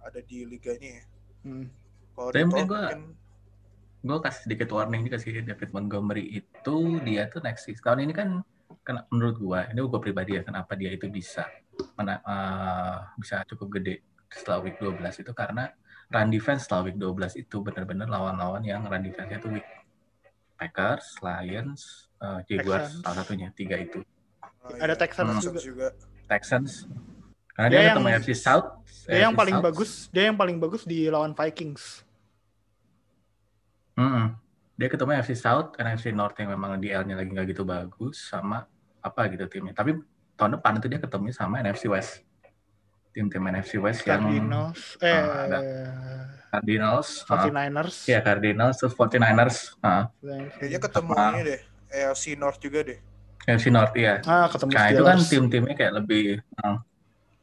ada 0.03 0.19
di 0.19 0.43
liganya 0.43 0.99
ya. 0.99 1.05
Hmm. 1.47 1.71
Kalau 2.11 2.29
di 2.29 2.43
mungkin 2.43 2.65
top 2.67 2.67
gua- 2.67 2.83
mungkin 2.91 3.01
gue 3.99 4.17
kasih 4.17 4.41
sedikit 4.47 4.71
warning 4.71 5.03
juga 5.03 5.17
sih 5.17 5.35
David 5.35 5.69
Montgomery 5.69 6.23
itu 6.33 6.75
dia 7.01 7.27
tuh 7.27 7.39
next 7.39 7.67
season 7.67 7.83
tahun 7.83 7.99
ini 8.01 8.13
kan 8.13 8.29
kena 8.79 9.03
menurut 9.09 9.35
gue 9.37 9.59
ini 9.67 9.79
gue 9.81 10.01
pribadi 10.01 10.31
ya 10.33 10.41
kenapa 10.41 10.71
dia 10.73 10.89
itu 10.89 11.05
bisa 11.07 11.43
mena- 11.95 12.21
eh, 12.21 12.95
bisa 13.17 13.43
cukup 13.45 13.75
gede 13.75 13.99
setelah 14.29 14.61
week 14.61 14.77
12 14.77 14.95
itu 15.19 15.31
karena 15.31 15.73
run 16.07 16.29
defense 16.29 16.63
setelah 16.63 16.85
week 16.85 16.95
12 16.95 17.35
itu 17.35 17.57
benar-benar 17.59 18.07
lawan-lawan 18.07 18.61
yang 18.61 18.81
run 18.81 19.01
defense-nya 19.01 19.37
tuh 19.37 19.51
weak 19.51 19.67
Packers, 20.55 21.15
Lions, 21.19 21.81
eh, 22.19 22.39
Jaguars 22.45 22.91
Texans. 22.91 23.01
salah 23.01 23.15
satunya 23.17 23.47
tiga 23.49 23.75
itu 23.75 23.99
Ada 24.69 24.85
iya, 24.85 24.95
Texans 24.95 25.27
Hmm. 25.29 25.39
Texans 25.39 25.63
juga. 25.65 25.87
Texans 26.25 26.71
karena 27.49 27.67
Dia 27.67 27.73
dia, 27.73 27.79
yang- 27.81 27.95
ketemu 27.97 28.09
FC 28.17 28.29
South 28.33 28.67
Dia 29.03 29.19
yang 29.21 29.33
paling 29.33 29.55
South. 29.55 29.65
bagus, 29.65 29.91
dia 30.09 30.23
yang 30.23 30.37
paling 30.37 30.57
bagus 30.57 30.81
di 30.83 31.07
lawan 31.07 31.33
Vikings. 31.33 32.05
Mm-mm. 33.99 34.25
Dia 34.73 34.87
ketemu 34.87 35.11
FC 35.19 35.35
South, 35.35 35.75
NFC 35.75 36.09
North 36.09 36.39
yang 36.39 36.49
memang 36.49 36.79
DL-nya 36.79 37.13
lagi 37.13 37.29
nggak 37.29 37.47
gitu 37.49 37.67
bagus, 37.67 38.15
sama 38.25 38.63
apa 38.97 39.27
gitu 39.27 39.43
timnya. 39.45 39.75
Tapi 39.75 39.99
tahun 40.33 40.55
depan 40.55 40.79
itu 40.79 40.87
dia 40.87 40.97
ketemu 40.97 41.29
sama 41.29 41.59
NFC 41.59 41.85
West. 41.85 42.23
Tim-tim 43.11 43.43
NFC 43.43 43.75
West 43.75 44.05
yang 44.05 44.23
Cardinals, 44.23 44.79
eh 44.99 45.11
Ah, 45.11 45.43
ada. 45.43 45.59
Cardinals, 46.49 47.07
ah, 47.25 47.43
49ers. 47.43 47.95
ya 48.07 48.19
Cardinals, 48.21 48.75
terus 48.77 48.93
49ers, 48.93 49.57
ah, 49.81 50.07
Kayaknya 50.55 50.79
ketemu 50.79 51.11
Sama- 51.11 51.29
ini 51.29 51.41
deh, 51.43 51.59
AFC 51.91 52.25
North 52.33 52.59
juga 52.59 52.79
deh. 52.81 52.99
NFC 53.45 53.67
North 53.67 53.93
ya. 53.93 54.21
Ah, 54.23 54.47
ketemu 54.47 54.69
Nah 54.71 54.85
itu 54.87 55.03
kan 55.03 55.17
tim-timnya 55.19 55.75
kayak 55.75 55.93
lebih 55.97 56.39
ah, 56.57 56.79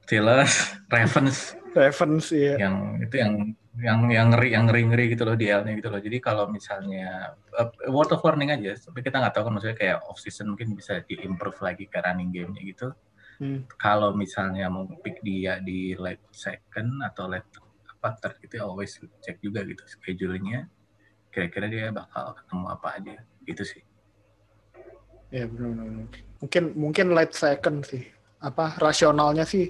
Steelers, 0.07 0.55
Ravens, 0.95 1.39
Ravens 1.75 2.27
ya. 2.31 2.55
yang 2.57 2.75
itu 3.03 3.15
yang 3.19 3.33
yang 3.77 4.09
yang 4.09 4.33
ngeri 4.33 4.49
yang 4.57 4.65
ngeri 4.65 4.83
ngeri 4.89 5.05
gitu 5.13 5.23
loh 5.29 5.37
DL-nya 5.37 5.73
gitu 5.77 5.89
loh. 5.93 6.01
Jadi 6.01 6.17
kalau 6.23 6.49
misalnya 6.49 7.37
uh, 7.61 7.69
word 7.93 8.09
of 8.15 8.25
warning 8.25 8.49
aja, 8.49 8.73
tapi 8.73 9.05
kita 9.05 9.21
nggak 9.21 9.37
tahu 9.37 9.49
kan 9.49 9.53
maksudnya 9.53 9.77
kayak 9.77 9.99
off 10.09 10.17
season 10.17 10.49
mungkin 10.49 10.73
bisa 10.73 11.05
diimprove 11.05 11.61
lagi 11.61 11.85
ke 11.85 12.01
running 12.01 12.33
game-nya 12.33 12.63
gitu. 12.65 12.89
Hmm. 13.37 13.69
Kalau 13.77 14.17
misalnya 14.17 14.73
mau 14.73 14.89
pick 15.05 15.21
dia 15.21 15.61
di 15.61 15.93
late 15.93 16.25
second 16.33 17.05
atau 17.05 17.29
late 17.29 17.45
apa 17.97 18.17
third 18.17 18.41
gitu 18.41 18.65
always 18.65 18.97
cek 18.97 19.45
juga 19.45 19.61
gitu 19.69 19.85
schedule-nya. 19.85 20.73
Kira-kira 21.29 21.69
dia 21.69 21.93
bakal 21.93 22.33
ketemu 22.33 22.65
apa 22.73 22.89
aja 22.97 23.17
gitu 23.45 23.61
sih. 23.61 23.85
Ya 25.29 25.45
benar-benar. 25.45 26.09
Mungkin 26.41 26.65
mungkin 26.73 27.07
late 27.13 27.37
second 27.37 27.85
sih. 27.85 28.09
Apa 28.41 28.81
rasionalnya 28.81 29.45
sih 29.45 29.69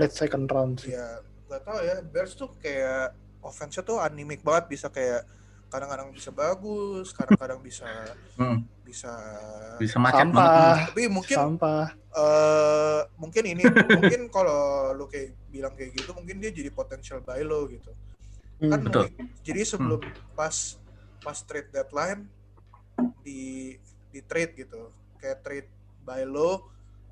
late 0.00 0.16
second 0.16 0.48
round 0.48 0.80
sih. 0.80 0.96
Ya, 0.96 1.20
gak 1.52 1.60
tau 1.60 1.78
ya, 1.84 2.00
Bears 2.00 2.32
tuh 2.34 2.48
kayak 2.58 3.23
offense-nya 3.44 3.82
tuh 3.82 4.00
anemic 4.00 4.40
banget 4.40 4.64
bisa 4.70 4.88
kayak 4.88 5.28
kadang-kadang 5.68 6.08
bisa 6.10 6.30
bagus 6.30 7.10
kadang-kadang 7.10 7.58
bisa 7.58 7.84
Hmm, 8.34 8.62
bisa 8.80 9.10
bisa 9.76 9.96
macet 9.98 10.22
Sampah. 10.22 10.38
banget. 10.38 10.76
tapi 10.88 11.02
mungkin 11.08 11.36
Sampah. 11.36 11.86
eh 12.14 13.00
mungkin 13.16 13.42
ini 13.44 13.62
mungkin 13.92 14.20
kalau 14.28 14.58
lu 14.92 15.04
kayak 15.04 15.34
bilang 15.46 15.74
kayak 15.74 15.92
gitu 15.92 16.10
mungkin 16.12 16.38
dia 16.38 16.50
jadi 16.50 16.70
potential 16.70 17.20
buy 17.20 17.42
low 17.42 17.66
gitu 17.66 17.90
kan 18.60 18.70
Hmm. 18.72 18.86
Betul. 18.86 19.10
mungkin- 19.10 19.28
jadi 19.42 19.60
sebelum 19.62 20.00
pas 20.32 20.78
pas 21.18 21.38
trade 21.38 21.68
deadline 21.68 22.22
di 23.20 23.74
di 24.08 24.20
trade 24.22 24.54
gitu 24.56 24.88
kayak 25.16 25.42
trade 25.42 25.68
buy 26.00 26.22
low 26.22 26.70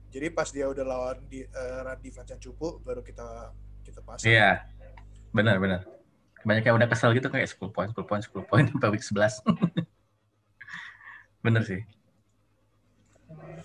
jadi 0.09 0.31
pas 0.31 0.47
dia 0.47 0.65
udah 0.67 0.85
lawan 0.85 1.19
di 1.27 1.43
run 1.51 1.99
defense 1.99 2.31
yang 2.31 2.39
cupu 2.41 2.79
baru 2.79 3.01
kita 3.01 3.51
kita 3.83 4.01
pasang 4.01 4.31
Iya. 4.31 4.63
Benar, 5.31 5.57
benar. 5.59 5.81
Banyak 6.43 6.65
yang 6.65 6.75
udah 6.75 6.87
kesel 6.87 7.13
gitu 7.13 7.27
kayak 7.27 7.47
10 7.47 7.69
poin, 7.69 7.87
10 7.87 8.03
poin, 8.03 8.19
10 8.19 8.43
poin 8.43 8.65
sampai 8.65 8.89
week 8.91 9.03
11. 9.03 9.43
bener 11.45 11.63
sih. 11.63 11.83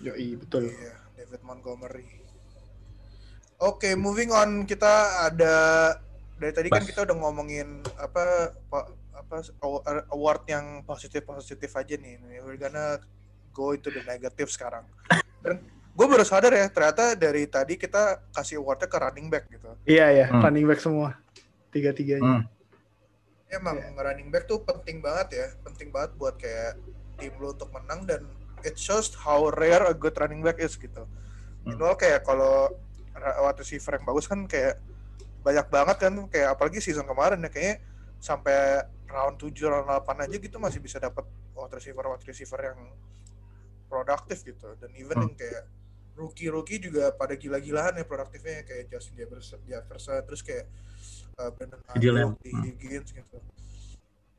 Yoi, 0.00 0.36
betul. 0.36 0.66
Iya, 0.66 0.94
David 1.16 1.42
Montgomery. 1.42 2.06
Oke, 3.58 3.92
moving 3.92 4.30
on 4.30 4.62
kita 4.62 5.26
ada 5.26 5.54
dari 6.34 6.54
tadi 6.54 6.70
kan 6.70 6.78
Bas. 6.78 6.86
kita 6.86 7.02
udah 7.02 7.16
ngomongin 7.18 7.82
apa 7.98 8.54
pa- 8.64 8.90
apa 9.12 9.42
award 10.08 10.46
yang 10.46 10.82
positif 10.82 11.24
positif 11.24 11.72
aja 11.72 11.92
nih. 11.92 12.16
We're 12.38 12.56
gonna 12.56 13.02
go 13.50 13.74
into 13.74 13.90
the 13.90 14.04
negative 14.04 14.46
sekarang. 14.46 14.86
Dan 15.42 15.58
gue 15.90 16.06
baru 16.06 16.22
sadar 16.22 16.52
ya 16.52 16.68
ternyata 16.68 17.18
dari 17.18 17.44
tadi 17.44 17.74
kita 17.74 18.22
kasih 18.30 18.62
awardnya 18.62 18.86
ke 18.86 18.96
running 18.96 19.26
back 19.26 19.44
gitu. 19.48 19.74
Iya 19.84 20.06
ya, 20.14 20.26
Hmm. 20.30 20.40
running 20.40 20.64
back 20.64 20.78
semua. 20.78 21.18
Tiga-tiganya. 21.68 22.22
Hmm. 22.22 22.42
Emang 23.48 23.80
running 23.96 24.28
back 24.28 24.44
tuh 24.44 24.60
penting 24.60 25.00
banget 25.00 25.28
ya, 25.32 25.46
penting 25.64 25.88
banget 25.88 26.12
buat 26.20 26.36
kayak 26.36 26.76
tim 27.16 27.32
lu 27.40 27.56
untuk 27.56 27.72
menang 27.72 28.04
dan 28.04 28.28
it 28.60 28.76
shows 28.76 29.10
how 29.16 29.48
rare 29.56 29.88
a 29.88 29.94
good 29.96 30.12
running 30.20 30.44
back 30.44 30.60
is 30.60 30.76
gitu. 30.76 31.08
Hmm. 31.08 31.64
Minimal 31.64 31.96
kayak 31.96 32.28
kalau 32.28 32.68
wide 33.18 33.58
receiver 33.58 33.98
yang 33.98 34.06
bagus 34.06 34.28
kan 34.30 34.44
kayak 34.46 34.78
banyak 35.42 35.66
banget 35.72 35.96
kan 35.96 36.12
kayak 36.28 36.48
apalagi 36.54 36.78
season 36.78 37.08
kemarin 37.08 37.40
ya 37.40 37.50
kayaknya 37.50 37.76
sampai 38.20 38.84
round 39.08 39.40
7 39.40 39.54
round 39.64 39.88
8 39.88 40.26
aja 40.28 40.36
gitu 40.36 40.56
masih 40.60 40.78
bisa 40.78 41.00
dapat 41.00 41.24
wide 41.56 41.72
receiver 41.72 42.04
wide 42.04 42.26
receiver 42.28 42.60
yang 42.60 42.80
produktif 43.88 44.44
gitu 44.44 44.76
dan 44.76 44.92
even 44.94 45.16
Hmm. 45.16 45.24
yang 45.30 45.34
kayak 45.34 45.62
rookie-rookie 46.18 46.82
juga 46.82 47.14
pada 47.14 47.38
gila-gilaan 47.38 47.94
ya 47.96 48.04
produktifnya 48.04 48.66
kayak 48.66 48.90
Justin 48.90 49.14
Jefferson, 49.22 49.60
Jefferson 49.64 50.20
terus 50.26 50.42
kayak 50.42 50.66
uh, 51.38 51.50
Brandon 51.54 51.80
Ayuk, 51.88 52.34
di 52.42 52.50
Hmm. 52.50 52.62
Higgins 52.66 53.08
gitu. 53.08 53.38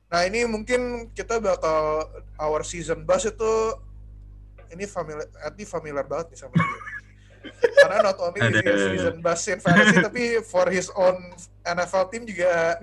Nah 0.10 0.26
ini 0.26 0.43
mungkin 0.43 0.82
kita 1.14 1.38
bakal 1.39 2.10
our 2.36 2.62
season 2.64 3.02
bus 3.02 3.24
itu 3.24 3.52
ini 4.70 4.86
familiar, 4.86 5.26
Adi 5.41 5.64
familiar 5.64 6.06
banget 6.06 6.34
nih 6.34 6.39
sama 6.39 6.54
dia. 6.54 6.80
Karena 7.80 7.97
not 8.04 8.18
only 8.20 8.36
is 8.38 8.52
he 8.52 8.60
a 8.60 8.68
Aduh. 8.68 8.88
season 8.91 9.16
bus 9.24 9.41
in 9.47 9.60
fantasy 9.60 9.97
tapi 9.97 10.24
for 10.43 10.68
his 10.68 10.91
own 10.91 11.16
NFL 11.64 12.12
team 12.12 12.28
juga 12.28 12.76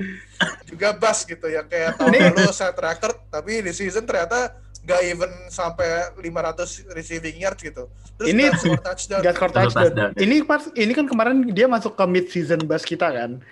juga 0.64 0.96
bus 0.96 1.18
gitu 1.22 1.44
ya 1.46 1.60
kayak 1.62 2.00
tahun 2.00 2.10
Ini- 2.10 2.22
lalu 2.32 2.50
set 2.50 2.72
record 2.74 3.20
tapi 3.28 3.60
di 3.60 3.70
season 3.70 4.08
ternyata 4.08 4.56
nggak 4.80 5.00
even 5.04 5.32
sampai 5.50 6.14
500 6.14 6.94
receiving 6.94 7.36
yards 7.36 7.58
gitu. 7.60 7.90
Terus 8.16 8.26
Ini- 8.28 8.54
score 8.54 8.80
touchdown. 8.80 9.20
Gak 9.20 9.34
score 9.34 9.50
touchdown. 9.52 9.82
touchdown, 9.84 10.10
ya. 10.14 10.22
Ini 10.22 10.36
pas 10.40 10.62
ini 10.72 10.92
kan 10.94 11.04
kemarin 11.04 11.36
dia 11.50 11.66
masuk 11.66 11.92
ke 11.92 12.04
mid 12.06 12.26
season 12.30 12.62
bus 12.62 12.80
kita 12.80 13.10
kan. 13.10 13.42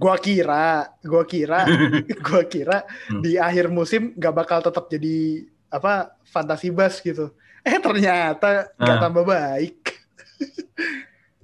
Gua 0.00 0.16
kira, 0.16 0.88
gua 1.02 1.22
kira, 1.22 1.68
gua 2.24 2.42
kira 2.42 2.78
Hmm. 3.06 3.20
di 3.20 3.36
akhir 3.36 3.68
musim 3.68 4.16
gak 4.16 4.32
bakal 4.34 4.58
tetap 4.58 4.88
jadi 4.88 5.44
apa 5.68 6.16
fantasi 6.24 6.72
bus 6.72 6.98
gitu. 6.98 7.28
Eh 7.60 7.76
ternyata 7.76 8.72
gak 8.72 8.96
Ah. 8.96 9.00
tambah 9.02 9.22
baik. 9.22 9.76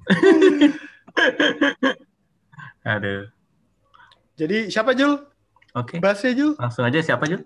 Aduh. 2.86 3.28
Jadi 4.36 4.68
siapa 4.68 4.92
Jul? 4.92 5.20
Oke. 5.72 5.98
Busnya 5.98 6.32
Jul? 6.32 6.52
Langsung 6.56 6.84
aja 6.84 7.00
siapa, 7.00 7.26
Jul? 7.26 7.44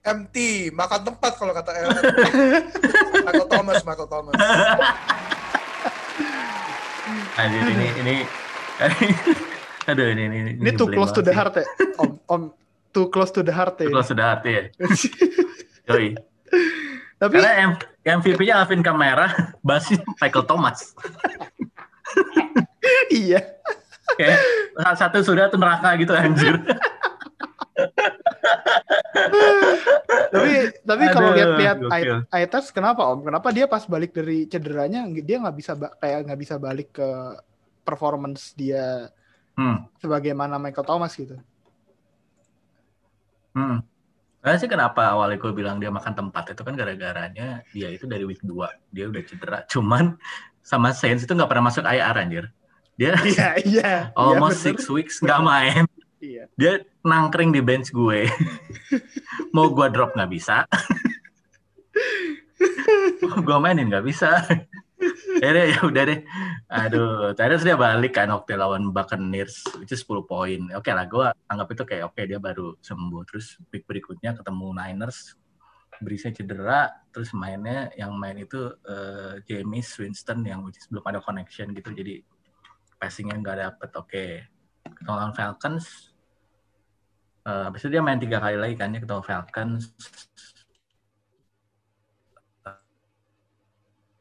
empty 0.00 0.72
makan 0.72 1.04
tempat 1.04 1.36
kalau 1.36 1.52
kata 1.52 1.76
El. 1.76 1.92
Michael 3.20 3.44
Thomas 3.46 3.84
Michael 3.84 4.08
Thomas 4.08 4.32
Anjir, 7.36 7.60
ini 7.68 7.86
ini 8.00 8.14
Aduh, 9.90 10.06
ini 10.12 10.22
ini 10.28 10.36
Ini 10.60 10.70
too 10.76 10.86
nyebelin 10.88 10.96
close 10.96 11.12
to 11.16 11.22
the 11.24 11.32
heart 11.34 11.54
ya. 11.56 11.66
Om, 12.00 12.10
om 12.30 12.42
too 12.94 13.06
close 13.10 13.32
to 13.34 13.40
the 13.42 13.54
heart 13.54 13.78
Too 13.78 13.88
ya. 13.88 13.92
close 13.92 14.08
to 14.12 14.16
the 14.16 14.24
heart 14.24 14.42
ya. 14.44 14.68
Yoi. 15.90 16.14
Tapi 17.20 17.36
Karena 17.36 17.76
MVP-nya 18.00 18.64
Alvin 18.64 18.80
Kamara, 18.80 19.28
basis 19.66 20.00
Michael 20.20 20.48
Thomas. 20.48 20.96
iya. 23.12 23.60
Kayak 24.16 24.40
satu 24.98 25.22
sudah 25.22 25.52
tuh 25.52 25.60
neraka 25.60 25.94
gitu 26.00 26.10
anjir. 26.16 26.56
tapi 30.32 30.52
tapi 30.82 31.04
kalau 31.12 31.30
lihat-lihat. 31.36 31.78
Aitas 32.32 32.72
kenapa 32.74 33.04
Om? 33.04 33.28
Kenapa 33.28 33.48
dia 33.54 33.68
pas 33.70 33.84
balik 33.86 34.16
dari 34.16 34.48
cederanya 34.48 35.06
dia 35.08 35.36
nggak 35.38 35.56
bisa 35.56 35.72
kayak 36.00 36.26
nggak 36.26 36.40
bisa 36.40 36.54
balik 36.56 36.88
ke 36.96 37.08
performance 37.90 38.54
dia 38.54 39.10
Hmm. 39.58 39.90
sebagaimana 39.98 40.62
Michael 40.62 40.86
Thomas 40.86 41.18
gitu? 41.18 41.34
Hmm. 43.52 43.82
Karena 44.40 44.56
sih 44.56 44.70
kenapa 44.72 45.12
awalnya 45.12 45.36
gue 45.36 45.52
bilang 45.52 45.76
dia 45.76 45.92
makan 45.92 46.16
tempat 46.16 46.56
itu 46.56 46.64
kan 46.64 46.72
gara-garanya 46.72 47.60
dia 47.76 47.92
itu 47.92 48.08
dari 48.08 48.24
week 48.24 48.40
2 48.40 48.72
dia 48.88 49.04
udah 49.10 49.22
cedera. 49.26 49.58
Cuman 49.68 50.16
sama 50.64 50.96
Saints 50.96 51.28
itu 51.28 51.32
nggak 51.36 51.50
pernah 51.50 51.68
masuk 51.68 51.84
IR 51.84 52.16
anjir. 52.16 52.44
Dia 52.96 53.20
Iya 53.26 53.48
iya. 53.60 53.92
almost 54.16 54.64
iya, 54.64 54.72
six 54.72 54.88
weeks 54.88 55.20
nggak 55.20 55.40
main. 55.44 55.84
Iya. 56.24 56.48
Dia 56.56 56.72
nangkring 57.04 57.52
di 57.52 57.60
bench 57.60 57.92
gue. 57.92 58.32
Mau 59.56 59.68
gue 59.76 59.86
drop 59.92 60.16
nggak 60.16 60.30
bisa. 60.32 60.64
Mau 63.20 63.44
gue 63.44 63.58
mainin 63.60 63.92
nggak 63.92 64.06
bisa. 64.08 64.40
Akhirnya 65.40 65.64
ya 65.68 65.80
udah 65.84 66.02
deh. 66.08 66.20
Aduh, 66.70 67.34
terus 67.34 67.66
dia 67.66 67.74
balik 67.74 68.14
kan 68.14 68.30
waktu 68.30 68.54
lawan 68.54 68.94
Buccaneers 68.94 69.66
itu 69.82 69.94
10 69.98 70.22
poin. 70.22 70.60
Oke 70.78 70.94
lah, 70.94 71.02
gue 71.10 71.26
anggap 71.50 71.68
itu 71.74 71.82
kayak 71.82 72.04
oke 72.14 72.22
dia 72.30 72.38
baru 72.38 72.78
sembuh. 72.78 73.22
Terus 73.26 73.58
week 73.74 73.84
berikutnya 73.90 74.38
ketemu 74.38 74.66
Niners, 74.78 75.34
Brisnya 76.00 76.32
cedera, 76.32 76.80
terus 77.12 77.34
mainnya 77.34 77.90
yang 77.98 78.14
main 78.16 78.38
itu 78.38 78.70
eh, 78.86 79.42
James 79.48 79.88
Winston 80.00 80.46
yang 80.46 80.62
which 80.64 80.78
belum 80.88 81.04
ada 81.10 81.20
connection 81.20 81.74
gitu, 81.74 81.90
jadi 81.90 82.22
passingnya 83.02 83.36
nggak 83.42 83.58
dapet. 83.66 83.90
Oke, 83.98 84.26
ketemu 84.96 85.14
lawan 85.18 85.34
Falcons, 85.36 85.86
eh 87.48 87.62
habis 87.66 87.80
itu 87.84 87.90
dia 87.92 88.02
main 88.06 88.20
tiga 88.20 88.38
kali 88.40 88.56
lagi 88.56 88.74
kan, 88.80 88.88
dia 88.94 89.00
ketemu 89.04 89.22
Falcons, 89.26 89.82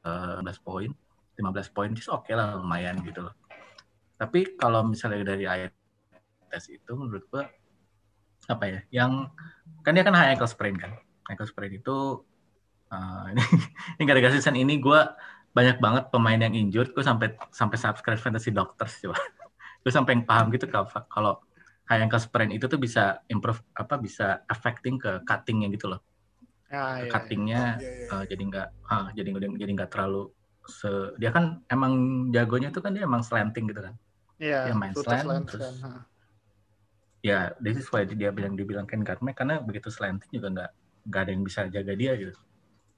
eh 0.05 0.33
11 0.39 0.59
poin, 0.65 0.91
15 1.39 1.71
poin, 1.71 1.89
just 1.95 2.11
oke 2.11 2.27
lah 2.35 2.59
lumayan 2.59 2.99
gitu 3.07 3.23
loh. 3.23 3.33
Tapi 4.19 4.59
kalau 4.59 4.83
misalnya 4.83 5.23
dari 5.23 5.47
air 5.47 5.71
tes 6.51 6.67
itu 6.67 6.91
menurut 6.97 7.23
gua 7.31 7.47
apa 8.49 8.65
ya, 8.67 8.79
yang 8.91 9.29
kan 9.85 9.93
dia 9.95 10.03
kan 10.03 10.15
high 10.17 10.35
ankle 10.35 10.49
sprain 10.49 10.75
kan, 10.75 10.91
ankle 11.31 11.47
sprain 11.47 11.71
itu 11.71 12.25
eh, 12.91 13.25
ini 13.33 13.43
ini 13.99 14.03
gara-gara 14.03 14.33
season 14.35 14.57
ini 14.59 14.77
gua 14.81 15.15
banyak 15.49 15.81
banget 15.81 16.03
pemain 16.13 16.37
yang 16.37 16.53
injured, 16.53 16.93
gue 16.93 17.01
sampai 17.01 17.33
sampai 17.49 17.77
subscribe 17.81 18.21
fantasy 18.21 18.53
doctors 18.53 19.01
coba, 19.01 19.17
gue 19.81 19.91
sampai 19.91 20.21
yang 20.21 20.23
paham 20.29 20.53
gitu 20.53 20.69
kalau 20.69 20.85
kalau 21.09 21.33
high 21.89 22.05
ankle 22.05 22.21
sprain 22.21 22.53
itu 22.53 22.69
tuh 22.69 22.77
bisa 22.77 23.17
improve 23.33 23.57
apa 23.73 23.97
bisa 23.97 24.45
affecting 24.45 25.01
ke 25.01 25.25
cuttingnya 25.25 25.73
gitu 25.73 25.89
loh, 25.89 26.05
Ah, 26.69 27.01
iya, 27.01 27.09
iya. 27.09 27.09
cuttingnya 27.09 27.63
Iya, 27.81 27.89
iya. 27.89 28.13
Eh, 28.13 28.23
jadi 28.29 28.41
nggak 28.45 28.67
ah, 28.93 29.07
jadi 29.17 29.27
nggak 29.33 29.41
jadi 29.57 29.71
nggak 29.73 29.89
terlalu 29.89 30.29
se 30.69 30.87
dia 31.17 31.33
kan 31.33 31.59
emang 31.67 31.93
jagonya 32.29 32.69
tuh 32.69 32.79
kan 32.79 32.93
dia 32.93 33.03
emang 33.03 33.19
slanting 33.19 33.67
gitu 33.67 33.81
kan 33.81 33.95
Iya, 34.39 34.71
dia 34.71 34.75
main 34.77 34.95
slant, 34.95 35.27
Lance 35.27 35.51
terus- 35.51 35.63
kan. 35.65 35.75
Ha. 35.83 35.89
ya 37.19 37.39
this 37.59 37.75
is 37.75 37.87
why 37.91 38.07
dia 38.07 38.31
bilang 38.31 38.55
dibilang 38.55 38.87
Ken 38.87 39.03
Garme 39.03 39.35
karena 39.35 39.59
begitu 39.59 39.91
slanting 39.91 40.31
juga 40.31 40.47
nggak 40.47 40.71
nggak 41.11 41.21
ada 41.21 41.31
yang 41.33 41.43
bisa 41.43 41.67
jaga 41.67 41.91
dia 41.91 42.15
gitu 42.15 42.31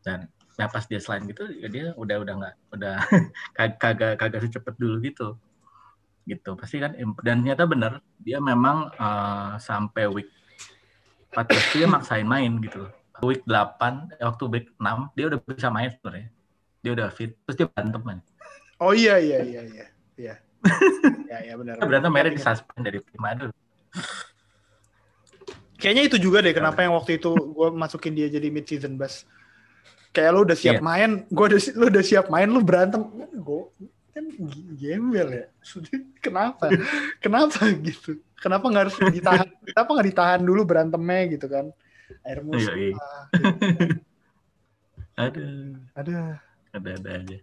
dan 0.05 0.29
ya 0.59 0.69
pas 0.69 0.85
dia 0.85 1.01
slant 1.01 1.25
gitu 1.25 1.49
ya 1.49 1.65
dia 1.65 1.85
udah 1.97 2.17
udah 2.21 2.33
nggak 2.37 2.55
udah 2.71 2.95
kag- 3.57 3.79
kagak 3.79 4.13
kagak 4.15 4.45
secepat 4.45 4.77
dulu 4.77 5.01
gitu 5.01 5.33
gitu 6.21 6.53
pasti 6.53 6.77
kan 6.77 6.93
dan 7.25 7.41
ternyata 7.41 7.65
bener 7.65 7.97
dia 8.21 8.37
memang 8.37 8.93
eh, 8.93 9.51
sampai 9.57 10.05
week 10.05 10.29
14 11.33 11.73
dia 11.73 11.87
maksain 11.89 12.27
main 12.27 12.61
gitu 12.61 12.85
week 13.25 13.41
8 13.49 14.21
eh, 14.21 14.25
waktu 14.29 14.43
week 14.53 14.67
6 14.77 15.17
dia 15.17 15.25
udah 15.33 15.39
bisa 15.41 15.73
main 15.73 15.89
sebenarnya 15.89 16.29
dia 16.81 16.91
udah 16.91 17.07
fit 17.13 17.37
terus 17.45 17.55
dia 17.55 17.67
berantem 17.69 18.01
man 18.01 18.19
Oh 18.81 18.97
iya 18.97 19.21
iya 19.21 19.39
iya 19.45 19.61
iya. 19.61 19.85
Iya. 20.17 20.35
Iya 21.29 21.37
iya 21.45 21.53
benar. 21.53 21.77
Berantem 21.81 22.09
akhirnya 22.11 22.33
disuspend 22.37 22.81
dari 22.81 22.97
tim 23.01 23.21
aduh 23.21 23.53
Kayaknya 25.81 26.03
itu 26.13 26.17
juga 26.21 26.45
deh 26.45 26.53
kenapa 26.53 26.85
yang 26.85 26.93
waktu 26.93 27.17
itu 27.17 27.33
gue 27.33 27.67
masukin 27.73 28.13
dia 28.13 28.29
jadi 28.29 28.53
mid 28.53 28.69
season 28.69 28.97
bus. 29.01 29.25
Kayak 30.13 30.29
lu 30.35 30.39
udah 30.45 30.57
siap 30.57 30.77
Iya. 30.77 30.83
main, 30.85 31.09
gue 31.25 31.45
udah 31.49 31.59
lu 31.73 31.85
udah 31.89 32.03
siap 32.05 32.25
main, 32.29 32.45
lu 32.51 32.61
berantem, 32.61 33.01
gue 33.33 33.61
kan 34.13 34.25
gembel 34.77 35.27
ya. 35.33 35.45
Kenapa? 36.25 36.69
Kenapa 37.17 37.65
gitu? 37.81 38.21
Kenapa 38.37 38.65
nggak 38.69 38.83
harus 38.89 38.95
ditahan? 39.09 39.47
Kenapa 39.73 39.89
nggak 39.97 40.07
ditahan 40.13 40.41
dulu 40.45 40.61
berantemnya 40.67 41.21
gitu 41.33 41.47
kan? 41.49 41.65
Air 42.27 42.45
musuh. 42.45 42.75
Iya, 42.75 42.93
iya. 42.93 42.95
Aduh, 45.17 45.81
Ada. 45.97 46.19
Ada-ada 46.71 47.09
aja. 47.19 47.37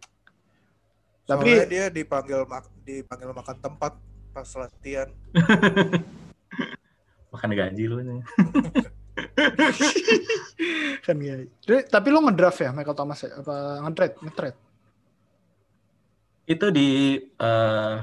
Tapi- 1.29 1.53
Soalnya 1.53 1.69
dia 1.69 1.85
dipanggil 1.93 2.41
mak- 2.49 2.73
dipanggil 2.83 3.31
makan 3.33 3.57
tempat 3.61 3.93
pas 4.33 4.49
latihan. 4.57 5.09
Makan 7.29 7.53
gaji 7.53 7.85
lu 7.85 8.01
nih. 8.01 8.25
kan 11.05 11.17
ya. 11.21 11.45
Tapi 11.85 12.09
lo 12.09 12.25
ngedraft 12.25 12.65
ya 12.65 12.73
Michael 12.73 12.97
Thomas 12.97 13.21
ya? 13.21 13.37
Apa 13.37 13.85
nge-trade? 13.85 14.17
Nge-trade? 14.25 14.59
Itu 16.49 16.73
di 16.73 17.21
eh 17.21 17.97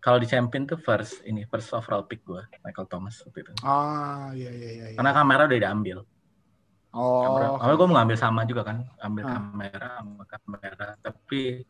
kalau 0.00 0.18
di 0.18 0.24
champion 0.24 0.64
tuh 0.64 0.80
first 0.80 1.20
ini 1.22 1.44
first 1.44 1.70
overall 1.76 2.08
pick 2.08 2.24
gue 2.24 2.40
Michael 2.64 2.88
Thomas 2.88 3.20
waktu 3.22 3.44
itu. 3.44 3.52
Ah, 3.60 4.32
iya 4.32 4.48
iya 4.48 4.70
iya. 4.72 4.86
iya. 4.90 4.96
Karena 4.96 5.12
kamera 5.12 5.44
udah 5.44 5.60
diambil. 5.60 5.98
Oh, 6.92 7.56
awalnya 7.56 7.72
gue 7.74 7.86
mau 7.88 7.96
ngambil 7.96 8.16
sama 8.20 8.44
juga 8.44 8.68
kan, 8.68 8.84
ambil 9.00 9.24
Ah. 9.24 9.32
kamera 9.40 9.88
sama 9.96 10.24
kamera, 10.28 10.88
tapi 11.00 11.64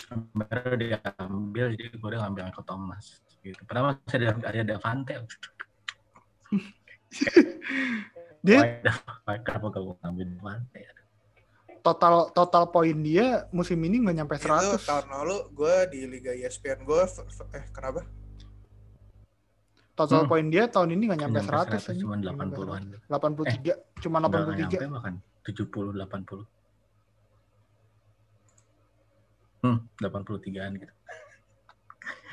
kamera 0.00 0.58
udah 0.70 0.78
diambil, 0.78 1.64
jadi 1.74 1.84
gue 1.90 2.08
udah 2.08 2.20
ngambil 2.24 2.42
Michael 2.46 2.66
Thomas. 2.66 3.04
Gitu. 3.42 3.58
Padahal 3.66 3.98
masih 3.98 4.16
ada 4.22 4.28
ada 4.46 4.62
Davante. 4.62 5.14
dia 8.46 8.60
kenapa 9.44 9.66
gue 9.68 9.94
ngambil 9.98 10.26
Davante? 10.34 10.80
total 11.80 12.28
total 12.36 12.68
poin 12.68 12.92
dia 13.00 13.48
musim 13.50 13.80
ini 13.80 14.04
nggak 14.04 14.16
nyampe 14.20 14.34
Itu 14.36 14.52
100. 14.52 14.84
tahun 14.84 15.06
lalu 15.16 15.36
gue 15.48 15.74
di 15.88 16.00
Liga 16.04 16.28
ESPN 16.30 16.84
gue 16.84 17.02
eh 17.56 17.64
kenapa? 17.72 18.04
Total 20.00 20.24
Hmm. 20.24 20.30
poin 20.32 20.46
dia 20.48 20.64
tahun 20.64 20.96
ini 20.96 21.12
nggak 21.12 21.20
nyampe, 21.20 21.40
100, 21.44 21.52
100, 21.76 21.92
anjing. 21.92 22.00
cuma 22.00 22.14
Nggak 22.16 22.32
nyampe 22.32 22.56
80-an. 22.56 22.82
83, 23.04 23.72
cuma 24.00 24.16
Udah 24.16 24.28
nggak 24.32 24.40
83. 24.40 24.64
nyampe 24.80 24.86
bahkan 24.96 25.14
70 25.44 25.92
80. 25.92 26.40
Hmm, 29.60 29.78
83-an 30.00 30.72
gitu. 30.80 30.94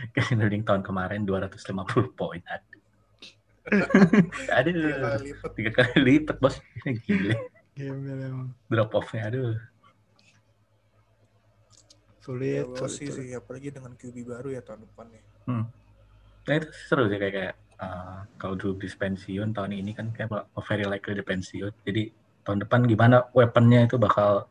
Kayak 0.15 0.63
tahun 0.63 0.81
kemarin 0.81 1.27
250 1.27 2.15
poin. 2.15 2.39
Aduh. 2.47 2.79
Aduh. 4.55 4.71
Tiga 4.71 4.95
kali 4.95 5.27
lipat. 5.27 5.51
Tiga 5.51 5.71
kali 5.75 5.97
lipat, 5.99 6.37
Bos. 6.39 6.55
Gile. 7.03 7.35
Gembel 7.75 8.19
emang. 8.23 8.47
Drop 8.71 8.95
off-nya 8.95 9.27
aduh. 9.27 9.59
Sulit, 12.23 12.63
Ya, 12.63 12.79
sulit, 12.79 13.11
sulit. 13.11 13.11
sih, 13.11 13.35
apalagi 13.35 13.69
dengan 13.69 13.91
QB 13.91 14.15
baru 14.23 14.51
ya 14.51 14.63
tahun 14.63 14.87
depan 14.87 15.11
nih. 15.11 15.23
Nah, 16.47 16.53
itu 16.63 16.67
seru 16.87 17.11
sih 17.11 17.19
kayak 17.19 17.33
kayak 17.35 17.55
uh, 17.83 18.23
kalau 18.39 18.55
Drew 18.55 18.73
Brees 18.79 18.95
pensiun 18.95 19.51
tahun 19.51 19.75
ini 19.75 19.91
kan 19.91 20.15
kayak 20.15 20.31
very 20.63 20.87
likely 20.87 21.19
dia 21.19 21.27
pensiun. 21.27 21.71
Jadi 21.83 22.03
tahun 22.47 22.63
depan 22.63 22.87
gimana 22.87 23.27
weaponnya 23.35 23.83
itu 23.83 23.99
bakal 23.99 24.47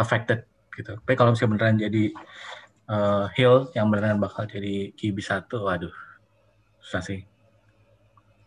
affected 0.00 0.48
gitu. 0.72 0.96
Tapi 0.96 1.14
kalau 1.16 1.36
misalnya 1.36 1.52
beneran 1.52 1.76
jadi 1.76 2.04
uh, 2.88 3.26
Hill 3.36 3.68
yang 3.76 3.92
beneran 3.92 4.16
bakal 4.16 4.48
jadi 4.48 4.96
QB 4.96 5.16
satu, 5.20 5.68
waduh 5.68 5.92
susah 6.80 7.02
sih. 7.04 7.20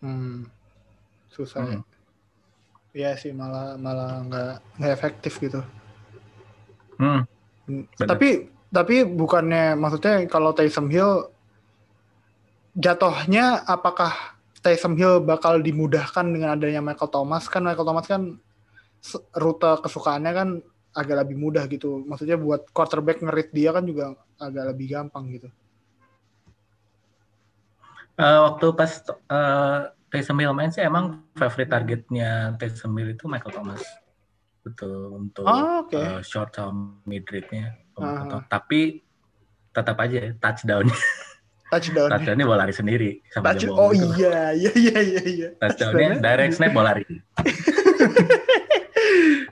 Hmm. 0.02 0.50
Susah 1.30 1.62
ya. 1.62 1.78
Hmm. 1.78 1.86
Iya 2.90 3.12
sih 3.22 3.30
malah 3.30 3.78
malah 3.78 4.26
nggak 4.26 4.54
nggak 4.82 4.94
efektif 4.98 5.38
gitu. 5.38 5.62
Hmm. 6.98 7.22
Hmm. 7.70 7.86
Tapi 7.94 8.50
tapi 8.70 9.06
bukannya 9.06 9.78
maksudnya 9.78 10.26
kalau 10.26 10.54
Taysom 10.58 10.90
Hill 10.90 11.30
jatuhnya 12.76 13.66
apakah 13.66 14.38
Taysom 14.60 15.00
Hill 15.00 15.24
bakal 15.24 15.64
dimudahkan 15.64 16.28
dengan 16.28 16.60
adanya 16.60 16.84
Michael 16.84 17.12
Thomas 17.12 17.48
kan 17.48 17.64
Michael 17.64 17.88
Thomas 17.88 18.08
kan 18.08 18.36
rute 19.40 19.72
kesukaannya 19.80 20.32
kan 20.36 20.50
agak 20.92 21.24
lebih 21.26 21.40
mudah 21.40 21.64
gitu. 21.72 22.04
Maksudnya 22.04 22.36
buat 22.36 22.68
quarterback 22.76 23.24
ngerit 23.24 23.56
dia 23.56 23.72
kan 23.72 23.88
juga 23.88 24.20
agak 24.36 24.76
lebih 24.76 24.86
gampang 24.92 25.32
gitu. 25.32 25.48
Uh, 28.20 28.52
waktu 28.52 28.68
pas 28.76 28.92
uh, 29.32 29.96
Taysom 30.12 30.36
Hill 30.44 30.52
main 30.52 30.74
sih 30.76 30.84
emang 30.84 31.24
favorite 31.40 31.72
targetnya 31.72 32.60
Taysom 32.60 32.92
Hill 33.00 33.16
itu 33.16 33.32
Michael 33.32 33.56
Thomas. 33.56 33.80
Betul 34.60 35.16
untuk 35.16 35.48
Oh, 35.48 35.88
oke. 35.88 35.96
uh, 35.96 36.20
short 36.20 36.52
sama 36.52 37.00
mid 37.08 37.24
rate-nya. 37.32 37.80
Ah. 37.96 38.44
Tapi 38.52 39.00
tetap 39.72 39.96
aja 40.04 40.36
touchdown 40.36 40.92
Touchdown. 41.70 42.10
touchdownnya 42.10 42.46
bola 42.46 42.60
lari 42.60 42.74
sendiri 42.74 43.10
sampai 43.30 43.54
Touch- 43.54 43.70
oh 43.70 43.90
gitu. 43.92 44.10
iya, 44.18 44.52
iya 44.52 44.72
iya 44.74 44.98
iya 45.00 45.22
iya. 45.24 45.50
touchdownnya 45.56 46.18
direct 46.18 46.54
snap 46.54 46.72
bola 46.72 46.92
lari 46.92 47.06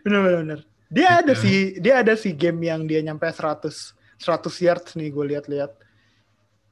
bener 0.01 0.19
bener 0.21 0.37
bener. 0.41 0.59
Dia 0.87 1.19
ada 1.19 1.33
Gitu. 1.33 1.43
sih, 1.43 1.57
dia 1.77 1.99
ada 1.99 2.15
sih 2.15 2.31
game 2.31 2.63
yang 2.63 2.83
dia 2.83 3.01
nyampe 3.01 3.27
100 3.27 3.67
100 4.17 4.23
yards 4.61 4.95
nih 4.95 5.09
gue 5.09 5.25
lihat-lihat. 5.27 5.71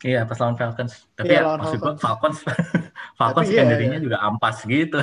iya 0.01 0.21
pas 0.21 0.37
lawan 0.37 0.55
Falcons 0.55 1.07
tapi 1.13 1.29
Iya, 1.29 1.35
ya 1.35 1.41
lawan 1.43 1.59
maksud 1.61 1.79
Falcons. 1.79 1.99
Falcons 1.99 2.37
Falcons 3.19 3.47
Tapi 3.47 3.55
iya, 3.55 3.63
iya. 3.91 3.99
juga 3.99 4.17
ampas 4.19 4.57
gitu 4.63 4.99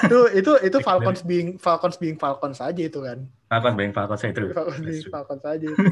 itu 0.00 0.18
itu 0.32 0.52
itu 0.62 0.76
Falcons 0.80 1.20
being 1.22 1.48
Falcons 1.56 1.96
being 1.96 2.14
Falcons 2.14 2.58
aja 2.58 2.78
itu 2.78 2.98
kan. 2.98 3.18
Falcons 3.46 3.74
bang 3.74 3.90
Falcons 3.90 4.22
itu 4.22 4.42
Falcons 4.48 4.80
being. 4.80 5.04
Falcons 5.08 5.44
aja 5.44 5.66
itu. 5.66 5.84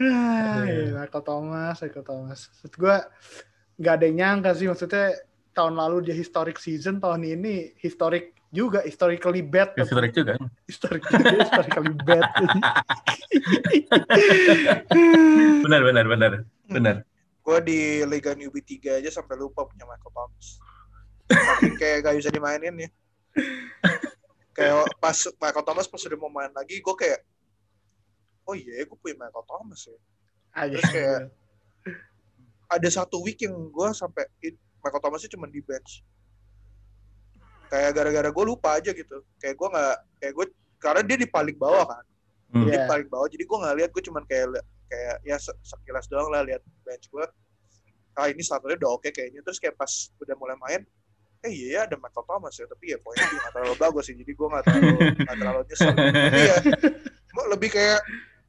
Iya, 0.00 0.96
Michael 0.96 1.24
Thomas, 1.24 1.76
Michael 1.82 2.06
Thomas. 2.06 2.40
Maksud 2.48 2.72
gue 2.76 2.96
nggak 3.82 3.94
ada 3.98 4.04
yang 4.06 4.16
nyangka 4.16 4.50
sih 4.56 4.68
maksudnya 4.68 5.16
tahun 5.52 5.74
lalu 5.76 6.08
dia 6.08 6.16
historic 6.16 6.56
season, 6.56 7.00
tahun 7.00 7.24
ini 7.24 7.76
historic 7.80 8.32
juga, 8.52 8.84
historically 8.84 9.40
bad. 9.40 9.72
Ya, 9.76 9.84
historic 9.88 10.12
juga 10.12 10.36
Historic, 10.68 11.02
historically 11.08 11.96
bad. 12.04 12.24
benar 15.64 15.80
benar 15.88 16.04
benar 16.04 16.32
benar 16.68 16.96
Gue 17.42 17.58
di 17.64 18.06
Liga 18.06 18.36
Newbie 18.38 18.62
3 18.62 19.02
aja 19.02 19.10
sampai 19.10 19.34
lupa 19.34 19.66
punya 19.66 19.82
Michael 19.82 20.14
Thomas. 20.14 20.46
Tapi 21.26 21.74
kayak 21.74 22.06
gak 22.06 22.14
bisa 22.22 22.30
dimainin 22.30 22.86
ya. 22.86 22.88
Kayak 24.54 24.84
pas 25.02 25.16
Michael 25.40 25.64
Thomas 25.66 25.88
pas 25.90 26.02
udah 26.06 26.18
mau 26.22 26.30
main 26.30 26.52
lagi, 26.54 26.78
gue 26.78 26.94
kayak, 26.94 27.24
oh 28.44 28.54
iya 28.54 28.82
gue 28.82 28.96
punya 28.96 29.16
Michael 29.16 29.44
Thomas 29.44 29.80
ya. 29.84 29.98
Aja. 30.52 30.76
Terus 30.76 30.90
kayak- 30.90 31.22
Ada 32.74 32.88
satu 32.90 33.20
week 33.20 33.44
yang 33.44 33.52
gue 33.68 33.88
sampai 33.92 34.24
it- 34.40 34.56
Michael 34.80 34.98
Thomasnya 35.00 35.28
cuma 35.28 35.44
di 35.44 35.60
bench. 35.60 36.00
Kayak 37.68 37.90
gara-gara 37.96 38.28
gue 38.28 38.44
lupa 38.44 38.76
aja 38.76 38.92
gitu. 38.92 39.24
Kayak 39.36 39.56
gue 39.56 39.68
nggak, 39.68 39.96
kayak 40.18 40.32
gue 40.34 40.46
karena 40.76 41.00
dia 41.04 41.16
di 41.16 41.28
paling 41.28 41.56
bawah 41.56 41.84
kan. 41.86 42.04
Hmm. 42.52 42.64
Dia 42.68 42.84
Iya. 42.84 42.84
paling 42.84 43.08
bawah, 43.08 43.28
jadi 43.28 43.44
gue 43.44 43.58
nggak 43.60 43.76
lihat. 43.80 43.90
Gue 43.92 44.02
cuman 44.04 44.22
kayak 44.24 44.46
kayak 44.88 45.16
ya 45.24 45.36
se- 45.40 45.56
sekilas 45.62 46.04
doang 46.06 46.28
lah 46.28 46.44
lihat 46.44 46.60
bench 46.84 47.08
gue. 47.08 47.24
Ah 48.12 48.28
ini 48.28 48.44
starternya 48.44 48.76
udah 48.76 48.90
oke 48.92 49.08
kayaknya. 49.08 49.40
Terus 49.40 49.56
kayak 49.56 49.76
pas 49.76 49.88
udah 50.20 50.36
mulai 50.36 50.56
main, 50.60 50.80
eh 51.40 51.48
iya 51.48 51.68
ya 51.68 51.80
ada 51.88 51.96
Michael 51.96 52.24
Thomas 52.24 52.52
ya. 52.56 52.68
Tapi 52.68 52.92
ya 52.92 52.98
poinnya 53.00 53.24
juga 53.24 53.40
nggak 53.40 53.54
terlalu 53.56 53.74
bagus 53.80 54.04
sih. 54.04 54.16
Jadi 54.16 54.32
gue 54.32 54.48
nggak 54.48 54.64
terlalu 54.64 54.90
nggak 55.16 55.36
terlalu 55.38 55.60
nyesel. 55.64 55.92
Tapi 55.96 56.40
ya 56.44 56.56
cuma 57.28 57.42
lebih 57.48 57.68
kayak 57.72 58.00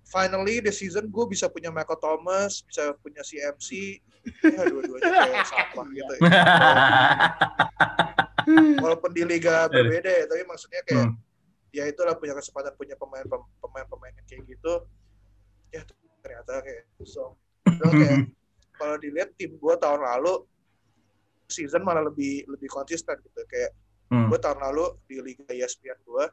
finally 0.03 0.59
the 0.59 0.69
season 0.69 1.07
gue 1.07 1.25
bisa 1.25 1.47
punya 1.47 1.69
Michael 1.69 1.97
Thomas, 1.97 2.61
bisa 2.63 2.93
punya 2.99 3.21
CMC. 3.21 3.99
Ya 4.43 4.61
dua-duanya 4.67 5.03
kayak 5.27 5.47
sampah 5.47 5.85
gitu. 5.89 6.13
Ya. 6.23 6.43
Walaupun 8.83 9.11
di 9.15 9.23
liga 9.23 9.67
berbeda 9.67 10.11
ya, 10.11 10.25
tapi 10.27 10.43
maksudnya 10.43 10.81
kayak 10.83 11.07
Hmm. 11.07 11.15
ya 11.73 11.89
itulah 11.89 12.13
punya 12.13 12.35
kesempatan 12.35 12.75
punya 12.77 12.93
pemain 12.93 13.25
pemain 13.57 13.85
pemain 13.89 14.13
yang 14.13 14.27
kayak 14.29 14.45
gitu 14.45 14.73
ya 15.73 15.81
ternyata 16.21 16.61
kayak 16.61 16.85
so 17.01 17.33
kayak 17.65 18.29
kalau 18.77 18.95
dilihat 19.01 19.33
tim 19.33 19.57
gue 19.57 19.73
tahun 19.81 20.05
lalu 20.05 20.45
season 21.49 21.81
malah 21.81 22.05
lebih 22.05 22.45
lebih 22.45 22.69
konsisten 22.69 23.17
gitu 23.19 23.41
kayak 23.49 23.73
Hmm. 24.13 24.29
gue 24.29 24.37
tahun 24.37 24.61
lalu 24.61 24.93
di 25.09 25.17
liga 25.17 25.49
ESPN 25.49 25.97
gue 26.05 26.25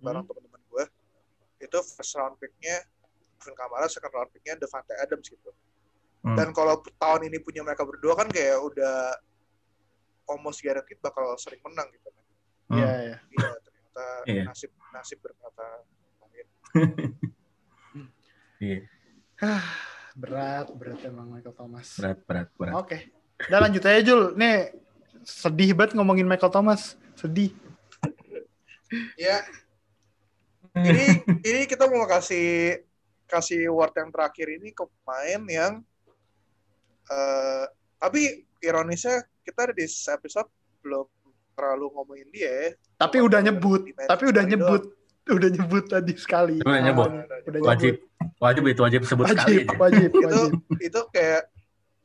bareng 0.00 0.24
teman-teman 0.24 0.62
gue 0.72 0.84
itu 1.58 1.78
first 1.88 2.14
round 2.14 2.34
picknya 2.36 2.82
Alvin 3.36 3.54
Kamara 3.54 3.86
second 3.86 4.10
round 4.10 4.30
picknya 4.30 4.56
Devante 4.56 4.94
Adams 4.96 5.26
gitu 5.26 5.50
Hmm. 6.18 6.34
dan 6.34 6.50
kalau 6.50 6.82
tahun 6.98 7.26
ini 7.26 7.38
punya 7.38 7.62
mereka 7.62 7.82
berdua 7.82 8.14
kan 8.14 8.26
kayak 8.26 8.58
udah 8.58 9.14
almost 10.26 10.58
guaranteed 10.58 10.98
bakal 10.98 11.22
sering 11.36 11.62
menang 11.62 11.86
gitu 11.90 12.08
kan 12.08 12.24
Hmm. 12.68 12.76
Iya, 12.76 12.90
iya. 13.00 13.16
iya 13.30 13.48
ternyata 13.56 14.04
Iya. 14.26 14.42
nasib 14.44 14.70
nasib 14.90 15.18
berkata 15.18 15.66
lain 16.20 16.46
Iya, 18.58 18.82
Berat, 20.12 20.66
berat 20.72 20.98
emang 21.04 21.30
Michael 21.30 21.54
Thomas. 21.54 21.94
berat 21.94 22.18
berat 22.24 22.48
berat 22.52 22.74
Oke. 22.76 22.98
Udah 23.40 23.60
lanjut 23.62 23.82
aja 23.84 24.00
Jul. 24.02 24.34
Nih 24.34 24.74
sedih 25.22 25.70
banget 25.72 25.94
ngomongin 25.94 26.26
Michael 26.26 26.50
Thomas. 26.50 26.98
Sedih. 27.14 27.54
Ya. 29.14 29.46
Ini 30.74 31.04
ini 31.48 31.60
kita 31.64 31.88
mau 31.88 32.04
kasih 32.04 32.80
kasih 33.28 33.68
award 33.68 33.92
yang 33.96 34.10
terakhir 34.12 34.46
ini 34.48 34.72
ke 34.72 34.84
pemain 34.84 35.42
yang 35.48 35.72
eh 37.08 37.64
tapi 37.98 38.46
ironisnya 38.60 39.24
kita 39.44 39.72
di 39.72 39.84
episode 39.88 40.48
belum 40.84 41.06
terlalu 41.58 41.86
ngomongin 41.90 42.28
dia. 42.30 42.46
ya. 42.46 42.66
Tapi 43.02 43.18
udah 43.18 43.40
nyebut. 43.42 43.82
Tapi 44.06 44.24
udah 44.30 44.44
nyebut. 44.46 44.82
Udah 45.28 45.50
nyebut 45.50 45.84
tadi 45.90 46.12
sekali. 46.14 46.62
Udah 46.62 46.80
nyebut. 46.80 47.10
Udah 47.50 47.60
Wajib, 47.74 48.00
wajib 48.38 48.62
itu 48.70 48.80
wajib 48.80 49.00
sebut 49.02 49.26
sekali 49.34 49.66
Wajib, 49.66 49.80
wajib, 49.80 50.10
itu 50.14 50.26
wajib. 50.26 50.52
itu 50.78 51.00
kayak 51.10 51.42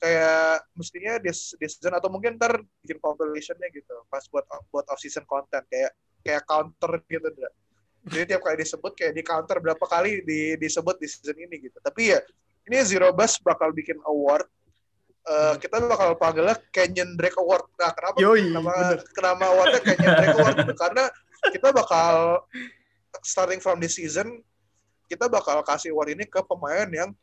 kayak 0.01 0.68
mestinya 0.76 1.14
di, 1.22 1.32
di 1.32 1.68
season 1.70 1.95
atau 1.95 2.09
mungkin 2.11 2.36
ntar 2.36 2.59
bikin 2.84 2.99
compilationnya 2.99 3.72
gitu 3.72 4.03
pas 4.11 4.24
buat 4.28 4.43
buat 4.68 4.84
off 4.91 4.99
season 4.99 5.24
content 5.24 5.64
kayak 5.72 5.95
kayak 6.26 6.43
counter 6.43 6.99
gitu 7.07 7.28
Dra. 7.32 7.49
Jadi 8.08 8.36
tiap 8.36 8.41
kali 8.43 8.60
disebut 8.62 8.91
kayak 8.95 9.14
di 9.16 9.24
counter 9.24 9.58
berapa 9.64 9.86
kali 9.88 10.22
di, 10.28 10.60
disebut 10.60 10.99
di 10.99 11.08
season 11.08 11.38
ini 11.39 11.56
gitu 11.64 11.78
tapi 11.80 12.12
ya 12.12 12.20
ini 12.68 12.80
Zero 12.84 13.12
Bus 13.16 13.39
bakal 13.39 13.72
bikin 13.72 13.99
award 14.04 14.47
Eh, 15.24 15.56
kita 15.56 15.80
bakal 15.88 16.20
panggilnya 16.20 16.60
Canyon 16.76 17.16
Drake 17.16 17.39
Award 17.39 17.64
nah 17.80 17.95
kenapa 17.95 18.20
Yoi, 18.20 18.43
kenapa 18.43 18.72
bener. 18.76 18.99
kenapa 19.16 19.43
awardnya 19.56 19.80
Canyon 19.80 20.12
Drake 20.20 20.36
Award 20.36 20.56
gitu? 20.60 20.74
karena 20.84 21.04
kita 21.47 21.68
bakal 21.72 22.16
starting 23.24 23.64
from 23.64 23.80
this 23.80 23.95
season 23.95 24.43
kita 25.08 25.32
bakal 25.32 25.64
kasih 25.64 25.95
award 25.95 26.12
ini 26.12 26.28
ke 26.28 26.43
pemain 26.43 26.91
yang 26.91 27.16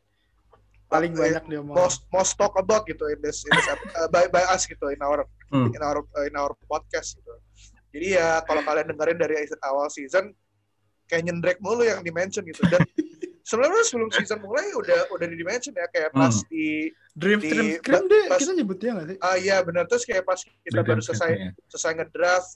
Paling 0.89 1.13
eh, 1.13 1.17
banyak 1.29 1.43
dia 1.45 1.61
mau. 1.61 1.77
most 1.77 2.09
most 2.09 2.33
talk 2.41 2.57
about 2.57 2.89
gitu 2.89 3.05
in 3.05 3.21
this, 3.21 3.45
in 3.45 3.53
this 3.53 3.69
uh, 3.69 4.09
by 4.09 4.25
by 4.33 4.49
us 4.49 4.65
gitu 4.65 4.89
in 4.89 5.01
our 5.05 5.21
Hmm. 5.51 5.67
in 5.75 5.83
our 5.83 5.99
uh, 6.15 6.25
in 6.25 6.33
our 6.39 6.55
podcast 6.63 7.19
gitu. 7.19 7.27
Jadi 7.91 8.15
ya 8.15 8.39
kalau 8.47 8.63
kalian 8.63 8.87
dengerin 8.87 9.19
dari 9.19 9.35
awal 9.67 9.91
season 9.91 10.31
Canyon 11.11 11.37
Drake 11.37 11.59
mulu 11.59 11.83
yang 11.83 11.99
dimention 11.99 12.41
gitu 12.41 12.63
dan 12.65 12.79
sebenarnya 13.43 13.83
sebelum 13.83 14.07
season 14.09 14.39
mulai 14.39 14.71
udah 14.71 15.11
udah 15.11 15.25
di 15.25 15.35
dimension 15.35 15.73
ya 15.73 15.85
kayak 15.85 16.09
pas 16.11 16.31
Hmm. 16.33 16.47
di 16.47 16.87
Dream 17.11 17.43
di- 17.43 17.75
Scream 17.75 18.07
deh, 18.07 18.23
pas- 18.25 18.39
kita 18.39 18.55
nyebut 18.55 18.77
dia 18.77 18.95
nggak 18.95 19.07
sih? 19.09 19.17
ah 19.19 19.35
iya 19.35 19.59
benar 19.59 19.83
terus 19.83 20.03
kayak 20.03 20.23
pas 20.23 20.39
kita 20.39 20.71
Udah 20.73 20.83
baru 20.85 21.01
selesai 21.01 21.27
segini 21.27 21.43
ya. 21.43 21.51
selesai 21.67 21.91
ngedraft 21.93 22.49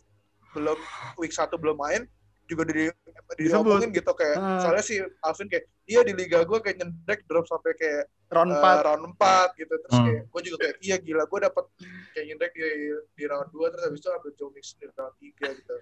belum 0.50 0.80
week 1.18 1.30
satu 1.30 1.56
belum 1.56 1.76
main 1.76 2.08
juga 2.46 2.64
di 2.64 2.88
diomongin 3.36 3.90
gitu 3.92 4.12
kayak 4.12 4.38
Ah. 4.38 4.62
soalnya 4.62 4.80
si 4.82 4.96
Alvin 5.20 5.50
kayak 5.50 5.66
iya 5.84 6.00
di 6.00 6.14
liga 6.14 6.40
gue 6.42 6.56
kayak 6.58 6.78
Drake 7.04 7.26
drop 7.26 7.44
sampai 7.44 7.74
kayak 7.74 8.08
Round 8.26 8.50
eh, 8.50 8.58
4. 8.58 8.86
round 8.86 9.04
4 9.12 9.54
gitu 9.56 9.74
terus 9.76 9.94
Hmm. 9.94 10.06
kayak 10.08 10.24
gue 10.26 10.42
juga 10.44 10.58
kayak 10.64 10.76
iya 10.80 10.96
gila 10.98 11.24
gue 11.26 11.40
dapet 11.42 11.66
kayak 12.12 12.26
Drake 12.38 12.56
di 12.56 12.70
di 13.12 13.24
round 13.26 13.50
2 13.50 13.68
terus 13.68 13.84
habis 13.84 14.00
itu 14.00 14.10
ambil 14.10 14.32
Joe 14.32 14.50
Mixon 14.50 14.78
di 14.80 14.86
round 14.88 15.16
3 15.20 15.60
gitu 15.60 15.76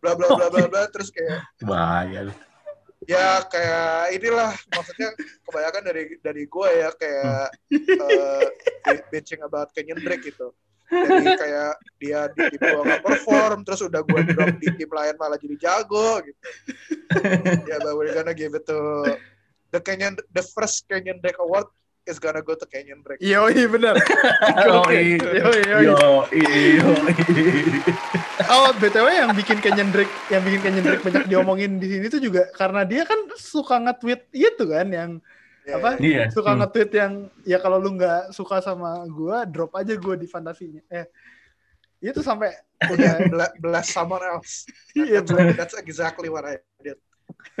bla 0.00 0.16
bla 0.16 0.28
bla 0.32 0.46
bla 0.48 0.66
bla 0.66 0.82
terus 0.88 1.12
kayak 1.12 1.44
Bahaya. 1.60 2.32
ya 3.08 3.44
kayak 3.48 4.16
inilah 4.16 4.52
maksudnya 4.72 5.08
kebanyakan 5.48 5.82
dari 5.84 6.02
dari 6.20 6.44
gue 6.44 6.68
ya 6.72 6.88
kayak 6.96 7.44
eh, 7.72 8.46
be- 8.84 9.04
bitching 9.08 9.40
about 9.44 9.72
Kenyon 9.72 10.00
Drake 10.04 10.24
gitu 10.24 10.52
jadi 10.90 11.26
kayak 11.38 11.72
dia 12.02 12.20
di 12.34 12.40
tim 12.50 12.60
gue 12.60 12.82
nggak 12.82 13.04
perform 13.06 13.62
terus 13.62 13.80
udah 13.84 14.02
gue 14.02 14.20
drop 14.34 14.52
di 14.58 14.68
tim 14.74 14.90
lain 14.90 15.14
malah 15.16 15.38
jadi 15.38 15.56
jago 15.56 16.18
gitu 16.24 16.40
ya 17.68 17.76
but 17.80 17.94
we're 17.94 18.10
gonna 18.12 18.34
give 18.34 18.52
it 18.58 18.66
to 18.66 18.76
the 19.70 19.80
Kenyon 19.80 20.18
the 20.34 20.42
first 20.42 20.84
Kenyon 20.90 21.22
Drake 21.22 21.38
Award 21.38 21.70
is 22.10 22.18
gonna 22.18 22.42
go 22.42 22.58
to 22.58 22.66
Kenyon 22.66 23.00
Drake 23.06 23.22
Yoi, 23.22 23.64
bener. 23.70 23.94
Yoi. 24.66 25.20
Yoi, 25.20 25.60
yoi. 25.62 25.84
Yoi, 25.88 26.40
yoi. 26.80 28.20
Oh, 28.50 28.74
BTW 28.74 29.06
yang 29.14 29.30
bikin 29.30 29.62
Kenyon 29.62 29.94
Drake, 29.94 30.10
yang 30.26 30.42
bikin 30.42 30.60
Kenyon 30.60 30.82
Drake 30.82 31.02
banyak 31.02 31.24
diomongin 31.26 31.78
di 31.78 31.86
sini 31.86 32.10
tuh 32.10 32.18
juga 32.18 32.50
karena 32.50 32.82
dia 32.82 33.06
kan 33.06 33.30
suka 33.38 33.78
nge-tweet 33.78 34.26
itu 34.32 34.64
kan 34.66 34.88
yang 34.90 35.12
Ya, 35.60 35.76
Apa? 35.76 36.00
ya. 36.00 36.24
Iya. 36.24 36.32
suka 36.32 36.50
Hmm. 36.50 36.64
nge-tweet 36.64 36.90
yang 36.96 37.12
ya 37.44 37.60
kalau 37.60 37.76
lu 37.76 37.94
nggak 37.94 38.32
suka 38.32 38.58
sama 38.58 39.04
gua, 39.06 39.44
drop 39.44 39.70
aja 39.76 39.92
gua 39.94 40.16
di 40.16 40.24
fantasinya. 40.24 40.80
Eh, 40.88 41.04
itu 42.00 42.24
sampai 42.24 42.48
udah 42.80 43.28
Bla- 43.28 43.52
bless 43.60 43.92
someone 43.92 44.24
else 44.24 44.64
iya 44.96 45.20
that's, 45.20 45.52
that's 45.52 45.76
exactly 45.76 46.32
what 46.32 46.48
I 46.48 46.56
did 46.80 46.96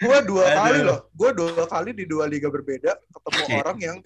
gue 0.00 0.18
dua 0.24 0.44
Aduh. 0.48 0.56
kali 0.56 0.80
loh 0.80 0.98
gue 1.12 1.30
dua 1.34 1.64
kali 1.66 1.90
di 1.92 2.04
dua 2.06 2.24
liga 2.24 2.48
berbeda 2.48 2.96
ketemu 2.96 3.44
orang 3.60 3.78
yang 3.78 3.98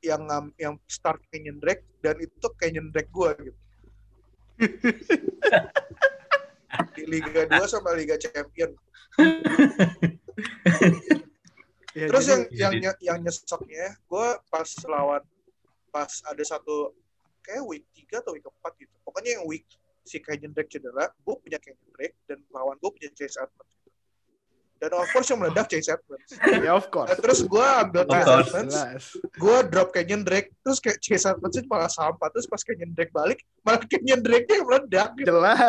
yang 0.00 0.24
ngam- 0.24 0.54
yang 0.56 0.74
start 0.88 1.20
Canyon 1.28 1.60
Drake 1.60 1.84
dan 2.00 2.16
itu 2.18 2.46
Canyon 2.56 2.88
Drake 2.90 3.12
gue 3.12 3.30
gitu. 3.48 3.58
Di 6.96 7.02
Liga 7.06 7.46
2 7.48 7.66
sama 7.66 7.92
Liga 7.96 8.16
Champion. 8.16 8.72
Ya, 11.90 12.06
terus 12.06 12.22
jadi- 12.22 12.30
yang 12.30 12.42
yang 12.54 12.70
jadi- 12.70 12.82
nye- 12.86 13.00
yang 13.02 13.18
nyeseknya 13.18 13.98
gue 14.06 14.26
pas 14.46 14.70
lawan 14.86 15.18
pas 15.90 16.22
ada 16.22 16.38
satu 16.46 16.94
kayak 17.42 17.66
week 17.66 17.82
3 17.98 18.22
atau 18.22 18.30
week 18.30 18.46
4 18.46 18.78
gitu. 18.78 18.94
Pokoknya 19.02 19.30
yang 19.34 19.44
week 19.50 19.66
si 20.06 20.22
Canyon 20.22 20.54
Drake 20.54 20.70
cedera 20.70 21.10
gue 21.10 21.34
punya 21.34 21.58
Canyon 21.58 21.90
Drake 21.98 22.14
dan 22.30 22.38
lawan 22.54 22.78
gue 22.78 22.90
punya 22.94 23.10
Chase 23.10 23.42
Edmonds 23.42 23.69
dan 24.80 24.96
of 24.96 25.04
course 25.12 25.28
yang 25.28 25.44
meledak 25.44 25.68
Chase 25.68 25.92
Edmonds 25.92 26.32
ya 26.40 26.72
of 26.72 26.88
course. 26.88 27.12
Dan 27.12 27.20
terus 27.20 27.44
gue 27.44 27.60
ambil 27.60 28.02
Of 28.02 28.10
Chase 28.10 28.24
course. 28.24 28.48
Edmonds 28.48 28.76
gue 29.36 29.56
drop 29.68 29.88
Canyon 29.92 30.24
Drake 30.24 30.48
terus 30.64 30.80
kayak 30.80 30.98
Chase 31.04 31.28
Edmonds 31.28 31.56
itu 31.60 31.68
malah 31.68 31.92
sampah 31.92 32.28
terus 32.32 32.48
pas 32.48 32.64
Canyon 32.64 32.96
Drake 32.96 33.12
balik 33.12 33.44
malah 33.60 33.84
Canyon 33.84 34.20
Drake 34.24 34.48
yang 34.48 34.64
meledak 34.64 35.12
gitu. 35.20 35.28
Jelas. 35.28 35.60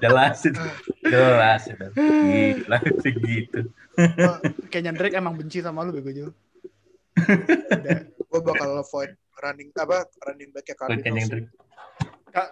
Jelas 0.00 0.38
itu. 0.48 0.64
Jelas 1.04 1.62
itu. 1.68 1.86
Gila 1.92 2.78
segitu. 3.04 3.60
Kenyon 4.72 4.96
Drake 4.96 5.16
emang 5.20 5.36
benci 5.36 5.60
sama 5.60 5.84
lu 5.84 5.92
bego 5.92 6.08
Jul. 6.08 6.30
gue 8.32 8.40
bakal 8.40 8.80
avoid 8.80 9.12
running 9.44 9.68
apa 9.76 10.08
running 10.24 10.48
backnya 10.56 10.72
Kenyon 11.04 11.28
Cardinals 11.28 11.52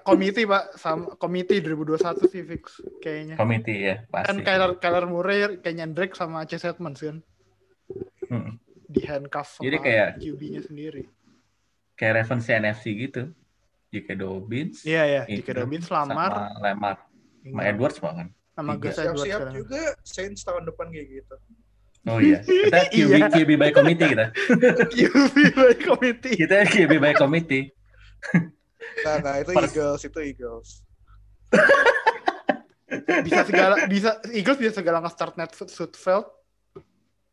Komite 0.05 0.45
pak, 0.45 0.76
sama 0.76 1.16
komite 1.16 1.57
2021 1.57 2.28
sih 2.28 2.43
fix 2.45 2.64
kayaknya. 2.99 3.35
Committee 3.35 3.78
ya, 3.81 3.97
Kan 4.05 4.37
pasti. 4.37 4.45
Kyler, 4.45 4.70
Kyler 4.76 5.05
Murray, 5.05 5.39
Kenyon 5.59 5.93
Drake 5.93 6.12
sama 6.12 6.45
Chase 6.45 6.68
Edmonds 6.68 7.01
kan 7.01 7.24
Mm. 8.28 8.61
di 8.87 9.01
handcuff 9.03 9.57
sama 9.57 9.64
Jadi 9.64 9.76
kayak- 9.81 10.12
QB-nya 10.18 10.61
sendiri. 10.62 11.03
Kayak 11.95 12.22
referensi 12.22 12.51
NFC 12.51 12.85
gitu. 12.95 13.22
J.K. 13.91 14.14
Dobbins. 14.14 14.85
Iya 14.85 15.03
ya, 15.03 15.22
Ingram, 15.24 15.43
J.K. 15.43 15.49
Dobbins 15.57 15.87
lamar 15.89 16.31
Sama 16.31 16.61
Lamar. 16.62 16.97
Sama 17.43 17.61
Edwards 17.64 17.99
bahkan. 17.99 18.28
sama. 18.55 18.72
Gus 18.76 18.95
Edwards 18.95 19.24
siap-siap 19.24 19.41
sekarang. 19.41 19.55
juga 19.57 19.81
Saints 20.05 20.41
tahun 20.45 20.62
depan 20.64 20.87
kayak 20.91 21.09
gitu 21.11 21.35
Oh 22.07 22.16
iya. 22.16 22.39
Kita 22.41 22.81
QB, 22.93 23.12
Iya. 23.12 23.26
QB 23.28 23.51
by 23.57 23.70
committee 23.70 24.09
kita. 24.09 24.26
QB 24.95 25.37
by 25.51 25.72
committee. 25.76 26.35
Kita 26.37 26.57
QB 26.64 26.93
by 26.97 27.12
committee. 27.14 27.64
nah, 29.01 29.16
nah 29.20 29.34
itu 29.38 29.51
Pas- 29.53 29.66
Eagles 29.66 30.01
itu 30.05 30.18
Eagles 30.20 30.68
Bisa 33.20 33.47
segala 33.47 33.74
bisa 33.86 34.18
Eagles 34.30 34.59
bisa 34.59 34.72
segala 34.74 34.99
nge-start 35.01 35.38
net 35.38 35.51
Sudfeld 35.55 36.26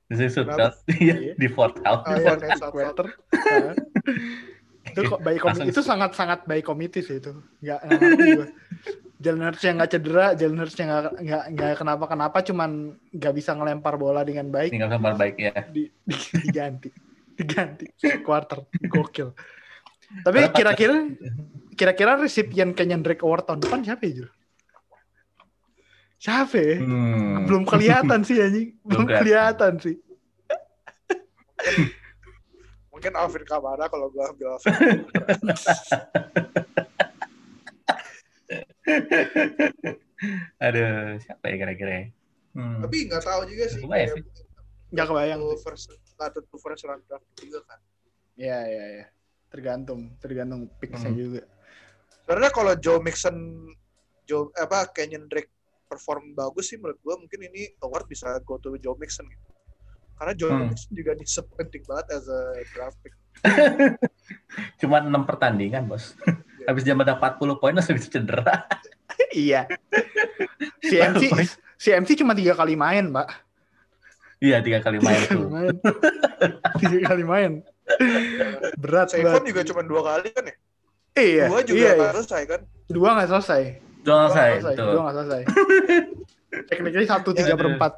is 0.07 0.21
Kenapa? 0.31 0.71
Iya, 1.03 1.35
di 1.35 1.47
fourth 1.51 1.83
out. 1.83 2.05
Oh, 2.05 2.15
di 2.15 2.21
iya, 2.21 2.27
fourth 2.31 2.41
kayak 2.41 2.57
Sudfeld. 2.57 2.73
quarter. 2.95 3.07
Nah. 3.35 3.75
itu 4.87 4.99
kok 5.03 5.19
Langsung- 5.19 5.67
itu 5.67 5.81
sangat 5.83 6.15
sangat 6.15 6.39
by 6.47 6.63
committee 6.63 7.03
sih 7.03 7.19
itu. 7.19 7.35
Enggak 7.59 7.79
gue. 8.15 8.47
Jalen 9.17 9.43
Hurts-nya 9.43 9.71
nggak 9.75 9.91
cedera, 9.91 10.25
Jalen 10.31 10.59
Hurts-nya 10.61 10.85
nggak 10.87 11.03
nggak 11.25 11.43
nggak 11.57 11.71
kenapa-kenapa, 11.75 12.37
cuman 12.45 12.71
nggak 13.11 13.33
bisa 13.35 13.51
ngelempar 13.51 13.97
bola 13.97 14.21
dengan 14.23 14.47
baik. 14.47 14.71
Tinggal 14.71 14.93
gambar 14.93 15.13
baik 15.17 15.35
ya. 15.35 15.51
di, 15.67 15.89
di- 16.05 16.33
diganti 16.39 16.89
diganti 17.37 17.85
quarter 18.25 18.65
gokil 18.89 19.29
tapi 20.23 20.37
kira-kira 20.51 20.95
kira-kira 21.73 22.11
resipien 22.17 22.71
Kenyan 22.71 23.03
Drake 23.03 23.21
Award 23.21 23.45
tahun 23.45 23.59
depan 23.61 23.79
siapa 23.83 24.03
ya 24.03 24.13
Jul? 24.17 24.29
siapa 26.17 26.57
ya? 26.57 26.75
Hmm. 26.81 27.45
belum 27.45 27.63
kelihatan 27.63 28.19
sih 28.23 28.37
anjing 28.37 28.69
belum 28.81 29.05
Belum 29.05 29.19
kelihatan 29.21 29.73
sih 29.77 29.95
mungkin 32.89 33.13
Alvin 33.13 33.45
Kamara 33.45 33.85
kalau 33.85 34.09
gue 34.09 34.23
ambil 34.25 34.57
Alvin 34.57 34.73
Aduh, 40.57 41.21
siapa 41.21 41.43
ya 41.45 41.55
kira-kira 41.59 41.91
ya? 41.93 42.05
Hmm. 42.57 42.81
tapi 42.81 43.05
nggak 43.05 43.21
tahu 43.21 43.41
juga 43.45 43.69
sih 43.69 43.81
Kebayang 43.85 44.17
nggak 44.87 45.05
kebayang 45.05 45.37
tentu 45.37 45.53
sih. 45.53 45.61
first 45.61 45.85
nggak 46.17 46.29
tentu 46.33 46.55
first 46.57 46.83
round 46.89 47.03
draft 47.05 47.27
juga 47.37 47.59
kan 47.69 47.77
ya 48.33 48.57
ya 48.65 48.85
ya 48.97 49.05
tergantung 49.47 50.11
tergantung 50.17 50.67
picksnya 50.75 51.09
Hmm. 51.09 51.17
juga 51.17 51.41
sebenarnya 52.19 52.51
kalau 52.51 52.73
Joe 52.75 52.99
Mixon 52.99 53.37
Joe 54.23 54.51
apa 54.53 54.91
Kenyon 54.91 55.25
Drake 55.25 55.49
perform 55.85 56.31
bagus 56.33 56.67
sih 56.67 56.75
menurut 56.75 56.97
gue 56.97 57.15
mungkin 57.17 57.39
ini 57.45 57.71
award 57.79 58.05
bisa 58.05 58.35
go 58.41 58.57
to 58.57 58.75
Joe 58.77 58.95
Mixon 58.95 59.23
gitu 59.25 59.47
Karena 60.13 60.33
John 60.33 60.49
Hmm. 60.49 60.59
Robinson 60.65 60.91
juga 60.91 61.11
disappointing 61.13 61.85
banget 61.85 62.07
as 62.11 62.25
a 62.25 62.41
draft 62.73 62.97
pick. 62.99 63.13
Cuma 64.77 64.97
6 64.97 65.13
pertandingan, 65.23 65.85
Bos. 65.85 66.17
Habis 66.67 66.81
dia 66.81 66.91
mendapat 66.91 67.37
40 67.37 67.53
poin 67.55 67.69
langsung 67.71 67.93
bisa 67.93 68.09
cedera. 68.09 68.65
iya. 69.29 69.69
Si 70.81 70.97
MC, 70.97 71.21
si 71.75 71.89
MC 71.93 72.17
cuma 72.17 72.33
tiga 72.33 72.51
kali 72.51 72.73
main, 72.73 73.07
Mbak. 73.07 73.29
Iya, 74.37 74.57
tiga 74.59 74.81
kali 74.81 74.97
main 74.97 75.15
Tiga 75.15 75.29
kali 75.29 75.37
tuh. 75.37 75.49
main. 75.49 75.75
tiga 76.77 76.97
kali 77.07 77.21
main. 77.23 77.51
Berat 78.77 79.07
banget. 79.15 79.43
juga 79.47 79.61
cuma 79.67 79.81
dua 79.83 80.01
kali 80.03 80.29
kan 80.31 80.43
ya? 80.45 80.55
Iya, 81.17 81.45
Dua 81.49 81.61
juga 81.65 81.79
iya, 81.81 81.91
iya. 81.97 82.09
selesai 82.13 82.41
kan? 82.45 82.61
Dua 82.85 83.09
nggak 83.17 83.29
selesai. 83.33 83.61
Dua 84.05 84.15
nggak 84.21 84.31
selesai. 84.37 84.73
Dua 84.77 85.01
nggak 85.01 85.15
selesai. 85.17 85.41
Technically 86.69 87.07
satu 87.09 87.29
tiga 87.33 87.53
aduh. 87.53 87.59
per 87.59 87.67
empat. 87.73 87.93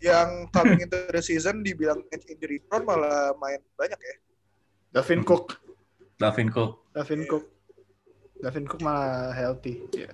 Yang 0.00 0.30
coming 0.54 0.80
into 0.80 0.98
the 1.12 1.20
season 1.20 1.60
dibilang 1.60 2.00
injury 2.08 2.62
prone 2.64 2.86
malah 2.88 3.36
main 3.36 3.60
banyak 3.76 3.98
ya. 4.00 4.16
Davin 4.90 5.22
Cook. 5.22 5.60
Dalvin 6.16 6.48
Cook. 6.50 6.90
Davin 6.92 7.22
Cook. 7.28 7.44
Davin 8.40 8.64
Cook 8.66 8.80
malah 8.82 9.30
healthy. 9.36 9.84
Iya. 9.92 10.10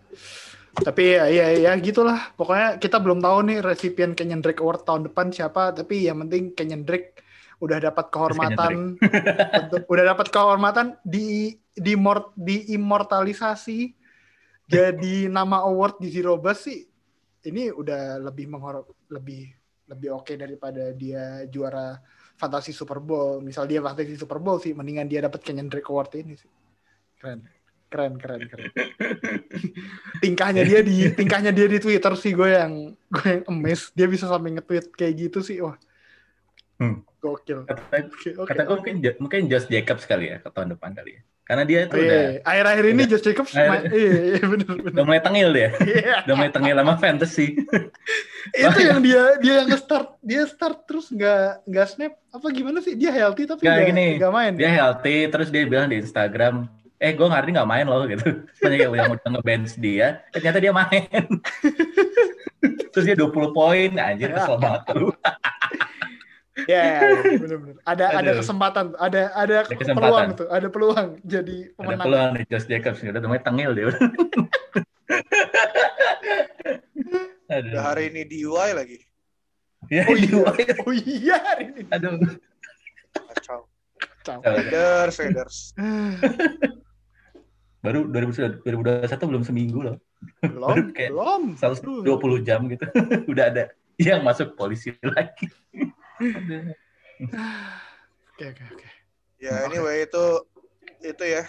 Tapi 0.77 1.17
ya, 1.17 1.25
ya, 1.33 1.47
ya 1.57 1.73
gitulah. 1.81 2.35
Pokoknya 2.37 2.77
kita 2.77 3.01
belum 3.01 3.25
tahu 3.25 3.39
nih 3.49 3.59
resipien 3.65 4.13
Kenyan 4.13 4.45
Drake 4.45 4.61
Award 4.61 4.85
tahun 4.85 5.09
depan 5.09 5.33
siapa. 5.33 5.73
Tapi 5.73 6.05
yang 6.05 6.21
penting 6.27 6.53
Kenyan 6.53 6.85
Drake 6.85 7.16
udah 7.57 7.79
dapat 7.81 8.07
kehormatan, 8.13 9.01
Betul. 9.73 9.81
udah 9.89 10.05
dapat 10.13 10.27
kehormatan 10.29 10.87
di 11.05 11.57
di 11.73 11.93
mor, 11.97 12.33
diimmortalisasi 12.37 14.07
jadi 14.67 15.31
nama 15.31 15.63
award 15.63 16.03
di 16.03 16.11
Zero 16.11 16.35
Bus 16.37 16.67
sih. 16.67 16.83
Ini 17.47 17.71
udah 17.71 18.19
lebih 18.19 18.51
menghor 18.51 18.83
lebih 19.15 19.47
lebih 19.87 20.19
oke 20.19 20.35
daripada 20.35 20.91
dia 20.91 21.47
juara 21.47 21.95
fantasi 22.35 22.75
Super 22.75 22.99
Bowl. 22.99 23.39
Misal 23.39 23.71
dia 23.71 23.79
fantasi 23.79 24.19
Super 24.19 24.43
Bowl 24.43 24.59
sih, 24.59 24.75
mendingan 24.75 25.07
dia 25.07 25.23
dapat 25.23 25.47
Kenyan 25.47 25.71
Drake 25.71 25.87
Award 25.87 26.19
ini 26.19 26.35
sih. 26.35 26.51
Keren. 27.23 27.47
Keren, 27.87 28.19
keren, 28.19 28.43
keren. 28.51 28.75
tingkahnya 30.27 30.67
dia 30.67 30.83
di 30.83 31.07
tingkahnya 31.15 31.55
dia 31.55 31.71
di 31.71 31.79
Twitter 31.79 32.19
sih 32.19 32.35
gue 32.35 32.51
yang 32.51 32.99
gue 33.15 33.27
yang 33.31 33.43
amazed. 33.47 33.95
Dia 33.95 34.11
bisa 34.11 34.27
sampai 34.27 34.59
nge-tweet 34.59 34.91
kayak 34.99 35.15
gitu 35.31 35.39
sih. 35.47 35.63
Wah. 35.63 35.79
Hmm. 36.83 37.07
Gokil. 37.27 37.61
Kata, 37.65 37.83
Oke, 38.05 38.29
oke. 38.33 38.47
kata 38.47 38.63
gue 38.63 38.77
mungkin, 38.77 38.95
mungkin 39.19 39.41
Josh 39.47 39.67
Jacobs 39.67 40.05
kali 40.05 40.31
ya 40.31 40.37
ke 40.39 40.49
tahun 40.49 40.73
depan 40.73 40.95
kali 40.95 41.13
ya. 41.13 41.23
Karena 41.43 41.63
dia 41.63 41.79
itu 41.83 41.95
Oh, 41.95 42.01
udah, 42.01 42.23
iya. 42.27 42.43
Akhir-akhir 42.43 42.85
ini 42.85 42.95
udah- 42.97 43.09
Josh 43.09 43.25
Jacobs 43.25 43.53
Akhir- 43.53 43.71
main, 43.71 43.83
iya, 43.89 44.15
iya, 44.33 44.43
bener, 44.45 44.67
bener. 44.73 44.91
udah 44.91 45.05
mulai 45.05 45.21
tengil 45.21 45.49
dia. 45.51 45.69
Iya. 45.97 46.15
Udah 46.23 46.35
mulai 46.35 46.51
tengil 46.51 46.75
sama 46.77 46.95
fantasy. 46.97 47.47
itu 48.63 48.79
yang 48.81 49.01
dia 49.01 49.23
dia 49.37 49.55
yang 49.61 49.71
start 49.75 50.15
dia 50.21 50.43
start 50.45 50.87
terus 50.87 51.07
nggak 51.09 51.67
nggak 51.67 51.87
snap 51.89 52.15
apa 52.31 52.47
gimana 52.49 52.79
sih 52.79 52.95
dia 52.95 53.11
healthy 53.11 53.43
tapi 53.43 53.59
Nggak, 53.61 53.79
gini. 53.91 54.09
nggak 54.17 54.33
main 54.33 54.53
Dia 54.55 54.71
healthy, 54.73 55.17
terus 55.27 55.49
dia 55.49 55.63
bilang 55.65 55.87
di 55.87 55.99
Instagram, 55.99 56.67
eh 56.97 57.11
gue 57.11 57.27
hari 57.27 57.47
ini 57.47 57.53
nggak 57.55 57.67
main 57.69 57.85
loh 57.85 58.07
gitu. 58.07 58.27
Banyak 58.63 58.79
yang 58.81 58.93
yang 58.93 59.11
udah 59.13 59.29
nge-bench 59.33 59.73
dia, 59.77 60.23
eh, 60.25 60.31
ternyata 60.33 60.59
dia 60.59 60.71
main. 60.73 61.23
terus 62.91 63.05
dia 63.05 63.15
20 63.15 63.29
poin, 63.53 63.91
anjir 63.95 64.31
kesel 64.31 64.57
banget 64.57 64.83
lu. 64.95 65.11
Ya 66.67 66.83
benar-benar 67.43 67.79
ada 67.87 68.05
ada 68.13 68.31
Aduh. 68.31 68.39
kesempatan 68.43 68.87
ada 68.99 69.23
ada, 69.33 69.57
Ada 69.65 69.75
kesempatan. 69.75 69.97
peluang 70.03 70.29
tuh 70.35 70.47
ada 70.51 70.69
peluang 70.69 71.09
jadi 71.23 71.57
Ada 71.71 71.77
pemenang 71.79 72.07
peluang 72.07 72.31
nih 72.35 72.45
Josh 72.51 72.67
Jacobs 72.67 73.01
udah 73.01 73.23
mulai 73.23 73.43
tengil 73.43 73.71
dia. 73.73 73.87
Aduh. 77.47 77.71
Udah 77.73 77.83
hari 77.95 78.11
ini 78.11 78.23
di 78.27 78.43
UI 78.43 78.71
lagi. 78.75 78.99
Ya, 79.87 80.03
oh 80.11 80.19
di 80.19 80.27
iya 80.27 80.43
UI. 80.43 80.63
oh 80.83 80.93
iya 80.93 81.37
hari 81.39 81.65
ini 81.71 81.83
Aduh. 81.95 82.19
Kacau. 83.15 83.61
Kacau. 84.03 84.39
Faders, 84.43 85.15
Faders. 85.15 85.57
Baru 87.87 88.11
2000 88.11 88.67
2021 88.67 89.31
belum 89.31 89.43
seminggu 89.47 89.79
loh. 89.79 89.97
belum 90.43 90.67
Baru 90.67 90.83
kayak 90.91 91.11
belum 91.15 91.43
120 91.55 92.43
jam 92.43 92.67
gitu. 92.67 92.83
udah 93.31 93.45
ada 93.47 93.65
yang 93.95 94.27
masuk 94.27 94.59
polisi 94.59 94.91
lagi. 95.07 95.47
Oke 98.37 98.45
oke 98.53 98.65
oke 98.73 98.87
Ya 99.37 99.69
anyway 99.69 100.09
itu 100.09 100.25
itu 101.05 101.25
ya 101.25 101.45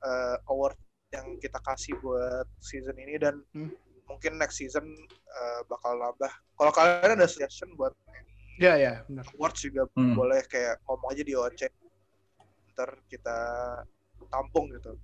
eh, 0.00 0.36
award 0.46 0.76
yang 1.10 1.40
kita 1.40 1.56
kasih 1.60 1.96
buat 2.00 2.46
season 2.60 2.96
ini 2.96 3.16
dan 3.16 3.40
Hmm. 3.50 3.72
mungkin 4.06 4.36
next 4.36 4.60
season 4.60 4.84
eh, 5.08 5.60
bakal 5.66 5.96
nambah. 5.96 6.28
Kalau 6.54 6.72
kalian 6.72 7.16
ada 7.16 7.26
suggestion 7.26 7.72
buat 7.74 7.96
ya 8.60 8.76
ya 8.76 8.92
benar 9.08 9.24
awards 9.34 9.64
juga 9.64 9.88
Hmm. 9.96 10.12
boleh 10.12 10.44
kayak 10.44 10.84
ngomong 10.84 11.08
aja 11.10 11.22
di 11.24 11.32
OC. 11.32 11.60
Ntar 12.76 12.90
kita 13.08 13.38
tampung 14.28 14.68
gitu. 14.70 14.94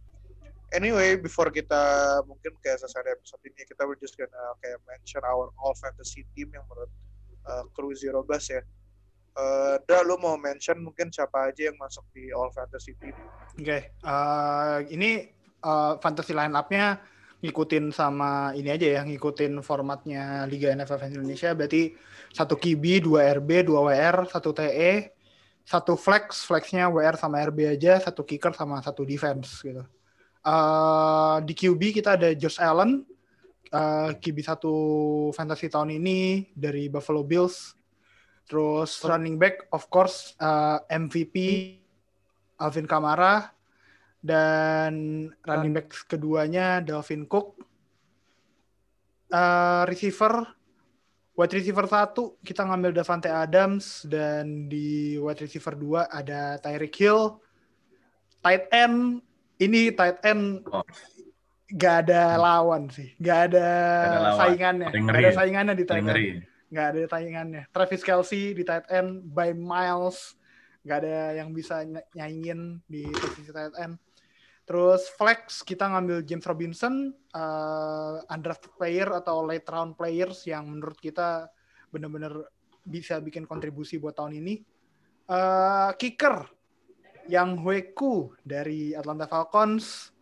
Anyway, 0.74 1.14
before 1.16 1.48
kita 1.48 1.78
mungkin 2.26 2.52
kayak 2.58 2.82
selesai 2.82 3.14
episode 3.14 3.38
ini, 3.46 3.62
kita 3.64 3.86
we're 3.86 3.96
just 3.96 4.18
gonna 4.18 4.34
kayak 4.58 4.76
mention 4.84 5.22
our 5.22 5.48
all 5.62 5.72
fantasy 5.78 6.26
team 6.34 6.50
yang 6.50 6.66
menurut 6.66 6.90
uh, 7.46 7.62
crew 7.70 7.94
Zero 7.94 8.20
Bus 8.20 8.50
ya. 8.50 8.60
Uh, 9.36 9.76
Da, 9.84 10.00
lu 10.00 10.16
mau 10.16 10.34
mention 10.40 10.80
mungkin 10.80 11.12
siapa 11.12 11.52
aja 11.52 11.68
yang 11.68 11.76
masuk 11.76 12.02
di 12.10 12.32
all 12.32 12.50
fantasy 12.50 12.96
team? 12.96 13.14
oke 13.56 13.78
eh, 13.92 14.78
ini 14.90 15.30
eh, 15.60 15.92
fantasy 16.02 16.32
line 16.34 16.56
up-nya 16.56 16.98
ngikutin 17.44 17.92
sama 17.94 18.50
ini 18.56 18.72
aja 18.72 18.86
ya 18.98 19.00
ngikutin 19.04 19.60
formatnya 19.60 20.48
Liga 20.48 20.72
NFL 20.72 20.98
Fans 20.98 21.14
Indonesia 21.14 21.52
berarti 21.52 21.92
satu 22.32 22.56
QB, 22.58 23.06
dua 23.06 23.32
RB, 23.38 23.64
dua 23.64 23.80
WR, 23.86 24.28
satu 24.28 24.50
TE, 24.52 25.14
satu 25.64 25.94
flex, 25.96 26.44
flexnya 26.44 26.90
WR 26.90 27.16
sama 27.16 27.40
RB 27.46 27.76
aja, 27.76 28.00
satu 28.02 28.26
kicker 28.26 28.52
sama 28.52 28.80
satu 28.84 29.06
defense 29.06 29.62
gitu. 29.62 29.84
Eh, 30.46 31.36
di 31.44 31.52
QB 31.54 31.80
kita 32.02 32.16
ada 32.18 32.32
Josh 32.34 32.58
Allen, 32.60 33.04
eh, 33.70 34.10
QB 34.16 34.36
satu 34.42 34.74
fantasy 35.32 35.68
tahun 35.70 35.96
ini 35.96 36.50
dari 36.56 36.88
Buffalo 36.88 37.22
Bills. 37.22 37.76
Terus 38.46 39.02
running 39.02 39.36
back, 39.36 39.66
of 39.68 39.86
course, 39.86 40.34
eh, 40.36 40.78
MVP 40.88 41.36
Alvin 42.56 42.86
Kamara 42.86 43.50
dan 44.18 44.94
running 45.40 45.72
back 45.72 45.90
keduanya 46.06 46.78
Dalvin 46.78 47.26
Cook. 47.26 47.58
Eh, 49.26 49.82
receiver, 49.84 50.46
wide 51.34 51.52
receiver 51.52 51.84
satu 51.84 52.38
kita 52.40 52.62
ngambil 52.62 52.94
Davante 52.94 53.26
Adams 53.26 54.06
dan 54.06 54.70
di 54.70 55.18
wide 55.18 55.42
receiver 55.42 55.74
2 55.74 56.06
ada 56.06 56.56
Tyreek 56.56 56.94
Hill. 56.94 57.42
Tight 58.38 58.70
end 58.70 59.18
ini 59.58 59.90
tight 59.90 60.22
end 60.22 60.62
Oh. 60.70 60.86
gak 61.66 62.06
ada 62.06 62.38
lawan 62.38 62.86
sih, 62.86 63.10
gak 63.18 63.50
ada, 63.50 63.66
Nggak 63.66 64.06
ada 64.06 64.22
lawan. 64.22 64.38
saingannya, 64.38 64.86
gak 64.86 65.10
ada 65.10 65.18
ya. 65.18 65.34
saingannya 65.34 65.74
di 65.74 65.82
tight 65.84 66.06
end. 66.06 66.46
Nggak 66.76 66.88
ada 66.92 67.00
tayangannya. 67.08 67.64
Travis 67.72 68.04
Kelsey 68.04 68.52
di 68.52 68.60
tight 68.60 68.84
end 68.92 69.24
by 69.32 69.56
miles, 69.56 70.36
nggak 70.84 70.98
ada 71.00 71.40
yang 71.40 71.56
bisa 71.56 71.80
ny- 71.88 72.04
nyaingin 72.12 72.84
di 72.84 73.08
posisi 73.08 73.48
tight 73.48 73.72
end. 73.80 73.96
Terus 74.68 75.08
flex 75.16 75.64
kita 75.64 75.88
ngambil 75.88 76.20
James 76.28 76.44
Robinson, 76.44 77.16
uh, 77.32 78.20
undrafted 78.28 78.76
player 78.76 79.08
atau 79.08 79.40
late 79.40 79.64
round 79.72 79.96
players 79.96 80.44
yang 80.44 80.68
menurut 80.68 81.00
kita 81.00 81.48
benar-benar 81.88 82.44
bisa 82.84 83.16
bikin 83.24 83.48
kontribusi 83.48 83.96
buat 83.96 84.12
tahun 84.12 84.36
ini. 84.36 84.60
Uh, 85.32 85.96
kicker 85.96 86.44
yang 87.30 87.56
Hueku 87.56 88.36
dari 88.44 88.92
Atlanta 88.92 89.24
Falcons. 89.24 90.12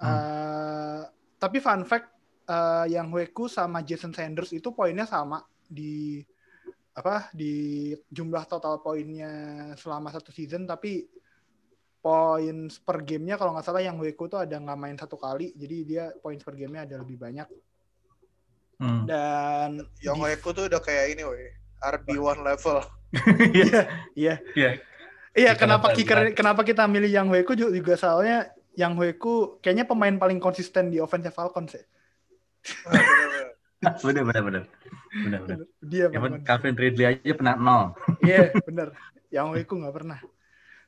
Uh, 0.00 1.04
Tapi 1.40 1.56
fun 1.56 1.82
fact, 1.82 2.08
uh, 2.46 2.86
yang 2.86 3.10
Hueku 3.10 3.50
sama 3.50 3.82
Jason 3.82 4.14
Sanders 4.14 4.54
itu 4.54 4.70
poinnya 4.70 5.08
sama 5.08 5.40
di 5.70 6.20
apa 6.90 7.30
di 7.30 7.54
jumlah 8.06 8.44
total 8.44 8.78
poinnya 8.78 9.30
selama 9.74 10.10
satu 10.10 10.28
season 10.28 10.66
tapi 10.66 11.06
poin 11.96 12.56
per 12.80 12.98
gamenya 13.00 13.36
kalau 13.36 13.52
nggak 13.52 13.62
salah 13.62 13.78
yang 13.78 13.94
Hueku 13.94 14.26
tuh 14.26 14.40
ada 14.40 14.56
nggak 14.56 14.74
main 14.74 14.96
satu 14.96 15.14
kali 15.14 15.54
jadi 15.54 15.76
dia 15.80 16.04
poin 16.16 16.36
per 16.36 16.52
gamenya 16.52 16.84
ada 16.84 16.96
lebih 16.98 17.16
banyak 17.16 17.46
Hmm. 18.76 19.04
dan 19.04 19.84
Yang 20.00 20.16
di- 20.16 20.24
Oeku 20.24 20.48
tuh 20.50 20.64
udah 20.64 20.80
kayak 20.80 21.12
ini, 21.12 21.20
weh. 21.20 21.52
RB1 21.78 22.16
level. 22.40 22.80
Iya. 23.52 23.80
iya 24.16 24.34
Iya. 24.56 24.70
iya 25.32 25.50
Kicker 25.52 25.60
kenapa 25.60 25.86
apa- 25.86 25.94
kicker 25.94 26.18
kenapa 26.32 26.60
kita 26.62 26.88
milih 26.88 27.12
yang 27.12 27.28
Hueku 27.28 27.52
juga, 27.52 27.76
juga 27.76 27.94
soalnya 27.94 28.48
yang 28.72 28.96
Hueku 28.96 29.60
kayaknya 29.60 29.84
pemain 29.84 30.16
paling 30.16 30.38
konsisten 30.38 30.88
di 30.88 30.96
offense 30.96 31.28
Falcons 31.28 31.76
ya 31.76 31.84
Ah. 32.86 33.49
Bener, 34.04 34.24
bener, 34.28 34.42
bener. 34.44 34.64
Bener, 35.10 35.40
bener. 35.42 35.66
dia 35.80 36.06
kan 36.12 36.44
Calvin 36.44 36.76
Ridley 36.76 37.06
aja 37.08 37.32
pernah 37.32 37.56
nol. 37.56 37.84
Iya, 38.28 38.52
bener. 38.68 38.92
Yang 39.32 39.46
Wiku 39.56 39.74
nggak 39.80 39.96
pernah. 39.96 40.20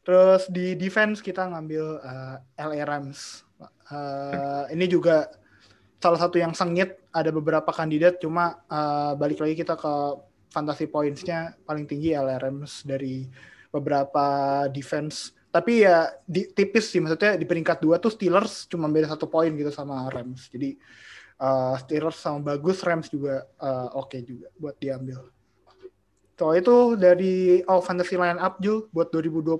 Terus 0.04 0.42
di 0.52 0.76
defense 0.76 1.24
kita 1.24 1.48
ngambil 1.48 1.84
uh, 2.04 2.36
LA 2.58 2.84
Rams. 2.84 3.48
Uh, 3.88 4.66
ini 4.70 4.90
juga 4.90 5.30
salah 6.02 6.20
satu 6.20 6.36
yang 6.36 6.52
sengit. 6.52 7.00
Ada 7.12 7.28
beberapa 7.28 7.68
kandidat, 7.72 8.20
cuma 8.20 8.64
uh, 8.68 9.12
balik 9.16 9.40
lagi 9.40 9.52
kita 9.52 9.76
ke 9.76 9.94
fantasy 10.52 10.88
points-nya 10.88 11.56
paling 11.64 11.84
tinggi 11.88 12.12
LRMs 12.12 12.84
dari 12.84 13.24
beberapa 13.72 14.24
defense. 14.68 15.32
Tapi 15.52 15.84
ya 15.84 16.08
di, 16.24 16.48
tipis 16.48 16.88
sih 16.88 17.00
maksudnya 17.00 17.36
di 17.36 17.44
peringkat 17.44 17.84
dua 17.84 18.00
tuh 18.00 18.12
Steelers 18.12 18.68
cuma 18.68 18.88
beda 18.88 19.12
satu 19.12 19.28
poin 19.28 19.52
gitu 19.52 19.68
sama 19.68 20.08
Rams. 20.08 20.48
Jadi 20.48 20.76
uh, 21.42 21.74
Steelers 21.76 22.14
sama 22.16 22.54
bagus, 22.54 22.78
Rams 22.80 23.10
juga 23.10 23.42
uh, 23.58 23.90
oke 23.92 24.14
okay 24.14 24.22
juga 24.22 24.46
buat 24.56 24.78
diambil. 24.78 25.26
So 26.38 26.54
itu 26.54 26.94
dari 26.94 27.60
all 27.66 27.82
fantasy 27.82 28.14
line 28.14 28.38
up 28.38 28.58
Jul 28.58 28.86
buat 28.90 29.10
2020. 29.10 29.50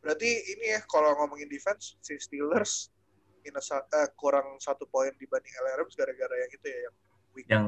Berarti 0.00 0.28
ini 0.28 0.76
ya 0.76 0.80
kalau 0.84 1.16
ngomongin 1.16 1.48
defense 1.48 1.96
si 2.00 2.16
Steelers 2.16 2.92
in 3.44 3.52
a, 3.52 3.60
uh, 3.60 3.80
kurang 4.16 4.56
satu 4.56 4.84
poin 4.88 5.12
dibanding 5.16 5.52
LRM 5.52 5.88
gara-gara 5.92 6.34
yang 6.36 6.50
itu 6.52 6.66
ya 6.68 6.78
yang 6.78 6.94
week. 7.34 7.46
Yang 7.48 7.66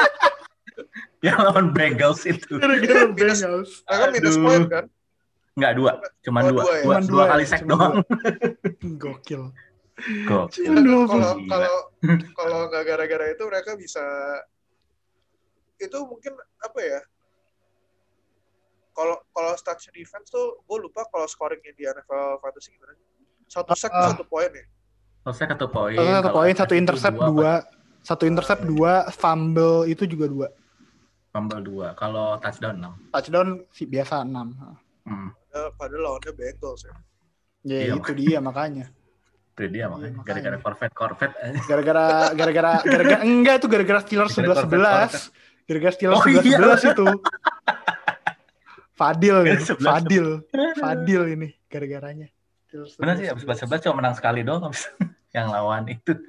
yang 1.26 1.38
lawan 1.44 1.76
Bengals 1.76 2.24
itu. 2.24 2.56
Gara-gara 2.56 3.08
Minus- 3.08 3.40
Bengals. 3.40 3.70
Kan 3.84 4.08
minus 4.12 4.36
poin 4.40 4.62
kan? 4.68 4.84
Enggak 5.58 5.72
dua, 5.76 5.92
cuman 6.24 6.42
Oh, 6.46 6.50
dua. 6.54 6.62
dua 6.62 6.72
ya? 6.72 6.80
Dua, 6.80 6.80
Cuman 6.80 7.02
dua 7.04 7.10
dua 7.10 7.24
kali 7.26 7.44
ya, 7.44 7.48
sack 7.50 7.60
cuman 7.66 7.70
doang. 7.74 7.94
Gokil. 9.02 9.42
Kok. 10.00 10.46
Iya, 10.50 10.66
Cuman 10.66 10.82
dua 10.82 11.02
kalau 11.06 11.30
kalau 11.52 11.74
kalau 12.34 12.58
nggak 12.68 12.84
gara-gara 12.84 13.26
itu 13.28 13.42
mereka 13.44 13.70
bisa 13.74 14.04
itu 15.76 15.96
mungkin 16.04 16.32
apa 16.58 16.80
ya? 16.80 17.00
Kalau 18.90 19.16
kalau 19.30 19.52
stats 19.54 19.88
defense 19.88 20.28
tuh 20.28 20.60
gue 20.60 20.78
lupa 20.78 21.06
kalau 21.08 21.24
scoringnya 21.24 21.72
di 21.72 21.84
NFL 21.84 22.36
fantasy 22.38 22.74
gimana? 22.74 22.92
Satu 23.46 23.72
sack 23.72 23.90
Ah. 23.90 24.12
satu 24.12 24.24
poin 24.24 24.50
ya. 24.50 24.64
Selesai 25.22 25.52
satu 25.52 25.66
poin. 25.68 25.94
Satu, 25.94 26.04
satu 26.06 26.20
Kalau 26.22 26.34
poin, 26.34 26.54
satu 26.54 26.74
intercept 26.74 27.16
dua, 27.16 27.28
dua, 27.28 27.52
satu 28.00 28.24
intercept 28.24 28.62
dua, 28.64 28.92
fumble 29.10 29.84
itu 29.84 30.04
juga 30.04 30.26
dua. 30.26 30.48
Fumble 31.30 31.60
dua. 31.60 31.92
Kalau 31.94 32.36
touchdown 32.40 32.76
enam. 32.76 32.92
Touchdown 33.10 33.48
sih 33.70 33.84
biasa 33.84 34.24
enam. 34.24 34.52
Hmm. 35.04 35.30
Padahal, 35.48 35.68
padahal 35.76 36.02
lawannya 36.04 36.32
Bengals 36.32 36.82
ya. 36.82 36.94
Ya 37.62 37.78
Iya. 37.86 37.94
itu 37.96 38.12
dia 38.14 38.38
makanya. 38.40 38.86
Itu 39.60 39.68
dia 39.68 39.86
makanya. 39.86 40.16
makanya. 40.16 40.24
Gara-gara 40.24 40.56
Corvette 40.58 40.94
Corvette. 40.96 41.36
aja. 41.36 41.60
Gara-gara 41.68 42.04
gara-gara 42.32 42.72
gara-gara 42.80 43.18
enggak 43.20 43.54
itu 43.60 43.66
gara-gara 43.68 44.00
Steelers 44.00 44.32
sebelas 44.32 44.58
sebelas. 44.64 45.12
Gara-gara 45.68 45.92
Steelers 45.92 46.16
Oh, 46.16 46.24
sebelas 46.24 46.44
iya. 46.44 46.56
sebelas 46.56 46.82
itu. 46.82 47.06
Fadil 48.92 49.36
nih, 49.44 49.56
11. 49.56 49.80
Fadil, 49.80 50.26
Fadil 50.76 51.22
ini 51.30 51.48
gara-garanya. 51.66 52.28
Benar 53.00 53.16
sih, 53.16 53.26
abis 53.26 53.44
11 53.44 53.80
cuma 53.80 53.94
menang 53.98 54.14
sekali 54.14 54.40
doang 54.40 54.68
yang 55.36 55.48
lawan 55.48 55.88
itu. 55.88 56.20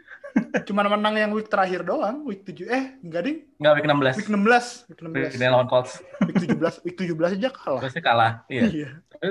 Cuman 0.63 0.87
menang 0.87 1.19
yang 1.19 1.31
week 1.35 1.51
terakhir 1.51 1.83
doang, 1.83 2.23
week 2.23 2.47
7 2.47 2.63
eh 2.71 2.95
enggak 3.03 3.21
ding, 3.27 3.37
Enggak 3.59 3.73
week 3.75 3.87
16. 3.91 4.15
week 4.15 4.29
16, 4.31 4.87
week 4.87 4.99
Week 5.11 5.35
16. 5.35 5.35
ini 5.35 5.45
lawan 5.51 5.67
Colts. 5.67 5.99
Week 6.23 6.37
17, 6.39 6.87
week 6.87 6.95
17 6.95 7.35
aja 7.35 7.49
kalah. 7.51 7.79
Terusnya 7.83 8.01
kalah. 8.01 8.31
Iya. 8.47 8.63
Iya. 8.71 8.89
Tapi 9.11 9.27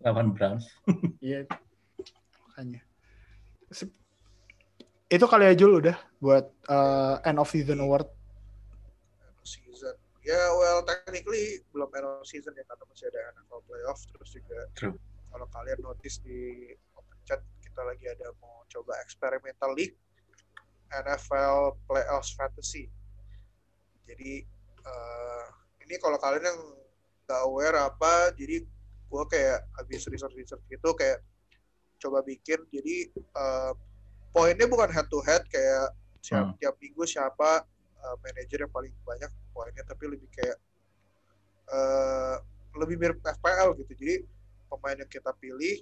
Lawan 0.00 0.32
Browns. 0.32 0.64
Iya. 1.20 1.44
Makanya. 2.48 2.80
Sip. 3.76 3.92
Itu 5.12 5.28
kali 5.28 5.44
aja 5.44 5.68
udah 5.68 5.96
buat 6.16 6.48
uh, 6.72 7.20
end 7.28 7.36
of 7.36 7.52
season 7.52 7.84
award. 7.84 8.08
season. 9.44 9.92
Ya, 10.24 10.40
well, 10.56 10.80
technically 10.82 11.60
belum 11.76 11.92
end 11.92 12.08
of 12.08 12.24
season 12.24 12.56
ya 12.56 12.64
karena 12.64 12.84
masih 12.88 13.06
ada 13.12 13.36
NFL 13.36 13.60
playoff 13.68 14.00
terus 14.08 14.32
juga. 14.32 14.60
True. 14.72 14.96
Kalau 15.28 15.46
kalian 15.52 15.84
notice 15.84 16.24
di 16.24 16.72
open 16.96 17.18
chat 17.28 17.44
kita 17.60 17.84
lagi 17.84 18.08
ada 18.08 18.32
mau 18.40 18.64
coba 18.72 18.96
experimental 19.04 19.76
league 19.76 19.94
NFL 20.90 21.76
playoffs 21.84 22.32
fantasy. 22.32 22.88
Jadi 24.08 24.42
eh, 24.80 25.44
ini 25.84 25.94
kalau 26.00 26.16
kalian 26.16 26.48
yang 26.48 26.60
nggak 27.26 27.40
aware 27.46 27.76
apa, 27.76 28.32
jadi 28.38 28.64
gua 29.10 29.26
kayak 29.26 29.66
habis 29.78 30.06
research 30.10 30.34
research 30.34 30.62
gitu 30.66 30.94
kayak 30.94 31.22
coba 32.00 32.20
bikin. 32.24 32.60
Jadi 32.70 33.10
eh, 33.12 33.72
poinnya 34.36 34.68
bukan 34.68 34.92
head 34.92 35.08
to 35.08 35.20
head 35.24 35.40
kayak 35.48 35.96
siap, 36.20 36.52
Hmm. 36.52 36.58
tiap 36.58 36.74
minggu 36.82 37.06
siapa 37.06 37.62
uh, 38.02 38.16
manajer 38.20 38.66
yang 38.66 38.72
paling 38.74 38.90
banyak 39.06 39.30
poinnya 39.54 39.86
tapi 39.86 40.04
lebih 40.10 40.26
kayak 40.34 40.58
eh 41.66 42.36
lebih 42.76 42.98
mirip 43.00 43.18
FPL 43.22 43.78
gitu 43.78 43.92
jadi 43.96 44.14
pemain 44.68 44.98
yang 44.98 45.08
kita 45.08 45.30
pilih 45.38 45.80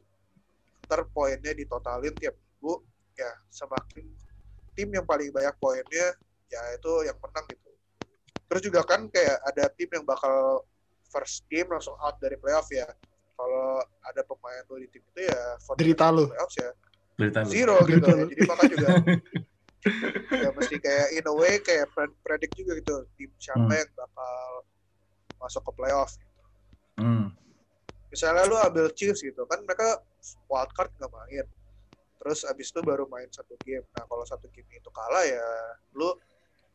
ntar 0.87 1.09
poinnya 1.11 1.51
ditotalin 1.57 2.15
tiap 2.21 2.37
minggu 2.37 2.85
ya 3.17 3.33
semakin 3.49 4.05
tim 4.77 4.89
yang 4.93 5.09
paling 5.09 5.33
banyak 5.33 5.57
poinnya 5.57 6.13
ya 6.53 6.61
itu 6.77 6.93
yang 7.09 7.17
menang 7.19 7.45
gitu 7.51 7.71
terus 8.47 8.63
juga 8.63 8.81
kan 8.85 9.09
kayak 9.09 9.41
ada 9.49 9.73
tim 9.75 9.89
yang 9.91 10.05
bakal 10.05 10.63
first 11.09 11.49
game 11.49 11.73
langsung 11.73 11.97
out 11.99 12.21
dari 12.21 12.37
playoff 12.37 12.69
ya 12.69 12.87
kalau 13.35 13.79
ada 14.03 14.23
pemain 14.23 14.63
tuh 14.65 14.79
di 14.79 14.89
tim 14.89 15.03
itu 15.05 15.21
ya 15.23 15.43
Derita 15.75 16.07
lu. 16.09 16.25
playoffs 16.27 16.57
ya 16.57 16.71
Berita 17.15 17.41
lu. 17.41 17.49
zero 17.49 17.77
gitu 17.85 17.99
Betul. 18.01 18.17
ya. 18.17 18.25
jadi 18.29 18.43
makanya 18.45 18.71
juga 18.71 18.89
ya 20.35 20.49
mesti 20.51 20.77
kayak 20.79 21.07
in 21.13 21.25
a 21.25 21.35
way 21.35 21.55
kayak 21.59 21.87
pre- 21.91 22.17
predict 22.19 22.55
juga 22.55 22.73
gitu 22.75 22.95
tim 23.15 23.31
siapa 23.37 23.61
Hmm. 23.61 23.75
yang 23.75 23.91
bakal 23.93 24.35
masuk 25.37 25.63
ke 25.63 25.73
playoff 25.75 26.11
Hmm. 26.95 27.35
misalnya 28.09 28.45
lu 28.45 28.57
ambil 28.57 28.87
Chiefs 28.91 29.21
gitu 29.21 29.43
kan 29.45 29.61
mereka 29.61 29.99
wildcard 30.47 30.95
nggak 30.95 31.11
main 31.11 31.47
terus 32.17 32.47
abis 32.47 32.71
itu 32.71 32.81
baru 32.81 33.05
main 33.07 33.27
satu 33.29 33.59
game 33.61 33.85
nah 33.93 34.05
kalau 34.05 34.23
satu 34.23 34.47
game 34.49 34.71
itu 34.71 34.89
kalah 34.89 35.23
ya 35.23 35.45
lu 35.93 36.15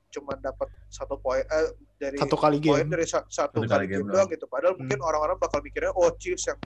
cuma 0.10 0.34
dapat 0.36 0.68
satu 0.88 1.16
poin 1.16 1.42
eh, 1.42 1.70
dari 1.96 2.18
Satu 2.18 2.34
kali 2.34 2.58
poin 2.58 2.82
game. 2.82 2.92
dari 2.92 3.06
sa- 3.06 3.22
satu, 3.24 3.62
Satu 3.62 3.62
kali, 3.62 3.70
kali 3.70 3.86
game, 3.88 4.02
game 4.02 4.10
doang 4.10 4.18
doang. 4.20 4.30
gitu 4.30 4.46
padahal 4.46 4.74
Hmm. 4.74 4.82
mungkin 4.84 5.00
orang-orang 5.00 5.38
bakal 5.38 5.60
mikirnya 5.62 5.94
oh 5.94 6.10
Chiefs 6.16 6.50
yang 6.50 6.58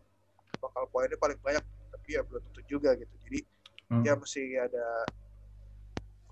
bakal 0.58 0.88
poinnya 0.88 1.18
paling 1.18 1.36
banyak 1.38 1.60
tapi 1.92 2.10
ya 2.10 2.22
belum 2.22 2.42
tentu 2.42 2.62
juga 2.66 2.96
gitu 2.96 3.12
jadi 3.22 3.40
Hmm. 3.86 4.02
ya 4.02 4.16
mesti 4.16 4.42
ada 4.58 4.86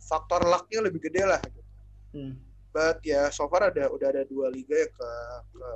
faktor 0.02 0.42
lucknya 0.42 0.82
lebih 0.82 1.04
gede 1.04 1.24
lah 1.24 1.44
gitu. 1.46 1.62
Hmm. 2.12 2.34
But 2.72 3.04
ya 3.04 3.28
so 3.28 3.46
far 3.46 3.68
ada 3.68 3.86
udah 3.86 4.08
ada 4.10 4.24
dua 4.24 4.48
liga 4.48 4.74
yang 4.74 4.90
ke 4.90 5.10
ke 5.52 5.68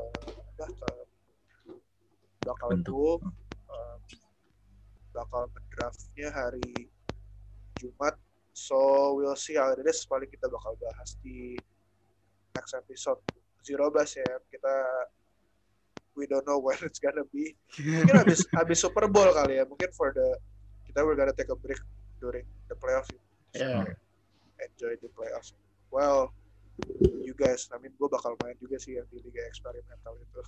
apa, 0.55 0.65
ke 0.71 0.89
bakal 2.41 2.69
boom, 2.79 3.19
eh, 3.67 3.97
bakal 5.11 5.51
mendraftnya 5.51 6.31
hari 6.31 6.87
Jumat. 7.75 8.15
So 8.55 9.19
we'll 9.19 9.35
see 9.35 9.59
how 9.59 9.75
it 9.75 9.83
is. 9.83 10.07
Paling 10.07 10.31
kita 10.31 10.47
bakal 10.47 10.79
bahas 10.79 11.19
di 11.19 11.59
next 12.55 12.71
episode 12.71 13.19
Zero 13.59 13.91
Bus 13.91 14.15
ya. 14.15 14.31
Kita 14.47 14.73
we 16.15 16.23
don't 16.23 16.47
know 16.47 16.63
when 16.63 16.79
it's 16.79 17.03
gonna 17.03 17.27
be. 17.35 17.51
Mungkin 17.75 18.15
habis 18.23 18.47
habis 18.55 18.79
Super 18.79 19.11
Bowl 19.11 19.27
kali 19.35 19.59
ya. 19.59 19.67
Mungkin 19.67 19.91
for 19.91 20.15
the 20.15 20.39
kita 20.87 21.03
we're 21.03 21.19
gonna 21.19 21.35
take 21.35 21.51
a 21.51 21.59
break 21.59 21.83
during 22.23 22.47
the 22.71 22.79
playoffs. 22.79 23.11
Yeah. 23.51 23.83
Enjoy 24.63 24.95
the 25.03 25.11
playoffs. 25.11 25.51
Well, 25.91 26.31
you 27.27 27.35
guys, 27.35 27.67
I 27.75 27.77
mean 27.83 27.91
gue 27.99 28.07
bakal 28.07 28.39
main 28.39 28.55
juga 28.55 28.79
sih 28.79 28.95
yang 28.95 29.07
di 29.11 29.19
liga 29.19 29.43
eksperimental 29.51 30.15
itu. 30.15 30.41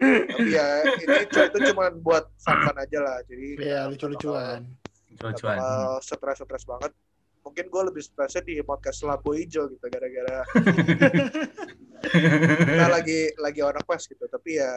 Tapi 0.00 0.56
ya 0.56 0.88
ini 1.04 1.28
itu 1.28 1.58
cuma 1.68 1.92
buat 2.00 2.32
fun-fun 2.40 2.80
aja 2.80 2.98
lah. 3.04 3.20
Jadi 3.28 3.60
nggak 3.60 3.84
lucu-lucuan. 3.92 4.64
Cuan-cuan. 5.16 5.56
bakal 5.56 5.90
stres-stres 6.00 6.64
banget. 6.64 6.92
Mungkin 7.40 7.64
gue 7.68 7.82
lebih 7.84 8.00
stresnya 8.00 8.40
di 8.40 8.56
podcast 8.60 9.04
Labu 9.04 9.36
Hijau 9.36 9.68
gitu 9.68 9.84
gara-gara 9.84 10.40
kita 12.04 12.88
lagi 12.88 13.20
lagi 13.36 13.60
on 13.60 13.76
a 13.76 13.82
quest 13.84 14.08
gitu. 14.08 14.24
Tapi 14.24 14.56
ya 14.56 14.70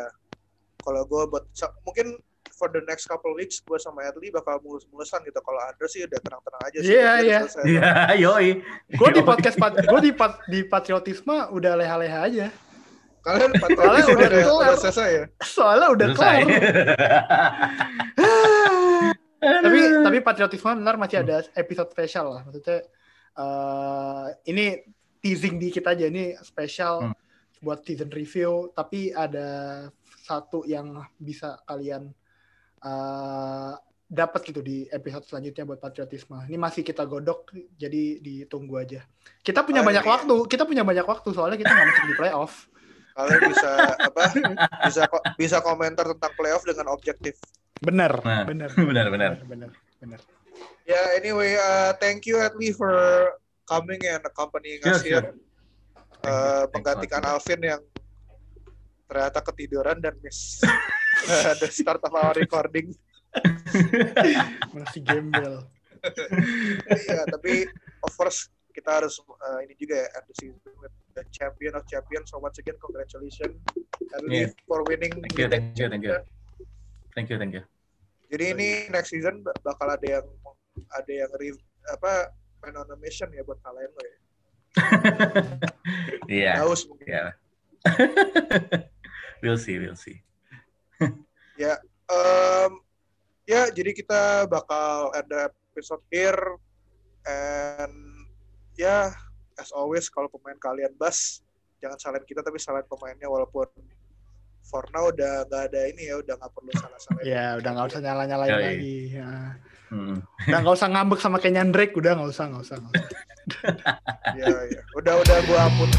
kalau 0.83 1.03
gue 1.03 1.23
buat 1.27 1.47
mungkin 1.83 2.19
for 2.51 2.67
the 2.67 2.81
next 2.83 3.05
couple 3.05 3.31
weeks 3.35 3.61
gue 3.61 3.77
sama 3.77 4.03
Adli 4.03 4.31
bakal 4.31 4.59
mulus-mulusan 4.59 5.23
gitu. 5.23 5.39
Kalau 5.39 5.59
Andre 5.63 5.87
sih 5.87 6.03
udah 6.03 6.19
tenang-tenang 6.19 6.61
aja 6.63 6.77
sih. 6.79 6.91
Iya, 6.91 7.11
iya. 7.21 7.39
Iya, 7.63 7.91
yoi. 8.19 8.49
Gue 8.91 9.09
di 9.11 9.21
podcast 9.21 9.55
pat- 9.55 9.79
gue 9.79 9.99
di 10.01 10.11
pat- 10.11 10.43
di 10.45 10.59
patriotisme 10.61 11.47
udah 11.49 11.73
leha-leha 11.75 12.19
aja. 12.27 12.47
Kalian 13.23 13.51
Soalnya 13.51 13.63
patriotisme 13.63 14.11
udah 14.15 14.27
udah, 14.27 14.43
udah 14.59 14.77
selesai 14.79 15.09
ya? 15.11 15.25
Soalnya 15.43 15.87
udah 15.91 16.07
Selesai. 16.11 16.37
kelar. 16.43 16.51
tapi 19.63 19.79
tapi 20.03 20.17
patriotisme 20.21 20.71
benar 20.77 20.95
masih 20.95 21.23
ada 21.23 21.43
episode 21.53 21.89
spesial 21.89 22.25
lah 22.29 22.41
maksudnya 22.43 22.83
eh, 23.33 24.25
ini 24.47 24.65
teasing 25.17 25.57
dikit 25.57 25.85
aja 25.87 26.05
ini 26.07 26.35
spesial 26.41 27.09
Hmm. 27.09 27.15
buat 27.57 27.81
season 27.81 28.13
review 28.13 28.69
tapi 28.71 29.09
ada 29.09 29.47
satu 30.21 30.61
yang 30.63 30.93
bisa 31.17 31.57
kalian 31.65 32.13
eh, 32.83 33.73
dapat 34.07 34.39
gitu 34.47 34.63
di 34.63 34.87
episode 34.87 35.27
selanjutnya 35.27 35.67
buat 35.67 35.83
patriotisme 35.83 36.39
ini 36.47 36.55
masih 36.55 36.79
kita 36.79 37.03
godok 37.03 37.51
jadi 37.75 38.23
ditunggu 38.23 38.75
aja 38.79 39.01
kita 39.43 39.67
punya 39.67 39.83
Oh, 39.83 39.87
banyak 39.89 40.05
iya. 40.05 40.11
waktu 40.15 40.35
kita 40.47 40.63
punya 40.63 40.87
banyak 40.87 41.03
waktu 41.03 41.29
soalnya 41.35 41.59
kita 41.59 41.75
nggak 41.75 41.87
masuk 41.91 42.05
di 42.07 42.15
playoff 42.15 42.53
Kalian 43.17 43.49
bisa 43.49 43.69
apa? 43.97 44.23
Bisa 44.85 45.01
bisa 45.41 45.57
komentar 45.65 46.05
tentang 46.05 46.37
playoff 46.37 46.61
dengan 46.61 46.93
objektif. 46.93 47.33
Bener 47.81 48.13
Nah, 48.23 48.43
bener 48.45 48.69
benar, 48.89 49.05
benar. 49.11 49.31
bener 49.45 49.69
bener 50.01 50.21
Ya, 50.87 51.19
anyway, 51.19 51.51
uh, 51.59 51.91
thank 51.99 52.23
you 52.23 52.39
Adli 52.39 52.71
for 52.71 52.95
coming 53.67 53.99
and 54.07 54.23
accompanying 54.23 54.79
us 54.87 55.03
Sure, 55.03 55.19
here. 55.19 55.35
Eh, 56.23 56.23
Thanks 56.23 56.71
menggantikan. 56.71 57.27
Alvin 57.27 57.59
yang 57.59 57.81
ternyata 59.11 59.39
ketiduran 59.43 59.99
dan 59.99 60.15
miss 60.23 60.63
the 61.59 61.67
start 61.67 61.99
of 62.07 62.13
our 62.15 62.31
recording. 62.39 62.95
Masih 64.71 65.03
gembel. 65.03 65.67
Iya, 66.87 67.27
tapi 67.27 67.67
of 67.99 68.11
course 68.15 68.47
kita 68.71 69.03
harus 69.03 69.19
uh, 69.19 69.59
ini 69.67 69.75
juga 69.75 70.05
ya 70.05 70.07
at 70.15 70.23
the 70.23 70.35
season 70.39 70.55
with 70.79 70.93
the 71.19 71.23
champion 71.35 71.75
of 71.75 71.83
champions. 71.83 72.31
So 72.31 72.39
once 72.39 72.63
again 72.63 72.79
congratulations 72.79 73.59
Ellie 74.15 74.47
Yeah. 74.47 74.55
for 74.63 74.87
winning. 74.87 75.11
Thank 75.19 75.35
you, 75.35 75.47
thank 75.51 75.75
you, 75.75 75.87
thank 75.91 76.05
you. 76.07 76.15
Thank 77.17 77.33
you, 77.33 77.41
thank 77.41 77.57
you. 77.57 77.65
Jadi 78.29 78.43
ini 78.53 78.69
next 78.93 79.09
season 79.09 79.41
bak- 79.41 79.57
bakal 79.65 79.89
ada 79.89 80.05
yang 80.05 80.27
ada 80.93 81.09
yang 81.09 81.31
re- 81.41 81.65
apa 81.89 82.29
man 82.61 82.77
on 82.77 82.93
a 82.93 82.97
mission 83.01 83.25
ya 83.33 83.41
buat 83.41 83.57
kalian 83.65 83.89
lo 83.89 84.03
ya. 84.05 84.17
Iya, 86.29 86.61
Haus 86.61 86.85
mungkin. 86.85 87.09
iya. 87.09 87.33
we'll 89.41 89.57
see, 89.57 89.81
we'll 89.81 89.97
see. 89.97 90.21
Um, 92.07 92.79
ya 93.43 93.67
jadi 93.67 93.91
kita 93.91 94.47
bakal 94.47 95.11
ada 95.11 95.51
episode 95.75 95.99
here 96.07 96.55
and 97.27 98.23
ya 98.79 99.11
as 99.59 99.75
always 99.75 100.07
kalau 100.07 100.31
pemain 100.31 100.55
kalian 100.55 100.95
bas 100.95 101.43
jangan 101.83 101.99
salahin 101.99 102.23
kita 102.23 102.39
tapi 102.39 102.55
salahin 102.63 102.87
pemainnya 102.87 103.27
walaupun 103.27 103.67
for 104.67 104.83
now 104.91 105.07
udah 105.07 105.47
nggak 105.47 105.63
ada 105.71 105.81
ini 105.89 106.11
ya 106.11 106.15
udah 106.19 106.35
nggak 106.35 106.51
perlu 106.51 106.71
salah 106.75 106.99
salahin 106.99 107.23
Ya, 107.23 107.55
udah 107.55 107.69
nggak 107.71 107.87
usah 107.87 108.01
nyala-nyalain 108.03 108.51
Yoi. 108.51 108.63
lagi. 108.67 108.97
Ya. 109.15 109.31
Hmm. 109.87 110.15
Udah 110.43 110.59
nggak 110.59 110.75
usah 110.75 110.89
ngambek 110.91 111.19
sama 111.23 111.37
Kenyan 111.39 111.71
Drake, 111.71 111.95
udah 111.95 112.11
nggak 112.19 112.29
usah, 112.35 112.45
nggak 112.51 112.63
usah. 112.67 112.75
nggak 112.75 112.91
usah. 112.91 113.07
ya, 114.39 114.43
ya. 114.51 114.81
udah 114.99 115.13
udah 115.23 115.37
gua 115.47 115.71
ampun 115.71 115.87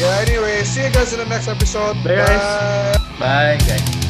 ya 0.00 0.08
anyway 0.24 0.64
see 0.64 0.88
you 0.88 0.90
guys 0.94 1.12
in 1.12 1.20
the 1.20 1.28
next 1.28 1.48
episode 1.48 1.92
Bye, 2.00 2.16
guys. 2.16 2.40
Bye. 3.20 3.58
Bye, 3.60 3.60
guys. 3.68 4.07